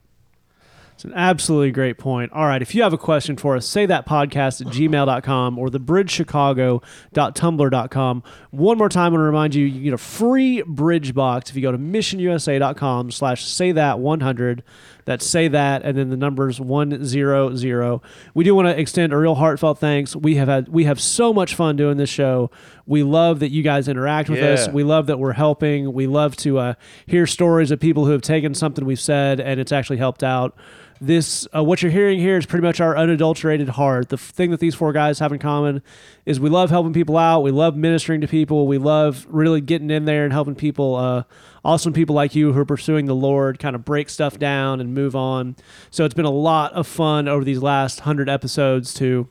It's 1.00 1.06
an 1.06 1.14
absolutely 1.16 1.72
great 1.72 1.98
point. 1.98 2.34
All 2.34 2.46
right. 2.46 2.62
If 2.62 2.76
you 2.76 2.84
have 2.84 2.92
a 2.92 2.98
question 2.98 3.38
for 3.38 3.56
us, 3.56 3.66
say 3.66 3.86
that 3.86 4.06
podcast 4.06 4.60
at 4.60 4.68
gmail.com 4.68 5.58
or 5.58 5.70
thebridgechicago.tumblr.com. 5.70 8.24
One 8.52 8.78
more 8.78 8.90
time, 8.90 9.14
I 9.14 9.16
want 9.16 9.22
to 9.22 9.24
remind 9.24 9.56
you, 9.56 9.66
you 9.66 9.82
get 9.82 9.94
a 9.94 9.98
free 9.98 10.62
bridge 10.64 11.14
box 11.14 11.52
if 11.52 11.56
you 11.56 11.62
go 11.62 11.72
to 11.72 11.78
missionusa.com 11.78 13.12
slash 13.12 13.46
say 13.46 13.72
that 13.72 14.00
100. 14.00 14.62
That's 15.06 15.26
say 15.26 15.48
that 15.48 15.84
and 15.84 15.98
then 15.98 16.10
the 16.10 16.18
numbers 16.18 16.60
100. 16.60 18.02
We 18.34 18.44
do 18.44 18.54
want 18.54 18.68
to 18.68 18.78
extend 18.78 19.14
a 19.14 19.18
real 19.18 19.36
heartfelt 19.36 19.80
thanks. 19.80 20.18
We 20.18 20.36
have 20.36 20.50
had 20.50 20.68
we 20.68 20.84
have 20.84 21.00
so 21.00 21.32
much 21.34 21.56
fun 21.56 21.78
doing 21.78 21.96
this 21.96 22.10
show. 22.10 22.52
We 22.86 23.04
love 23.04 23.40
that 23.40 23.52
you 23.52 23.64
guys 23.64 23.88
interact 23.88 24.30
with 24.30 24.44
us. 24.44 24.68
We 24.68 24.84
love 24.84 25.08
that 25.08 25.18
we're 25.18 25.32
helping. 25.32 25.94
We 25.94 26.08
love 26.08 26.36
to 26.38 26.60
uh, 26.60 26.74
hear 27.06 27.26
stories 27.26 27.72
of 27.72 27.80
people 27.80 28.04
who 28.06 28.12
have 28.12 28.22
taken 28.22 28.54
something 28.54 28.84
we've 28.86 29.00
said 29.00 29.40
and 29.40 29.62
it's 29.62 29.72
actually 29.72 29.98
helped 29.98 30.24
out 30.24 30.58
this 31.02 31.48
uh, 31.56 31.64
what 31.64 31.82
you're 31.82 31.92
hearing 31.92 32.20
here 32.20 32.38
is 32.38 32.46
pretty 32.46 32.66
much 32.66 32.82
our 32.82 32.98
unadulterated 32.98 33.70
heart. 33.70 34.10
The 34.10 34.18
thing 34.18 34.52
that 34.52 34.60
these 34.60 34.76
four 34.76 34.92
guys 34.92 35.20
have 35.20 35.32
in 35.32 35.40
common 35.40 35.82
is 36.26 36.40
we 36.40 36.50
love 36.50 36.70
helping 36.70 36.94
people 36.94 37.18
out. 37.18 37.42
We 37.42 37.52
love 37.52 37.76
ministering 37.76 38.22
to 38.22 38.28
people. 38.28 38.68
We 38.68 38.78
love 38.78 39.26
really 39.30 39.62
getting 39.62 39.90
in 39.90 40.06
there 40.06 40.24
and 40.26 40.34
helping 40.34 40.56
people 40.56 40.96
uh, 40.96 41.24
awesome 41.64 41.94
people 41.94 42.16
like 42.16 42.36
you 42.36 42.54
who 42.54 42.60
are 42.60 42.66
pursuing 42.66 43.06
the 43.06 43.16
lord 43.16 43.60
kind 43.60 43.76
of 43.76 43.86
break 43.86 44.10
stuff 44.10 44.38
down 44.40 44.80
and 44.80 44.94
move 44.94 45.16
on. 45.16 45.56
So 45.92 46.06
it's 46.06 46.14
been 46.14 46.26
a 46.26 46.30
lot 46.32 46.74
of 46.74 46.88
fun 46.88 47.28
over 47.28 47.44
these 47.44 47.62
last 47.62 48.02
100 48.02 48.30
episodes 48.30 48.94
to 48.96 49.28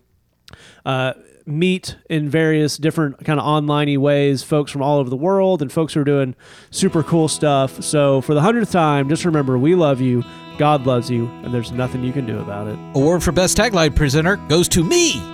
uh, 0.85 1.15
meet 1.49 1.97
in 2.11 2.29
various 2.29 2.77
different 2.77 3.25
kind 3.25 3.41
of 3.41 3.47
online 3.47 4.01
ways 4.01 4.43
folks 4.43 4.71
from 4.71 4.83
all 4.83 4.99
over 4.99 5.09
the 5.09 5.17
world 5.17 5.63
and 5.63 5.73
folks 5.73 5.95
who 5.95 6.01
are 6.01 6.05
doing 6.05 6.35
super 6.71 7.03
cool 7.03 7.27
stuff. 7.27 7.83
So 7.83 8.21
for 8.21 8.35
the 8.35 8.43
hundredth 8.43 8.71
time, 8.71 9.09
just 9.09 9.25
remember 9.25 9.59
we 9.59 9.75
love 9.75 10.01
you, 10.01 10.25
God 10.59 10.87
loves 10.87 11.09
you, 11.09 11.27
and 11.45 11.55
there's 11.55 11.73
nothing 11.73 12.03
you 12.05 12.13
can 12.13 12.27
do 12.27 12.41
about 12.41 12.67
it. 12.67 12.79
Award 12.95 13.23
for 13.23 13.33
Best 13.33 13.57
Tagline 13.57 13.95
Presenter 13.95 14.37
goes 14.49 14.69
to 14.71 14.85
me. 14.85 15.15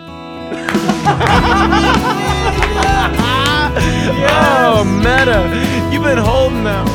Oh, 4.27 4.85
meta. 4.85 5.91
You've 5.93 6.03
been 6.03 6.18
holding 6.18 6.64
them. 6.64 6.87